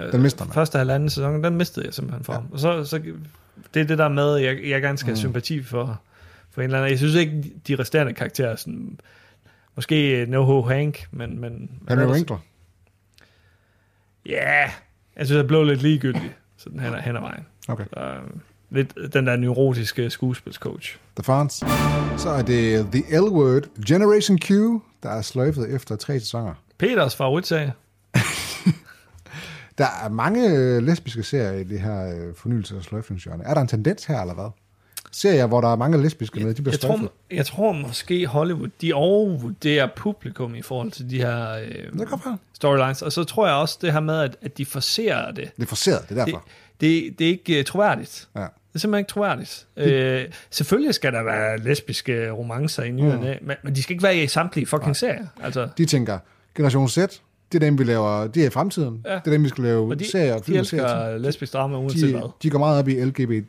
øh, 0.07 0.13
Den 0.13 0.23
mister 0.23 0.45
man. 0.45 0.55
første 0.55 0.79
halvanden 0.79 1.11
sæson. 1.11 1.45
Den 1.45 1.57
mistede 1.57 1.87
jeg 1.87 1.95
simpelthen 1.95 2.25
for 2.25 2.33
ja. 2.33 2.39
ham. 2.39 2.49
Og 2.53 2.59
så, 2.59 2.85
så 2.85 2.99
det 3.75 3.81
er 3.83 3.85
det 3.87 3.99
der 3.99 4.09
med, 4.09 4.37
at 4.37 4.45
jeg, 4.45 4.69
jeg 4.71 4.83
gerne 4.83 4.99
skal 4.99 5.07
have 5.07 5.15
Mm. 5.15 5.33
sympati 5.33 5.63
for, 5.63 6.01
for 6.51 6.61
en 6.61 6.65
eller 6.65 6.79
anden. 6.79 6.91
Jeg 6.91 6.99
synes 6.99 7.15
ikke, 7.15 7.53
de 7.69 7.77
resterende 7.77 8.13
karakterer 8.15 8.51
er 8.51 8.57
sådan... 8.57 8.99
Måske 9.77 10.27
NoHo 10.29 10.63
Hank, 10.63 11.09
men... 11.11 11.41
men 11.41 11.71
Henry 11.89 12.03
er 12.03 12.07
det- 12.07 12.15
Winkler. 12.15 12.39
Ja, 14.27 14.71
jeg 15.19 15.27
synes, 15.27 15.37
jeg 15.37 15.47
blev 15.47 15.65
lidt 15.65 15.83
ligegyldig 15.83 16.35
sådan 16.57 16.81
hen, 16.81 16.95
hen 16.95 17.17
ad 17.17 17.21
vejen. 17.21 17.47
Okay. 17.69 17.85
Så, 17.95 18.01
øh, 18.01 18.23
lidt 18.71 18.95
den 19.13 19.27
der 19.27 19.37
neurotiske 19.37 20.11
skuespilscoach. 20.11 20.99
The 21.17 21.25
Fonz. 21.25 21.63
Så 22.17 22.31
er 22.31 22.43
det 22.43 22.87
The 22.93 23.21
L-Word 23.21 23.85
Generation 23.87 24.39
Q, 24.39 24.51
der 25.03 25.11
er 25.11 25.23
sløjfet 25.23 25.75
efter 25.75 25.97
tre 25.97 26.21
sæsoner. 26.21 26.55
Peters 26.79 27.17
favoritserie. 27.17 27.73
Der 29.79 29.87
er 30.05 30.09
mange 30.09 30.51
øh, 30.51 30.83
lesbiske 30.83 31.23
serier 31.23 31.53
i 31.53 31.65
det 31.65 31.81
her 31.81 32.15
øh, 32.15 32.35
fornyelse- 32.35 32.77
og 32.77 32.83
sløjfningsjørne. 32.83 33.45
Er 33.45 33.55
der 33.55 33.61
en 33.61 33.69
tendens 33.69 34.05
her, 34.05 34.21
eller 34.21 34.35
hvad? 34.35 34.51
Serier, 35.13 35.47
hvor 35.47 35.61
der 35.61 35.69
er 35.73 35.77
mange 35.77 36.03
lesbiske 36.03 36.41
med, 36.41 36.55
de 36.55 36.63
bliver 36.63 36.73
Jeg 36.73 36.81
tror, 36.81 36.89
sløjfet. 36.97 37.09
jeg 37.31 37.47
tror 37.47 37.73
måske 37.73 38.27
Hollywood, 38.27 38.69
de 38.81 38.93
overvurderer 38.95 39.89
publikum 39.97 40.55
i 40.55 40.63
forhold 40.63 40.91
til 40.91 41.11
de 41.11 41.17
her 41.19 41.53
øh, 41.53 41.99
Det 41.99 42.09
storylines. 42.55 43.03
Og 43.03 43.13
så 43.13 43.25
tror 43.25 43.47
jeg 43.47 43.57
også 43.57 43.79
det 43.83 43.93
her 43.93 44.01
med, 44.01 44.21
at, 44.21 44.37
at 44.43 44.59
de 44.59 44.67
forserer 44.67 45.31
det. 45.33 45.51
Det 45.57 45.63
er 45.63 45.67
forseret, 45.67 46.09
det 46.09 46.19
er 46.19 46.25
Det, 46.25 46.35
derfor. 46.35 46.45
det, 46.81 47.19
det 47.19 47.25
er 47.25 47.29
ikke 47.31 47.59
uh, 47.59 47.65
troværdigt. 47.65 48.29
Ja. 48.37 48.41
Det 48.41 48.47
er 48.75 48.79
simpelthen 48.79 49.01
ikke 49.01 49.09
troværdigt. 49.11 49.67
Øh, 49.77 50.25
selvfølgelig 50.51 50.95
skal 50.95 51.13
der 51.13 51.23
være 51.23 51.59
lesbiske 51.59 52.31
romancer 52.31 52.83
i 52.83 52.91
nyerne, 52.91 53.39
mm. 53.41 53.47
men, 53.47 53.57
men 53.65 53.75
de 53.75 53.83
skal 53.83 53.93
ikke 53.95 54.03
være 54.03 54.17
i 54.17 54.27
samtlige 54.27 54.67
fucking 54.67 54.97
serier. 54.97 55.27
Altså, 55.43 55.69
De 55.79 55.85
tænker, 55.85 56.19
Generation 56.57 56.89
Z, 56.89 56.97
det 57.53 57.55
er 57.55 57.59
dem, 57.59 57.79
vi 57.79 57.85
laver, 57.85 58.27
det 58.27 58.43
er 58.43 58.47
i 58.47 58.51
fremtiden. 58.51 59.03
Ja. 59.07 59.15
Det 59.15 59.27
er 59.27 59.31
dem, 59.31 59.45
vi 59.45 59.49
skal 59.49 59.65
lave 59.65 59.91
og 59.91 59.99
de, 59.99 60.11
serier 60.11 60.35
og 60.35 60.41
de 60.41 60.45
film 60.45 60.65
serier 60.65 60.87
til. 60.89 60.97
elsker 60.97 61.19
lesbisk 61.19 61.53
drama 61.53 61.79
uanset 61.79 62.03
De, 62.03 62.11
hvad. 62.13 62.23
de 62.43 62.51
går 62.51 62.59
meget 62.59 62.79
op 62.79 62.89
i 62.89 63.05
LGBT, 63.05 63.45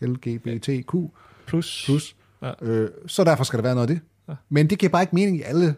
LGBTQ+. 0.00 0.94
Plus. 1.46 1.82
Plus. 1.86 2.16
Ja. 2.42 2.50
Øh, 2.62 2.88
så 3.06 3.24
derfor 3.24 3.44
skal 3.44 3.56
der 3.56 3.62
være 3.62 3.74
noget 3.74 3.90
af 3.90 3.94
det. 3.96 4.02
Ja. 4.28 4.34
Men 4.48 4.70
det 4.70 4.78
giver 4.78 4.90
bare 4.90 5.02
ikke 5.02 5.14
mening 5.14 5.36
i 5.36 5.42
alle. 5.42 5.74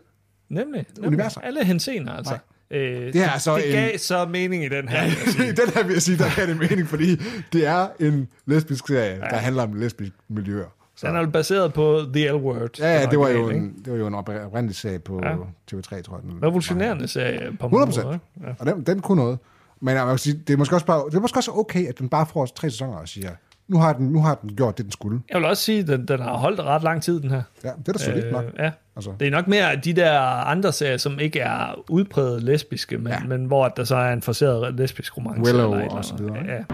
Nemlig. 0.49 0.87
nemlig. 0.97 1.07
Universer. 1.07 1.41
Alle 1.41 1.65
hensener, 1.65 2.13
altså. 2.13 2.39
Øh, 2.71 3.13
Det 3.13 3.17
er 3.17 3.31
altså 3.31 3.57
det 3.57 3.67
en- 3.67 3.73
gav 3.73 3.99
så 3.99 4.27
mening 4.27 4.65
i 4.65 4.69
den 4.69 4.89
her. 4.89 5.03
den 5.61 5.69
her 5.75 5.85
vil 5.87 5.93
jeg 5.93 6.03
sige, 6.03 6.19
der 6.19 6.29
kan 6.29 6.49
det 6.49 6.57
mening, 6.71 6.89
fordi 6.89 7.17
det 7.53 7.67
er 7.67 7.89
en 8.01 8.29
lesbisk 8.47 8.87
serie, 8.87 9.15
ja. 9.15 9.21
der 9.31 9.37
handler 9.37 9.63
om 9.63 9.75
lesbiske 9.75 10.17
miljøer. 10.29 10.67
Så. 10.97 11.07
Den 11.07 11.17
er 11.17 11.21
jo 11.21 11.31
baseret 11.31 11.73
på 11.73 12.01
The 12.15 12.29
L-Word. 12.33 12.79
Ja, 12.79 13.01
ja, 13.01 13.07
det 13.07 13.19
var 13.19 13.29
jo 13.29 13.49
en, 13.51 13.75
det 13.85 13.93
var 13.93 13.99
jo 13.99 14.07
en 14.07 14.15
oprindelig 14.15 14.77
serie 14.77 14.99
på 14.99 15.21
Ja. 15.23 15.31
ja. 15.31 15.37
TV3, 15.73 16.03
tror 16.03 16.17
jeg. 16.17 16.23
Den 16.33 16.43
Revolutionerende 16.43 17.09
serie 17.09 17.39
på 17.61 17.67
100 17.67 17.71
mange 17.71 17.87
måder, 18.07 18.19
procent. 18.19 18.23
Ja. 18.43 18.55
Og 18.59 18.67
den, 18.67 18.83
den 18.95 19.01
kunne 19.03 19.23
noget. 19.23 19.39
Men 19.81 19.95
jeg 19.97 20.07
vil 20.09 20.19
sige, 20.19 20.41
det 20.47 20.53
er 20.53 20.57
måske 20.57 20.77
også 20.77 20.87
bare, 20.87 21.05
det 21.11 21.15
er 21.15 21.21
måske 21.21 21.39
også 21.39 21.51
okay, 21.51 21.87
at 21.87 21.99
den 21.99 22.09
bare 22.09 22.27
får 22.27 22.47
tre 22.47 22.71
sæsoner 22.71 22.97
og 22.97 23.09
siger, 23.09 23.31
nu 23.73 23.79
har 23.79 23.93
den, 23.93 24.07
nu 24.07 24.21
har 24.21 24.35
den 24.35 24.57
gjort 24.57 24.79
det, 24.79 24.85
den 24.85 24.93
skulle. 24.93 25.21
Jeg 25.31 25.41
vil 25.41 25.47
også 25.47 25.63
sige, 25.63 25.79
at 25.79 25.87
den, 25.87 26.09
den 26.09 26.21
har 26.21 26.37
holdt 26.37 26.61
ret 26.61 26.83
lang 26.83 27.03
tid, 27.03 27.21
den 27.21 27.31
her. 27.31 27.43
Ja, 27.65 27.71
det 27.79 27.89
er 27.89 27.93
da 27.93 27.99
solidt 27.99 28.25
øh, 28.25 28.33
nok. 28.33 28.45
ja. 28.59 28.71
Altså. 28.97 29.13
Det 29.21 29.27
er 29.27 29.31
nok 29.31 29.49
mere 29.49 29.77
de 29.77 29.93
der 29.93 30.19
andre 30.47 30.73
serier, 30.73 30.97
som 30.97 31.19
ikke 31.19 31.41
er 31.41 31.85
udpræget 31.89 32.43
lesbiske, 32.43 32.99
men, 32.99 33.13
ja. 33.13 33.19
Men 33.29 33.45
hvor 33.45 33.69
der 33.69 33.85
så 33.85 33.97
er 33.97 34.13
en 34.13 34.23
forseret 34.23 34.75
lesbisk 34.75 35.17
romance. 35.17 35.43
Willow 35.43 35.73
eller 35.73 35.89
og 35.89 36.05
så 36.05 36.15
videre? 36.17 36.37
Ja. 36.49 36.65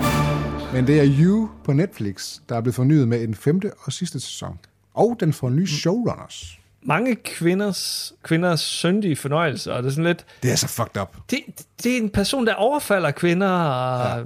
Men 0.73 0.87
det 0.87 1.01
er 1.01 1.15
You 1.21 1.49
på 1.65 1.73
Netflix, 1.73 2.39
der 2.49 2.57
er 2.57 2.61
blevet 2.61 2.75
fornyet 2.75 3.09
med 3.09 3.23
en 3.23 3.35
femte 3.35 3.71
og 3.85 3.93
sidste 3.93 4.21
sæson. 4.21 4.59
Og 4.95 5.17
den 5.21 5.33
får 5.33 5.51
nye 5.51 5.67
showrunners. 5.67 6.58
Mange 6.83 7.17
kvinders, 7.17 8.13
kvinders 8.23 8.61
syndige 8.61 9.17
fornøjelse, 9.17 9.73
og 9.73 9.83
det 9.83 9.89
er 9.89 9.93
sådan 9.93 10.05
lidt... 10.05 10.25
Det 10.43 10.53
er 10.53 10.57
så 10.57 10.69
fucked 10.69 11.03
up. 11.03 11.17
Det, 11.31 11.39
det 11.83 11.93
er 11.93 11.97
en 11.97 12.11
person, 12.11 12.47
der 12.47 12.55
overfalder 12.55 13.11
kvinder, 13.11 13.49
og... 13.49 14.19
Ja. 14.19 14.25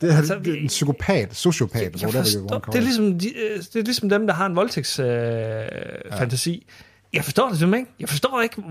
Det 0.00 0.12
er, 0.12 0.16
Altså, 0.16 0.38
det 0.44 0.54
er 0.54 0.60
en 0.60 0.66
psykopat, 0.66 1.34
sociopat, 1.36 1.82
Jeg 1.82 2.02
you 2.02 2.10
forstår, 2.10 2.58
det, 2.58 2.74
er 2.74 2.80
ligesom, 2.80 3.18
de, 3.18 3.28
øh, 3.28 3.58
det 3.58 3.76
er 3.76 3.82
ligesom 3.82 4.08
dem, 4.08 4.26
der 4.26 4.34
har 4.34 4.46
en 4.46 4.56
voldtægtsfantasi. 4.56 6.08
Øh, 6.12 6.18
fantasi. 6.18 6.66
Jeg 7.12 7.24
forstår 7.24 7.48
det 7.48 7.58
simpelthen 7.58 7.80
ikke. 7.80 7.92
Jeg 8.00 8.08
forstår 8.08 8.40
ikke, 8.40 8.62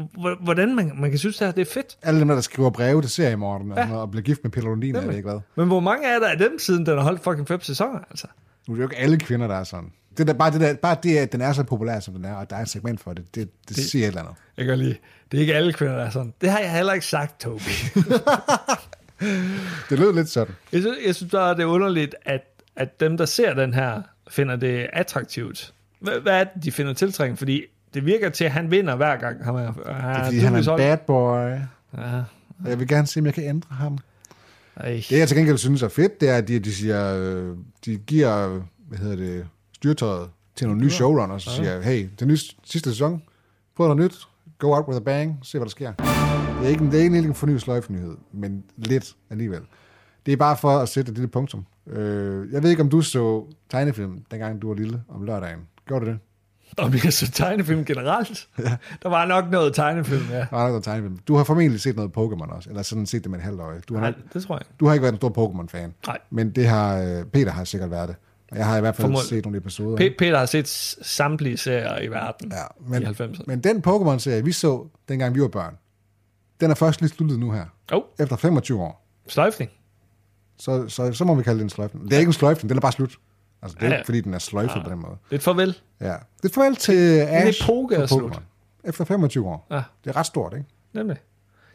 hvordan 0.43 0.75
man, 0.75 0.91
man 0.97 1.09
kan 1.09 1.19
synes, 1.19 1.37
det, 1.37 1.47
her, 1.47 1.51
det 1.51 1.61
er 1.61 1.73
fedt. 1.73 1.97
Alle 2.01 2.19
dem, 2.19 2.27
der 2.27 2.41
skriver 2.41 2.69
breve 2.69 3.01
til 3.01 3.09
seriemorderne 3.09 3.81
ja. 3.81 3.95
og 3.95 4.11
bliver 4.11 4.23
gift 4.23 4.43
med 4.43 4.51
Peter 4.51 4.67
Lundin, 4.67 4.95
jeg 4.95 5.07
ved 5.07 5.15
ikke 5.15 5.29
hvad. 5.29 5.39
Men 5.55 5.67
hvor 5.67 5.79
mange 5.79 6.07
er 6.07 6.19
der 6.19 6.27
af 6.27 6.37
dem, 6.37 6.59
siden 6.59 6.85
den 6.85 6.97
har 6.97 7.03
holdt 7.03 7.23
fucking 7.23 7.47
fem 7.47 7.61
sæsoner, 7.61 7.99
altså? 8.09 8.27
Nu 8.67 8.73
er 8.73 8.75
det 8.75 8.83
jo 8.83 8.89
ikke 8.89 8.97
alle 8.97 9.17
kvinder, 9.17 9.47
der 9.47 9.55
er 9.55 9.63
sådan. 9.63 9.91
Det 10.19 10.27
der, 10.27 10.33
bare, 10.33 10.51
det 10.51 10.61
der, 10.61 10.73
bare 10.73 10.97
det, 11.03 11.17
at 11.17 11.31
den 11.31 11.41
er 11.41 11.53
så 11.53 11.63
populær, 11.63 11.99
som 11.99 12.13
den 12.13 12.25
er, 12.25 12.33
og 12.33 12.49
der 12.49 12.55
er 12.55 12.61
et 12.61 12.69
segment 12.69 12.99
for 13.01 13.13
det, 13.13 13.35
det, 13.35 13.49
det, 13.69 13.75
det 13.77 13.85
siger 13.85 14.03
et 14.05 14.07
eller 14.07 14.21
andet. 14.21 14.35
Jeg 14.57 14.65
kan 14.65 14.79
lige. 14.79 14.99
Det 15.31 15.37
er 15.37 15.41
ikke 15.41 15.55
alle 15.55 15.73
kvinder, 15.73 15.95
der 15.95 16.05
er 16.05 16.09
sådan. 16.09 16.33
Det 16.41 16.49
har 16.51 16.59
jeg 16.59 16.71
heller 16.71 16.93
ikke 16.93 17.05
sagt, 17.05 17.39
Toby. 17.41 17.59
Det 19.89 19.99
lød 19.99 20.13
lidt 20.13 20.29
sådan. 20.29 20.53
jeg, 20.73 20.81
synes, 20.81 20.97
jeg 21.05 21.15
synes 21.15 21.31
bare, 21.31 21.53
det 21.55 21.61
er 21.61 21.65
underligt, 21.65 22.15
at, 22.25 22.41
at 22.75 22.99
dem, 22.99 23.17
der 23.17 23.25
ser 23.25 23.53
den 23.53 23.73
her, 23.73 24.01
finder 24.29 24.55
det 24.55 24.87
attraktivt. 24.93 25.73
Hvad, 25.99 26.19
hvad 26.19 26.33
er 26.39 26.43
det, 26.43 26.63
de 26.63 26.71
finder 26.71 26.93
tiltrængende? 26.93 27.37
Fordi 27.37 27.61
det 27.93 28.05
virker 28.05 28.29
til, 28.29 28.43
at 28.45 28.51
han 28.51 28.71
vinder 28.71 28.95
hver 28.95 29.17
gang. 29.17 29.45
Han 29.45 29.55
er, 29.55 29.71
Det 29.73 29.83
er, 29.87 30.23
fordi 30.23 30.37
han 30.37 30.55
er 30.55 30.59
en 30.71 30.77
bad 30.77 30.97
boy, 30.97 31.49
Ja. 31.97 32.17
og 32.63 32.69
jeg 32.69 32.79
vil 32.79 32.87
gerne 32.87 33.07
se, 33.07 33.19
om 33.19 33.25
jeg 33.25 33.33
kan 33.33 33.43
ændre 33.43 33.75
ham. 33.75 33.97
Ej. 34.77 34.91
Det, 35.09 35.11
jeg 35.11 35.27
til 35.27 35.37
gengæld 35.37 35.57
synes 35.57 35.83
er 35.83 35.89
fedt, 35.89 36.21
det 36.21 36.29
er, 36.29 36.37
at 36.37 36.47
de, 36.47 36.59
de 36.59 36.73
siger, 36.73 37.15
øh, 37.15 37.55
de 37.85 37.97
giver, 37.97 38.61
hvad 38.87 38.97
hedder 38.99 39.15
det, 39.15 39.47
styrtøjet 39.79 40.29
til 40.55 40.67
nogle 40.67 40.81
nye 40.81 40.89
showrunners, 40.89 41.47
og 41.47 41.53
siger, 41.53 41.81
hey, 41.81 42.09
den 42.19 42.27
nye 42.27 42.37
sidste 42.63 42.89
sæson, 42.89 43.21
prøv 43.77 43.87
noget 43.87 44.03
nyt, 44.03 44.27
go 44.57 44.75
out 44.75 44.87
with 44.87 44.97
a 44.97 44.99
bang, 44.99 45.39
se 45.43 45.57
hvad 45.57 45.65
der 45.65 45.69
sker. 45.69 45.91
Det 45.93 46.65
er 46.65 46.69
ikke, 46.69 46.85
det 46.85 46.99
er 46.99 47.03
ikke 47.03 47.17
en 47.17 47.33
fornyet 47.33 47.61
sløjfnyhed, 47.61 48.17
men 48.31 48.63
lidt 48.77 49.15
alligevel. 49.29 49.61
Det 50.25 50.31
er 50.31 50.37
bare 50.37 50.57
for 50.57 50.79
at 50.79 50.89
sætte 50.89 51.09
et 51.11 51.17
lille 51.17 51.27
punktum. 51.27 51.65
Øh, 51.87 52.53
jeg 52.53 52.63
ved 52.63 52.69
ikke, 52.69 52.81
om 52.81 52.89
du 52.89 53.01
så 53.01 53.45
tegnefilm, 53.69 54.23
dengang 54.31 54.61
du 54.61 54.67
var 54.67 54.75
lille, 54.75 55.03
om 55.09 55.23
lørdagen. 55.23 55.59
Gjorde 55.87 56.05
du 56.05 56.11
det? 56.11 56.19
Om 56.77 56.93
jeg 57.03 57.13
så 57.13 57.31
tegnefilm 57.31 57.85
generelt? 57.85 58.47
Ja. 58.59 58.77
Der 59.03 59.09
var 59.09 59.25
nok 59.25 59.51
noget 59.51 59.73
tegnefilm, 59.73 60.23
ja. 60.31 60.37
Der 60.37 60.45
var 60.51 60.61
nok 60.63 60.69
noget 60.69 60.83
tegnefilm. 60.83 61.17
Du 61.17 61.35
har 61.35 61.43
formentlig 61.43 61.81
set 61.81 61.95
noget 61.95 62.11
Pokémon 62.17 62.55
også, 62.55 62.69
eller 62.69 62.81
sådan 62.81 63.05
set 63.05 63.23
det 63.23 63.31
med 63.31 63.39
et 63.39 63.45
halvt 63.45 63.59
øje. 63.61 63.81
Du 63.89 63.93
har, 63.93 64.01
Nej, 64.01 64.13
det 64.33 64.43
tror 64.43 64.55
jeg. 64.55 64.65
du 64.79 64.85
har 64.85 64.93
ikke 64.93 65.01
været 65.03 65.13
en 65.13 65.17
stor 65.17 65.29
Pokémon-fan. 65.29 65.93
Nej. 66.07 66.17
Men 66.29 66.51
det 66.51 66.67
har, 66.67 66.97
øh, 66.97 67.25
Peter 67.25 67.51
har 67.51 67.63
sikkert 67.63 67.91
været 67.91 68.09
det. 68.09 68.15
Jeg 68.55 68.65
har 68.65 68.77
i 68.77 68.81
hvert 68.81 68.95
fald 68.95 69.03
Formodentlig. 69.03 69.29
set 69.29 69.45
nogle 69.45 69.57
episoder. 69.57 69.97
P- 70.09 70.15
Peter 70.17 70.37
har 70.37 70.45
set 70.45 70.67
samtlige 70.67 71.57
serier 71.57 71.99
i 72.01 72.07
verden 72.07 72.51
Ja, 72.51 72.63
men, 72.89 73.01
i 73.03 73.05
90'erne. 73.05 73.43
men 73.47 73.59
den 73.63 73.83
Pokémon-serie, 73.87 74.43
vi 74.45 74.51
så, 74.51 74.87
dengang 75.09 75.35
vi 75.35 75.41
var 75.41 75.47
børn, 75.47 75.77
den 76.61 76.71
er 76.71 76.75
først 76.75 77.01
lige 77.01 77.09
sluttet 77.11 77.39
nu 77.39 77.51
her. 77.51 77.65
Oh, 77.91 78.01
Efter 78.19 78.35
25 78.35 78.81
år. 78.81 79.05
sløjfning. 79.27 79.71
Så, 80.57 80.87
så, 80.89 81.13
så 81.13 81.23
må 81.25 81.35
vi 81.35 81.43
kalde 81.43 81.57
det 81.59 81.63
en 81.63 81.69
sløjfning. 81.69 82.05
Det 82.05 82.13
er 82.13 82.19
ikke 82.19 82.29
en 82.29 82.33
sløjfning, 82.33 82.69
den 82.69 82.77
er 82.77 82.81
bare 82.81 82.91
slut. 82.91 83.15
Altså, 83.61 83.75
det 83.79 83.83
er 83.83 83.87
Ja, 83.87 83.91
ja, 83.93 83.97
ja. 83.97 84.03
fordi 84.05 84.21
den 84.21 84.33
er 84.33 84.39
sløjfet 84.39 84.75
ja. 84.75 84.83
på 84.83 84.89
den 84.89 84.99
måde. 84.99 85.11
Det 85.25 85.31
er 85.31 85.35
et 85.35 85.43
farvel. 85.43 85.77
Ja. 86.01 86.15
Det 86.43 86.49
er 86.49 86.53
farvel 86.53 86.75
til 86.75 87.19
Ash 87.19 87.63
epoke 87.63 87.95
er 87.95 88.05
slut. 88.05 88.41
Efter 88.83 89.05
25 89.05 89.47
år. 89.47 89.67
Ja. 89.71 89.81
Det 90.03 90.09
er 90.09 90.15
ret 90.15 90.25
stort, 90.25 90.53
ikke? 90.53 90.65
Nemlig. 90.93 91.17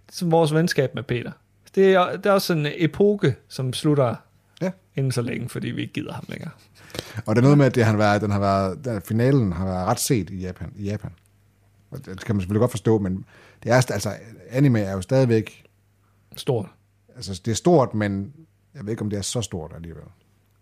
Det 0.07 0.13
er 0.13 0.17
som 0.17 0.31
vores 0.31 0.55
venskab 0.55 0.95
med 0.95 1.03
Peter. 1.03 1.31
Det 1.75 1.95
er, 1.95 2.17
det 2.17 2.27
er 2.27 2.33
også 2.33 2.53
en 2.53 2.67
epoke, 2.77 3.37
som 3.49 3.73
slutter 3.73 4.07
Ja. 4.07 4.15
Inden 4.97 5.13
så 5.13 5.23
længe, 5.23 5.49
fordi 5.49 5.69
vi 5.71 5.81
ikke 5.83 5.93
gider 5.93 6.13
ham 6.13 6.25
længere. 6.29 6.51
Og 7.27 7.35
det 7.37 7.41
er 7.41 7.43
noget 7.43 7.59
med, 7.59 7.67
at 7.67 7.75
det 7.75 7.85
har 7.85 7.97
været, 7.97 8.23
den 8.23 8.31
har 8.31 8.39
været, 8.41 8.85
der, 8.85 9.01
finalen 9.01 9.53
har 9.53 9.65
været 9.65 9.87
ret 9.87 10.01
set 10.01 10.31
i 10.31 10.37
Japan. 10.41 10.73
I 10.77 10.85
Japan. 10.85 11.11
Og 11.91 11.99
det 12.07 12.25
kan 12.25 12.35
man 12.37 12.41
selvfølgelig 12.41 12.61
godt 12.61 12.71
forstå, 12.71 12.99
men 12.99 13.25
det 13.63 13.71
er, 13.73 13.75
altså, 13.75 14.11
anime 14.51 14.81
er 14.81 14.93
jo 14.93 15.01
stadigvæk, 15.01 15.65
Stort. 16.37 16.67
altså 17.17 17.41
det 17.45 17.51
er 17.51 17.55
stort, 17.55 17.95
men 17.95 18.33
jeg 18.75 18.83
ved 18.85 18.91
ikke, 18.91 19.03
om 19.03 19.11
det 19.11 19.17
er 19.19 19.23
så 19.23 19.43
stort 19.43 19.73
alligevel. 19.77 20.03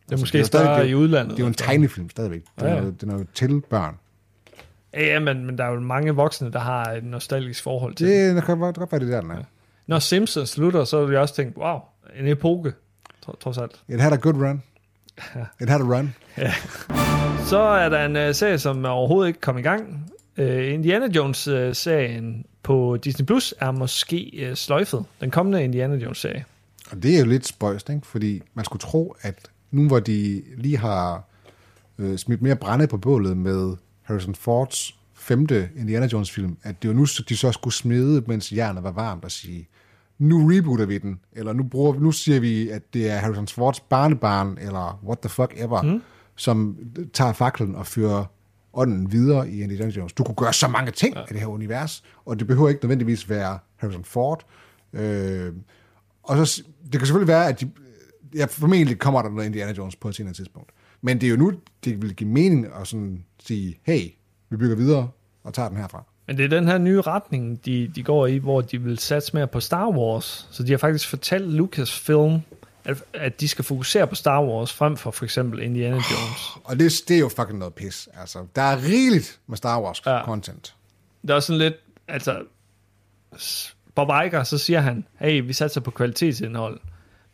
Det 0.08 0.12
er 0.14 0.20
måske 0.20 0.32
det 0.32 0.38
er 0.38 0.42
jo 0.42 0.46
større 0.46 0.76
stadig- 0.76 0.90
i 0.90 0.94
udlandet. 0.94 1.30
Det 1.30 1.38
er 1.38 1.44
jo 1.44 1.48
en 1.48 1.54
tegnefilm 1.54 2.10
stadigvæk. 2.10 2.42
Det 2.58 2.62
er, 2.62 2.66
Ja, 2.66 2.70
ja, 2.70 2.74
ja. 2.76 2.80
noget, 2.80 3.00
det 3.00 3.06
er 3.08 3.12
noget 3.12 3.26
til 3.34 3.60
børn. 3.70 3.94
Ja, 4.94 5.04
ja 5.06 5.20
men, 5.20 5.46
men 5.46 5.58
der 5.58 5.64
er 5.64 5.70
jo 5.70 5.80
mange 5.80 6.12
voksne, 6.12 6.52
der 6.52 6.58
har 6.58 6.84
et 6.84 7.04
nostalgisk 7.04 7.62
forhold 7.62 7.94
til 7.94 8.06
det. 8.06 8.26
Det, 8.28 8.36
det 8.36 8.44
kan 8.44 8.58
godt 8.58 8.92
være 8.92 9.00
det 9.00 9.08
der, 9.08 9.20
den 9.20 9.30
er. 9.30 9.42
Når 9.86 9.98
Simpsons 9.98 10.48
slutter, 10.50 10.84
så 10.84 11.04
vil 11.04 11.12
jeg 11.12 11.20
også 11.20 11.34
tænke, 11.34 11.58
wow, 11.58 11.78
en 12.20 12.26
epoke, 12.26 12.72
tro- 13.24 13.36
trods 13.40 13.58
alt. 13.58 13.82
It 13.88 14.00
had 14.00 14.12
a 14.12 14.16
good 14.16 14.34
run. 14.34 14.62
It 15.60 15.68
had 15.68 15.80
a 15.80 15.84
run. 15.84 16.14
Så 17.50 17.58
er 17.58 17.88
der 17.88 18.06
en 18.06 18.28
uh, 18.28 18.34
serie, 18.34 18.58
som 18.58 18.84
overhovedet 18.84 19.28
ikke 19.28 19.40
kom 19.40 19.58
i 19.58 19.62
gang. 19.62 20.12
Uh, 20.38 20.72
Indiana 20.72 21.06
Jones-serien 21.06 22.44
på 22.62 22.98
Disney 23.04 23.26
Plus 23.26 23.54
er 23.60 23.70
måske 23.70 24.46
uh, 24.48 24.54
sløjfet. 24.54 25.04
Den 25.20 25.30
kommende 25.30 25.64
Indiana 25.64 25.94
Jones-serie. 25.94 26.44
Og 26.90 27.02
det 27.02 27.14
er 27.14 27.18
jo 27.18 27.26
lidt 27.26 27.46
spøjst, 27.46 27.88
ikke? 27.88 28.06
fordi 28.06 28.42
man 28.54 28.64
skulle 28.64 28.80
tro, 28.80 29.16
at 29.20 29.48
nu 29.70 29.86
hvor 29.86 30.00
de 30.00 30.42
lige 30.56 30.78
har 30.78 31.24
øh, 31.98 32.18
smidt 32.18 32.42
mere 32.42 32.56
brænde 32.56 32.86
på 32.86 32.96
bålet 32.96 33.36
med 33.36 33.76
Harrison 34.02 34.34
Fords 34.34 34.94
femte 35.14 35.68
Indiana 35.76 36.06
Jones-film, 36.06 36.56
at 36.62 36.82
det 36.82 36.88
var 36.88 36.94
nu, 36.94 37.04
de 37.28 37.36
så 37.36 37.52
skulle 37.52 37.74
smide, 37.74 38.22
mens 38.26 38.52
jernet 38.52 38.82
var 38.82 38.90
varmt, 38.92 39.24
og 39.24 39.30
sige, 39.30 39.68
nu 40.18 40.48
rebooter 40.48 40.86
vi 40.86 40.98
den, 40.98 41.20
eller 41.32 41.52
nu, 41.52 41.62
bruger, 41.62 41.94
nu 41.94 42.12
siger 42.12 42.40
vi, 42.40 42.68
at 42.68 42.94
det 42.94 43.10
er 43.10 43.16
Harrison 43.16 43.48
Fords 43.48 43.80
barnebarn, 43.80 44.58
eller 44.60 45.00
what 45.04 45.18
the 45.18 45.28
fuck 45.28 45.52
ever, 45.56 45.82
mm. 45.82 46.02
som 46.36 46.78
tager 47.12 47.32
faklen 47.32 47.74
og 47.74 47.86
fører 47.86 48.24
ånden 48.74 49.12
videre 49.12 49.50
i 49.50 49.62
Indiana 49.62 49.90
Jones. 49.90 50.12
Du 50.12 50.24
kunne 50.24 50.34
gøre 50.34 50.52
så 50.52 50.68
mange 50.68 50.90
ting 50.90 51.14
ja. 51.14 51.20
i 51.20 51.26
det 51.28 51.40
her 51.40 51.46
univers, 51.46 52.02
og 52.24 52.38
det 52.38 52.46
behøver 52.46 52.68
ikke 52.68 52.84
nødvendigvis 52.84 53.28
være 53.28 53.58
Harrison 53.76 54.04
Ford. 54.04 54.44
Øh, 54.92 55.52
og 56.22 56.46
så, 56.46 56.62
det 56.84 56.92
kan 56.92 57.06
selvfølgelig 57.06 57.28
være, 57.28 57.48
at 57.48 57.60
de, 57.60 57.70
ja, 58.34 58.44
formentlig 58.44 58.98
kommer 58.98 59.22
der 59.22 59.30
noget 59.30 59.46
Indiana 59.46 59.72
Jones 59.72 59.96
på 59.96 60.08
et 60.08 60.14
senere 60.14 60.34
tidspunkt. 60.34 60.70
Men 61.02 61.20
det 61.20 61.26
er 61.26 61.30
jo 61.30 61.36
nu, 61.36 61.52
det 61.84 62.02
vil 62.02 62.14
give 62.14 62.30
mening 62.30 62.66
at 62.80 62.86
sådan 62.86 63.24
sige, 63.42 63.80
hey, 63.82 64.08
vi 64.50 64.56
bygger 64.56 64.76
videre 64.76 65.10
og 65.44 65.54
tager 65.54 65.68
den 65.68 65.78
herfra. 65.78 66.04
Men 66.26 66.36
det 66.36 66.44
er 66.44 66.48
den 66.48 66.68
her 66.68 66.78
nye 66.78 67.00
retning, 67.00 67.64
de, 67.64 67.88
de 67.94 68.02
går 68.02 68.26
i, 68.26 68.36
hvor 68.36 68.60
de 68.60 68.82
vil 68.82 68.98
satse 68.98 69.30
mere 69.34 69.46
på 69.46 69.60
Star 69.60 69.88
Wars. 69.88 70.48
Så 70.50 70.62
de 70.62 70.70
har 70.70 70.78
faktisk 70.78 71.08
fortalt 71.08 71.52
Lucasfilm, 71.52 72.40
at, 72.84 73.02
at 73.14 73.40
de 73.40 73.48
skal 73.48 73.64
fokusere 73.64 74.06
på 74.06 74.14
Star 74.14 74.42
Wars, 74.44 74.72
frem 74.72 74.96
for 74.96 75.10
for 75.10 75.24
eksempel 75.24 75.62
Indiana 75.62 75.94
Jones. 75.94 76.50
Og 76.64 76.78
det, 76.78 76.92
det 77.08 77.16
er 77.16 77.20
jo 77.20 77.28
fucking 77.28 77.58
noget 77.58 77.74
pis. 77.74 78.08
Altså, 78.20 78.38
der 78.56 78.62
er 78.62 78.76
rigeligt 78.84 79.40
med 79.46 79.56
Star 79.56 79.80
Wars 79.80 80.02
Ja. 80.06 80.24
content. 80.24 80.74
Det 81.22 81.30
er 81.30 81.40
sådan 81.40 81.58
lidt, 81.58 81.74
altså, 82.08 82.42
Bob 83.94 84.08
Iger, 84.08 84.42
så 84.42 84.58
siger 84.58 84.80
han, 84.80 85.04
hey, 85.18 85.42
vi 85.46 85.52
satser 85.52 85.80
på 85.80 85.90
kvalitetsindhold. 85.90 86.80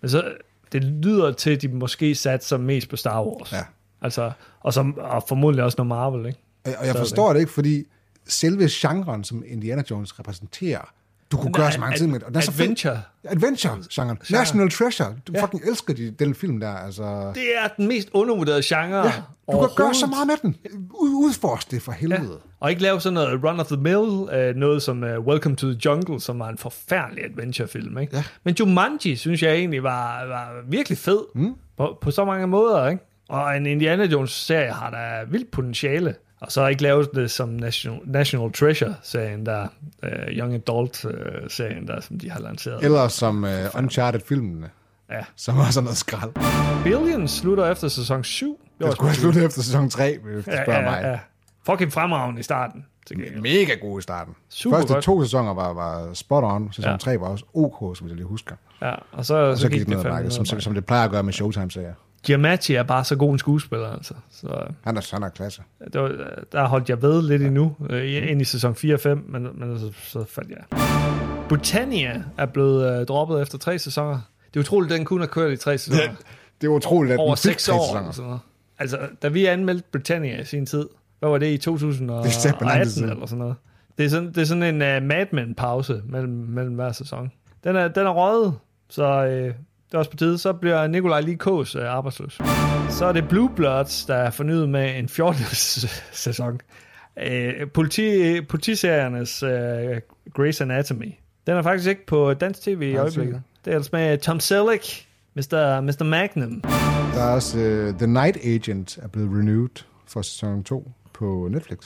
Men 0.00 0.10
så, 0.10 0.32
det 0.72 0.84
lyder 0.84 1.32
til, 1.32 1.50
at 1.50 1.62
de 1.62 1.68
måske 1.68 2.14
satser 2.14 2.56
mest 2.58 2.88
på 2.88 2.96
Star 2.96 3.22
Wars. 3.24 3.52
Ja. 3.52 3.62
Altså, 4.02 4.32
og, 4.60 4.74
som, 4.74 4.98
og 4.98 5.24
formodentlig 5.28 5.64
også 5.64 5.76
noget 5.78 5.88
Marvel, 5.88 6.26
ikke? 6.26 6.38
Og 6.66 6.72
og 6.78 6.86
jeg 6.86 6.96
forstår 6.96 7.32
det 7.32 7.40
ikke, 7.40 7.52
fordi 7.52 7.84
selve 8.28 8.68
genren, 8.70 9.24
som 9.24 9.42
Indiana 9.46 9.82
Jones 9.90 10.18
repræsenterer, 10.18 10.92
du 11.32 11.36
kunne 11.36 11.52
gøre 11.52 11.72
så 11.72 11.80
mange 11.80 11.96
ting 11.96 12.10
med 12.10 12.20
det. 12.20 12.28
Og 12.28 12.34
er 12.34 12.40
fed. 12.40 12.60
adventure. 12.60 13.02
Adventure-genren. 13.24 14.18
National 14.30 14.70
Treasure. 14.70 15.14
Du 15.26 15.32
ja. 15.34 15.44
fucking 15.44 15.62
elsker 15.68 15.94
de, 15.94 16.10
den 16.10 16.34
film 16.34 16.60
der. 16.60 16.74
Altså. 16.74 17.32
Det 17.34 17.56
er 17.56 17.68
den 17.76 17.88
mest 17.88 18.08
undervurderede 18.12 18.62
genre 18.64 19.06
Ja, 19.06 19.12
du 19.52 19.58
kan 19.60 19.68
gøre 19.76 19.94
så 19.94 20.06
meget 20.06 20.26
med 20.26 20.36
den. 20.42 20.56
Ud, 20.90 21.08
udforsk 21.08 21.70
det 21.70 21.82
for 21.82 21.92
helvede. 21.92 22.22
Ja. 22.22 22.50
Og 22.60 22.70
ikke 22.70 22.82
lave 22.82 23.00
sådan 23.00 23.14
noget 23.14 23.44
run 23.44 23.60
of 23.60 23.66
the 23.66 23.76
mill, 23.76 23.98
uh, 23.98 24.56
noget 24.56 24.82
som 24.82 25.02
uh, 25.02 25.26
Welcome 25.26 25.56
to 25.56 25.66
the 25.66 25.80
Jungle, 25.84 26.20
som 26.20 26.38
var 26.38 26.48
en 26.48 26.58
forfærdelig 26.58 27.24
adventure-film. 27.24 27.98
Ikke? 27.98 28.16
Ja. 28.16 28.24
Men 28.44 28.54
Jumanji, 28.54 29.16
synes 29.16 29.42
jeg 29.42 29.54
egentlig 29.54 29.82
var, 29.82 30.26
var 30.26 30.50
virkelig 30.68 30.98
fed 30.98 31.20
mm. 31.34 31.54
på, 31.76 31.98
på 32.00 32.10
så 32.10 32.24
mange 32.24 32.46
måder. 32.46 32.88
Ikke? 32.88 33.02
Og 33.28 33.56
en 33.56 33.66
Indiana 33.66 34.04
Jones-serie 34.04 34.72
har 34.72 34.90
der 34.90 35.30
vildt 35.30 35.50
potentiale. 35.50 36.14
Og 36.40 36.52
så 36.52 36.66
ikke 36.66 36.82
lavet 36.82 37.08
det 37.14 37.30
som 37.30 37.48
National, 37.48 38.00
National 38.04 38.52
Treasure-serien 38.52 39.46
der, 39.46 39.66
uh, 40.02 40.08
Young 40.28 40.54
Adult-serien 40.54 41.86
der, 41.86 42.00
som 42.00 42.18
de 42.18 42.30
har 42.30 42.40
lanceret. 42.40 42.84
Eller 42.84 43.08
som 43.08 43.44
uh, 43.44 43.50
Uncharted-filmene, 43.78 44.70
Ja. 45.10 45.20
som 45.36 45.56
var 45.56 45.70
sådan 45.70 45.84
noget 45.84 45.96
skrald. 45.96 46.32
Billions 46.84 47.30
slutter 47.30 47.70
efter 47.70 47.88
sæson 47.88 48.24
7. 48.24 48.60
Det 48.78 48.92
skulle 48.92 49.08
have 49.08 49.16
sluttet 49.16 49.44
efter 49.44 49.62
sæson 49.62 49.90
3, 49.90 50.18
hvis 50.18 50.44
du 50.44 50.50
ja, 50.50 50.64
spørger 50.64 50.80
ja, 50.80 50.90
mig. 50.90 51.00
ja. 51.02 51.18
Fucking 51.72 51.92
fremragende 51.92 52.40
i 52.40 52.42
starten. 52.42 52.84
Mega 53.42 53.74
god 53.80 53.98
i 53.98 54.02
starten. 54.02 54.34
Super 54.48 54.76
Første 54.76 54.92
godt. 54.94 55.04
to 55.04 55.22
sæsoner 55.22 55.54
var, 55.54 55.72
var 55.72 56.14
spot 56.14 56.44
on. 56.44 56.72
Sæson 56.72 56.88
Ja. 56.88 56.90
ja. 56.92 56.96
3 56.96 57.20
var 57.20 57.26
også 57.28 57.44
ok, 57.54 57.96
som 57.96 58.08
jeg 58.08 58.16
lige 58.16 58.26
husker. 58.26 58.54
Ja, 58.82 58.94
og 59.12 59.26
så, 59.26 59.34
Og 59.36 59.58
så, 59.58 59.68
gik 59.68 59.78
det 59.78 59.88
det 59.88 59.96
ned 59.96 60.04
ad 60.06 60.10
bakke, 60.10 60.30
som, 60.30 60.44
som 60.46 60.74
det 60.74 60.86
plejer 60.86 61.04
at 61.04 61.10
gøre 61.10 61.22
med 61.22 61.32
Showtime-serier. 61.32 61.94
Giamatti 62.22 62.74
er 62.74 62.82
bare 62.82 63.04
så 63.04 63.16
god 63.16 63.32
en 63.32 63.38
skuespiller, 63.38 63.88
altså. 63.92 64.14
Så 64.30 64.46
øh, 64.46 64.70
Han 64.84 64.96
er, 64.96 65.08
han 65.12 65.22
er 65.22 65.28
klasse. 65.28 65.62
det 65.92 66.00
var, 66.00 66.12
der 66.52 66.66
holdt 66.68 66.88
jeg 66.88 67.02
ved 67.02 67.22
lidt 67.22 67.42
endnu, 67.42 67.76
øh, 67.90 68.30
ind 68.30 68.40
i 68.40 68.44
sæson 68.44 68.74
4 68.74 68.94
og 68.94 69.00
5, 69.00 69.24
men, 69.28 69.48
men 69.54 69.78
så, 69.78 69.92
så 70.02 70.24
faldt 70.24 70.50
jeg. 70.50 70.78
Britannia 71.48 72.22
er 72.38 72.46
blevet 72.46 73.00
øh, 73.00 73.06
droppet 73.06 73.42
efter 73.42 73.58
tre 73.58 73.78
sæsoner. 73.78 74.20
Det 74.54 74.56
er 74.56 74.60
utroligt, 74.60 74.92
at 74.92 74.98
den 74.98 75.04
kun 75.06 75.20
har 75.20 75.26
kørt 75.26 75.52
i 75.52 75.56
tre 75.56 75.78
sæsoner. 75.78 76.14
Det 76.60 76.66
er 76.66 76.70
utroligt, 76.70 77.12
at 77.12 77.18
Over 77.18 77.28
den 77.28 77.36
seks 77.36 77.68
år. 77.68 77.86
sæsoner. 77.86 78.10
Sådan 78.12 78.26
noget. 78.26 78.40
Altså, 78.78 78.98
da 79.22 79.28
vi 79.28 79.46
anmeldte 79.46 79.84
Britannia 79.92 80.40
i 80.40 80.44
sin 80.44 80.66
tid, 80.66 80.88
hvad 81.18 81.28
var 81.30 81.38
det 81.38 81.46
i 81.46 81.56
Det 81.56 81.66
er 81.66 82.30
satme 82.30 82.66
lang 82.66 82.82
tid 82.84 82.90
2018 82.90 82.90
siden. 82.90 83.10
eller 83.10 83.26
sådan 83.26 83.38
noget? 83.38 83.54
Det 83.98 84.06
er 84.06 84.10
sådan, 84.10 84.28
det 84.28 84.38
er 84.38 84.44
sådan 84.44 84.62
en 84.62 85.02
uh, 85.02 85.08
Mad 85.08 85.26
Men-pause 85.32 86.02
mellem, 86.04 86.30
mellem 86.32 86.74
hver 86.74 86.92
sæson. 86.92 87.32
Den 87.64 87.76
er, 87.76 87.88
den 87.88 88.06
er 88.06 88.10
røget, 88.10 88.54
så 88.88 89.04
øh, 89.26 89.54
det 89.88 89.94
er 89.94 89.98
også 89.98 90.10
på 90.10 90.16
tide. 90.16 90.38
Så 90.38 90.52
bliver 90.52 90.86
Nikolaj 90.86 91.20
Likås 91.20 91.74
øh, 91.74 91.82
arbejdsløs. 91.84 92.38
Så 92.90 93.04
er 93.04 93.12
det 93.12 93.28
Blue 93.28 93.50
Bloods, 93.56 94.04
der 94.04 94.14
er 94.14 94.30
fornyet 94.30 94.68
med 94.68 94.98
en 94.98 95.08
14. 95.08 95.44
sæson. 96.12 96.60
Øh, 97.22 97.70
politi, 97.74 98.40
politiseriernes 98.40 99.42
øh, 99.42 99.96
Grey's 100.38 100.62
Anatomy. 100.62 101.12
Den 101.46 101.56
er 101.56 101.62
faktisk 101.62 101.88
ikke 101.88 102.06
på 102.06 102.34
dansk 102.34 102.62
tv 102.62 102.82
i 102.82 102.96
øjeblikket. 102.96 103.42
Det 103.64 103.70
er 103.70 103.74
altså 103.74 103.90
med 103.92 104.18
Tom 104.18 104.40
Selleck, 104.40 105.06
Mr. 105.34 105.80
Mr. 105.80 106.04
Magnum. 106.04 106.60
Der 107.14 107.22
er 107.22 107.34
også 107.34 107.58
uh, 107.58 107.98
The 107.98 108.06
Night 108.06 108.36
Agent 108.44 108.98
er 109.02 109.08
blevet 109.08 109.30
renewed 109.30 109.84
for 110.06 110.22
sæson 110.22 110.64
2 110.64 110.90
på 111.12 111.48
Netflix. 111.50 111.78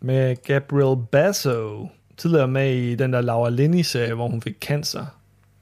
Med 0.00 0.36
Gabriel 0.44 1.06
Basso. 1.12 1.88
Tidligere 2.16 2.48
med 2.48 2.74
i 2.74 2.94
den 2.94 3.12
der 3.12 3.20
Laura 3.20 3.50
Linney-serie, 3.50 4.14
hvor 4.14 4.28
hun 4.28 4.42
fik 4.42 4.56
cancer. 4.60 5.06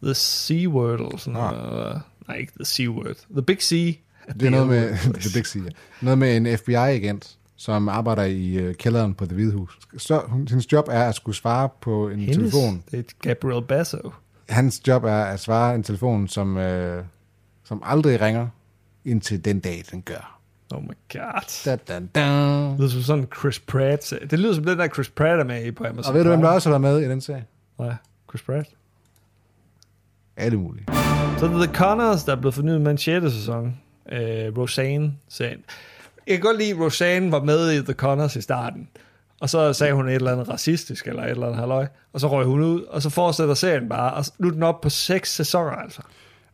The 0.03 0.15
C-Word 0.15 0.93
eller 0.95 1.17
sådan 1.17 1.41
Ah. 1.41 1.53
noget. 1.53 2.03
Nej, 2.29 2.37
ikke 2.37 2.53
The 2.57 2.65
C-Word. 2.65 3.15
The 3.33 3.43
Big 3.43 3.63
C. 3.63 3.99
Det 4.35 4.43
er 4.47 4.51
noget 4.51 4.67
med, 4.69 4.91
det 4.91 5.31
Big 5.35 5.47
C, 5.47 5.57
ja. 5.57 5.61
noget 6.01 6.19
med 6.19 6.37
en 6.37 6.59
FBI-agent, 6.59 7.37
som 7.57 7.89
arbejder 7.89 8.23
i 8.25 8.69
uh, 8.69 8.75
kælderen 8.75 9.15
på 9.15 9.25
Det 9.25 9.33
Hvide 9.33 9.53
Hus. 9.53 9.79
Så 9.97 10.23
hendes 10.49 10.73
job 10.73 10.89
er 10.91 11.05
at 11.05 11.15
skulle 11.15 11.37
svare 11.37 11.69
på 11.81 12.09
en 12.09 12.19
Hendes, 12.19 12.37
telefon. 12.37 12.83
Det 12.91 12.99
er 12.99 13.03
Gabriel 13.23 13.63
Basso. 13.63 13.99
Hans 14.49 14.83
job 14.89 15.05
er 15.05 15.25
at 15.25 15.41
svare 15.41 15.75
en 15.75 15.83
telefon, 15.83 16.29
som, 16.29 16.57
uh, 16.57 16.65
som 17.65 17.83
aldrig 17.85 18.21
ringer, 18.21 18.49
indtil 19.05 19.45
den 19.45 19.61
dag, 19.61 19.85
den 19.91 20.03
gør. 20.03 20.39
Oh 20.71 20.83
my 20.83 20.89
god. 21.13 21.65
Da, 21.65 21.77
da, 21.77 22.01
da. 22.15 22.21
Det 22.71 22.79
lyder 22.79 22.89
som 22.91 23.03
sådan 23.03 23.29
Chris 23.41 23.59
Pratt. 23.59 24.13
Det 24.31 24.39
lyder 24.39 24.55
som 24.55 24.65
den 24.65 24.79
der 24.79 24.89
Chris 24.89 25.09
Pratt 25.11 25.41
er 25.41 25.45
med 25.45 25.65
i 25.65 25.71
på 25.71 25.85
Amazon 25.85 26.05
Og 26.09 26.15
ved 26.15 26.25
du, 26.25 26.29
hvem 26.31 26.41
der 26.41 26.49
også 26.49 26.69
været 26.69 26.81
med 26.81 27.01
i 27.01 27.05
den 27.05 27.21
serie? 27.21 27.45
Nej, 27.79 27.95
Chris 28.31 28.43
Pratt. 28.43 28.69
Alle 30.39 30.59
mulige. 30.59 30.85
Så 31.39 31.49
det 31.49 31.69
The 31.69 31.75
Connors, 31.75 32.25
der 32.25 32.33
er 32.33 32.37
blevet 32.37 32.55
fornyet 32.55 32.81
med 32.81 32.91
en 32.91 32.99
6. 32.99 33.33
sæson. 33.33 33.77
Øh, 34.13 34.59
Roseanne-serien. 34.59 35.65
Jeg 36.27 36.37
kan 36.37 36.41
godt 36.41 36.59
lide, 36.59 36.71
at 36.71 36.79
Roseanne 36.79 37.33
var 37.33 37.43
med 37.43 37.73
i 37.73 37.83
The 37.83 37.93
Connors 37.93 38.37
i 38.37 38.41
starten. 38.41 38.89
Og 39.41 39.51
så 39.51 39.73
sagde 39.73 39.93
hun 39.93 40.09
et 40.09 40.15
eller 40.15 40.33
andet 40.33 40.49
racistisk, 40.49 41.07
eller 41.07 41.23
et 41.23 41.31
eller 41.31 41.47
andet 41.47 41.61
halløj. 41.61 41.87
Og 42.13 42.21
så 42.21 42.29
røg 42.29 42.47
hun 42.47 42.63
ud, 42.63 42.83
og 42.83 43.03
så 43.03 43.11
fortsætter 43.11 43.55
serien 43.55 43.89
bare. 43.89 44.15
Og 44.15 44.25
nu 44.39 44.49
er 44.49 44.53
den 44.53 44.63
op 44.63 44.81
på 44.81 44.89
seks 44.89 45.35
sæsoner, 45.35 45.71
altså. 45.71 46.03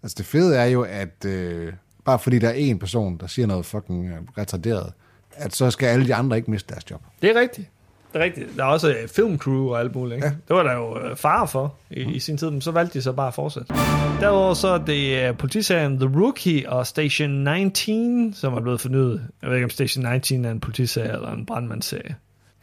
Altså 0.03 0.15
det 0.19 0.27
fede 0.27 0.57
er 0.57 0.65
jo, 0.65 0.83
at 0.83 1.25
øh, 1.27 1.73
bare 2.05 2.19
fordi 2.19 2.39
der 2.39 2.49
er 2.49 2.53
en 2.53 2.79
person, 2.79 3.17
der 3.19 3.27
siger 3.27 3.47
noget 3.47 3.67
fucking 3.67 4.29
retarderet, 4.39 4.93
at 5.33 5.55
så 5.55 5.71
skal 5.71 5.87
alle 5.87 6.07
de 6.07 6.15
andre 6.15 6.37
ikke 6.37 6.51
miste 6.51 6.69
deres 6.75 6.91
job. 6.91 7.01
Det 7.23 7.37
er 7.37 7.41
rigtigt. 7.41 7.69
Det 8.15 8.21
er 8.21 8.25
rigtigt. 8.25 8.49
Der 8.57 8.65
er 8.65 8.69
også 8.69 8.91
øh, 8.91 9.09
filmcrew 9.09 9.69
og 9.69 9.81
alt 9.81 9.95
muligt. 9.95 10.17
Ikke? 10.17 10.27
Ja. 10.27 10.33
Det 10.49 10.57
var 10.57 10.63
der 10.63 10.75
jo 10.75 10.99
øh, 11.01 11.17
fare 11.17 11.49
for 11.49 11.75
i, 11.91 12.01
i 12.01 12.19
sin 12.19 12.37
tid, 12.37 12.51
men 12.51 12.61
så 12.61 12.71
valgte 12.71 12.99
de 12.99 13.03
så 13.03 13.13
bare 13.13 13.29
at 13.29 13.35
fortsætte. 13.35 13.75
Derudover 14.21 14.55
så 14.55 14.69
er 14.69 14.79
det 14.79 15.29
øh, 15.29 15.37
politiserien 15.37 15.99
The 15.99 16.21
Rookie 16.21 16.71
og 16.71 16.87
Station 16.87 17.31
19, 17.31 18.35
som 18.35 18.55
er 18.55 18.61
blevet 18.61 18.81
fornyet. 18.81 19.27
Jeg 19.43 19.51
ved 19.51 19.57
ikke, 19.57 19.65
om 19.65 19.71
Station 19.71 20.13
19 20.13 20.45
er 20.45 20.51
en 20.51 20.61
politiserie 20.61 21.13
eller 21.13 21.33
en 21.33 21.47
brandmandsserie. 21.47 22.15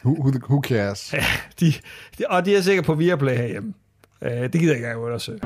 Who, 0.06 0.16
who, 0.20 0.32
who 0.50 0.62
cares? 0.62 1.14
Ja, 1.14 1.26
de, 1.60 1.74
de, 2.18 2.24
og 2.30 2.46
de 2.46 2.56
er 2.56 2.62
sikkert 2.62 2.86
på 2.86 2.94
Viaplay 2.94 3.38
herhjemme. 3.38 3.74
Uh, 4.22 4.28
det 4.32 4.52
gider 4.52 4.66
jeg 4.66 4.76
ikke 4.76 4.88
engang 4.88 5.06
undersøge. 5.06 5.40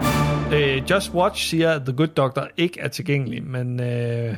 Uh, 0.47 0.91
Just 0.91 1.13
Watch 1.13 1.49
siger, 1.49 1.71
at 1.71 1.81
The 1.81 1.93
Good 1.93 2.07
Doctor 2.07 2.47
ikke 2.57 2.79
er 2.79 2.87
tilgængelig, 2.87 3.43
men 3.43 3.79
uh, 3.79 4.35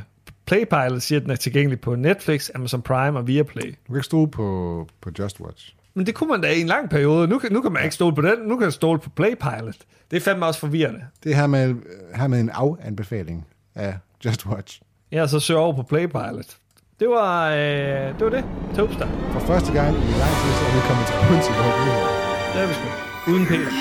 Playpilot 0.48 1.02
siger, 1.02 1.20
at 1.20 1.24
den 1.24 1.32
er 1.32 1.36
tilgængelig 1.36 1.82
på 1.82 1.95
Netflix, 1.95 2.50
Amazon 2.56 2.82
Prime 2.82 3.20
og 3.20 3.28
Viaplay. 3.28 3.64
Du 3.64 3.88
kan 3.88 3.95
ikke 3.95 4.06
stole 4.06 4.32
på, 4.32 4.88
på 5.02 5.10
Just 5.20 5.39
Watch. 5.39 5.76
Men 5.93 6.06
det 6.06 6.16
kunne 6.16 6.30
man 6.30 6.41
da 6.41 6.52
i 6.52 6.62
en 6.62 6.68
lang 6.68 6.89
periode. 6.89 7.28
Nu 7.28 7.39
kan, 7.39 7.52
nu 7.52 7.62
kan 7.62 7.72
man 7.72 7.84
ikke 7.84 7.95
stole 7.95 8.16
på 8.16 8.22
den. 8.22 8.39
Nu 8.39 8.58
kan 8.58 8.66
man 8.66 8.72
stole 8.72 9.00
på 9.00 9.10
Playpilot. 9.10 9.76
Det 10.12 10.18
er 10.18 10.22
fandme 10.22 10.45
også 10.45 10.60
forvirrende. 10.60 11.02
Det 11.24 11.32
er 11.32 11.36
her 11.36 11.48
med, 11.48 11.76
her 12.16 12.28
med 12.28 12.39
en 12.39 12.50
af-anbefaling 12.50 13.45
af 13.76 13.98
Just 14.26 14.45
Watch. 14.45 14.82
Jeg 15.12 15.30
så 15.30 15.39
søger 15.39 15.60
over 15.60 15.76
på 15.76 15.84
Playpilot. 15.84 16.58
Det 17.00 17.10
var, 17.10 17.50
øh, 17.50 17.58
det 17.58 18.22
var 18.22 18.30
det. 18.30 18.45
Topstar. 18.76 19.10
For 19.32 19.39
første 19.39 19.74
gang 19.74 19.95
i 19.95 20.14
lang 20.24 20.34
tid, 20.41 20.52
så 20.60 20.64
er 20.68 20.74
vi 20.76 20.82
kommet 20.88 21.06
til 21.08 21.16
bunds 21.30 21.48
i 21.48 21.54
vores 21.60 21.78
nyheder. 21.86 22.08
Det 22.54 22.62
er 22.64 22.68
vi 22.68 22.74
sgu. 22.74 22.88
Uden 23.32 23.45
Peter. 23.45 23.72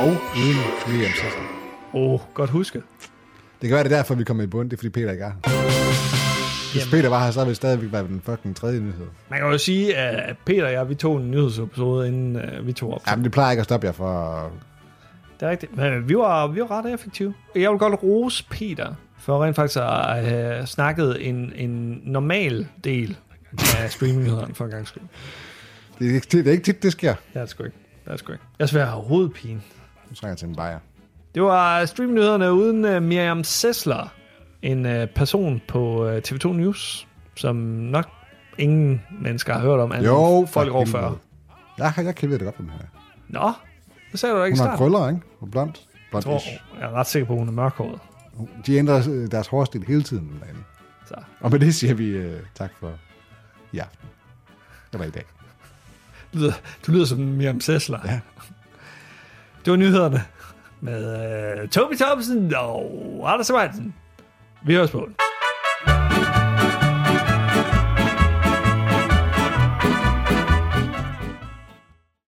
Og 0.00 0.08
uden 0.40 0.58
William 0.88 1.12
Sessler. 1.20 1.46
Åh, 1.94 2.12
oh, 2.12 2.20
godt 2.34 2.50
husket. 2.50 2.82
Det 3.60 3.68
kan 3.68 3.74
være, 3.74 3.84
det 3.84 3.92
er 3.92 3.96
derfor, 3.96 4.14
vi 4.14 4.24
kommer 4.24 4.44
i 4.44 4.46
bund. 4.46 4.70
Det 4.70 4.76
er, 4.76 4.78
fordi 4.78 4.88
Peter 4.90 5.10
ikke 5.10 5.24
er 5.24 5.28
her. 5.28 5.36
Hvis 6.72 6.82
Jamen. 6.82 6.90
Peter 6.90 7.08
var 7.08 7.24
her, 7.24 7.30
så 7.30 7.40
ville 7.40 7.48
det 7.48 7.56
stadigvæk 7.56 7.92
være 7.92 8.02
den 8.02 8.20
fucking 8.24 8.56
tredje 8.56 8.80
nyhed. 8.80 9.06
Man 9.30 9.38
kan 9.38 9.50
jo 9.50 9.58
sige, 9.58 9.96
at 9.96 10.36
Peter 10.44 10.66
og 10.66 10.72
jeg, 10.72 10.88
vi 10.88 10.94
tog 10.94 11.16
en 11.16 11.30
nyhedsepisode, 11.30 12.08
inden 12.08 12.36
uh, 12.36 12.66
vi 12.66 12.72
tog 12.72 12.94
op. 12.94 13.00
Jamen, 13.08 13.24
det 13.24 13.32
plejer 13.32 13.50
ikke 13.50 13.60
at 13.60 13.64
stoppe 13.64 13.86
jer 13.86 13.92
for... 13.92 14.50
Det 15.40 15.46
er 15.46 15.50
rigtigt. 15.50 15.76
Men 15.76 16.08
vi 16.08 16.16
var, 16.16 16.46
vi 16.46 16.60
var 16.60 16.70
ret 16.70 16.94
effektive. 16.94 17.34
Jeg 17.54 17.70
vil 17.70 17.78
godt 17.78 18.02
rose 18.02 18.44
Peter 18.50 18.94
for 19.18 19.44
rent 19.44 19.56
faktisk 19.56 19.78
at 19.78 20.24
have 20.24 20.66
snakket 20.66 21.28
en, 21.28 21.52
en 21.56 22.00
normal 22.04 22.66
del 22.84 23.16
af 23.78 23.90
streamingnyhederne 23.90 24.54
for 24.54 24.64
en 24.64 24.70
gang 24.70 24.88
skyld. 24.88 25.02
Det 25.98 26.10
er, 26.10 26.14
ikke, 26.14 26.26
det 26.30 26.46
er 26.46 26.52
ikke 26.52 26.64
tit, 26.64 26.82
det 26.82 26.92
sker. 26.92 27.14
Det 27.34 27.42
er 27.42 27.46
sgu 27.46 27.64
ikke. 27.64 27.76
Det 28.04 28.12
er 28.12 28.16
sgu 28.16 28.32
ikke. 28.32 28.44
Jeg 28.58 28.68
svær 28.68 28.84
have 28.84 29.02
hovedpine. 29.02 29.60
Nu 30.08 30.14
trænger 30.14 30.32
jeg 30.32 30.38
til 30.38 30.48
en 30.48 30.56
bajer. 30.56 30.78
Det 31.36 31.44
var 31.44 31.86
streamingnyhederne 31.86 32.52
uden 32.52 32.84
uh, 32.84 33.02
Miriam 33.02 33.44
Sessler, 33.44 34.14
en 34.62 34.86
uh, 34.86 35.08
person 35.14 35.62
på 35.68 36.06
uh, 36.06 36.16
TV2 36.16 36.48
News, 36.48 37.08
som 37.34 37.56
nok 37.56 38.06
ingen 38.58 39.02
mennesker 39.20 39.52
har 39.52 39.60
hørt 39.60 39.80
om, 39.80 39.92
andet 39.92 40.06
Jo, 40.06 40.46
folk 40.50 40.72
over 40.72 40.84
helvede. 40.84 41.18
40. 41.78 41.94
Jeg, 41.96 42.04
jeg 42.04 42.14
kender 42.14 42.38
det 42.38 42.44
godt, 42.44 42.58
den 42.58 42.70
her. 42.70 42.78
Nå, 43.28 43.52
det 44.12 44.20
sagde 44.20 44.34
du 44.34 44.40
da 44.40 44.44
ikke 44.44 44.58
Hun 44.58 44.68
har 44.68 44.76
krøller, 44.76 45.08
ikke? 45.08 45.20
Og 45.40 45.50
blond. 45.50 45.72
Jeg, 46.12 46.22
tror, 46.22 46.30
Blond 46.30 46.42
jeg 46.80 46.90
er 46.90 46.92
ret 46.92 47.06
sikker 47.06 47.26
på, 47.26 47.32
at 47.32 47.38
hun 47.38 47.48
er 47.48 47.52
mørkhåret. 47.52 47.98
De 48.66 48.76
ændrer 48.76 49.08
øh, 49.10 49.30
deres 49.30 49.46
hårstil 49.46 49.84
hele 49.88 50.02
tiden 50.02 50.40
derinde. 50.40 50.60
Så. 51.06 51.14
Og 51.40 51.50
med 51.50 51.58
det 51.58 51.74
siger 51.74 51.94
vi 51.94 52.18
uh, 52.18 52.32
tak 52.54 52.70
for 52.80 52.92
i 53.72 53.78
aften. 53.78 54.08
Det 54.92 55.00
var 55.00 55.06
i 55.06 55.10
dag. 55.10 55.24
Du 56.32 56.38
lyder, 56.38 56.52
du 56.86 56.92
lyder 56.92 57.04
som 57.04 57.18
Miriam 57.18 57.60
Sessler. 57.60 57.98
Ja. 58.04 58.20
Det 59.64 59.70
var 59.70 59.76
nyhederne 59.76 60.24
med 60.80 61.62
uh, 61.62 61.68
Toby 61.68 61.94
Thompson 61.94 62.54
og 62.54 63.32
Anders 63.32 63.46
Svejsen. 63.46 63.94
Vi 64.62 64.74
høres 64.74 64.90
på. 64.90 65.08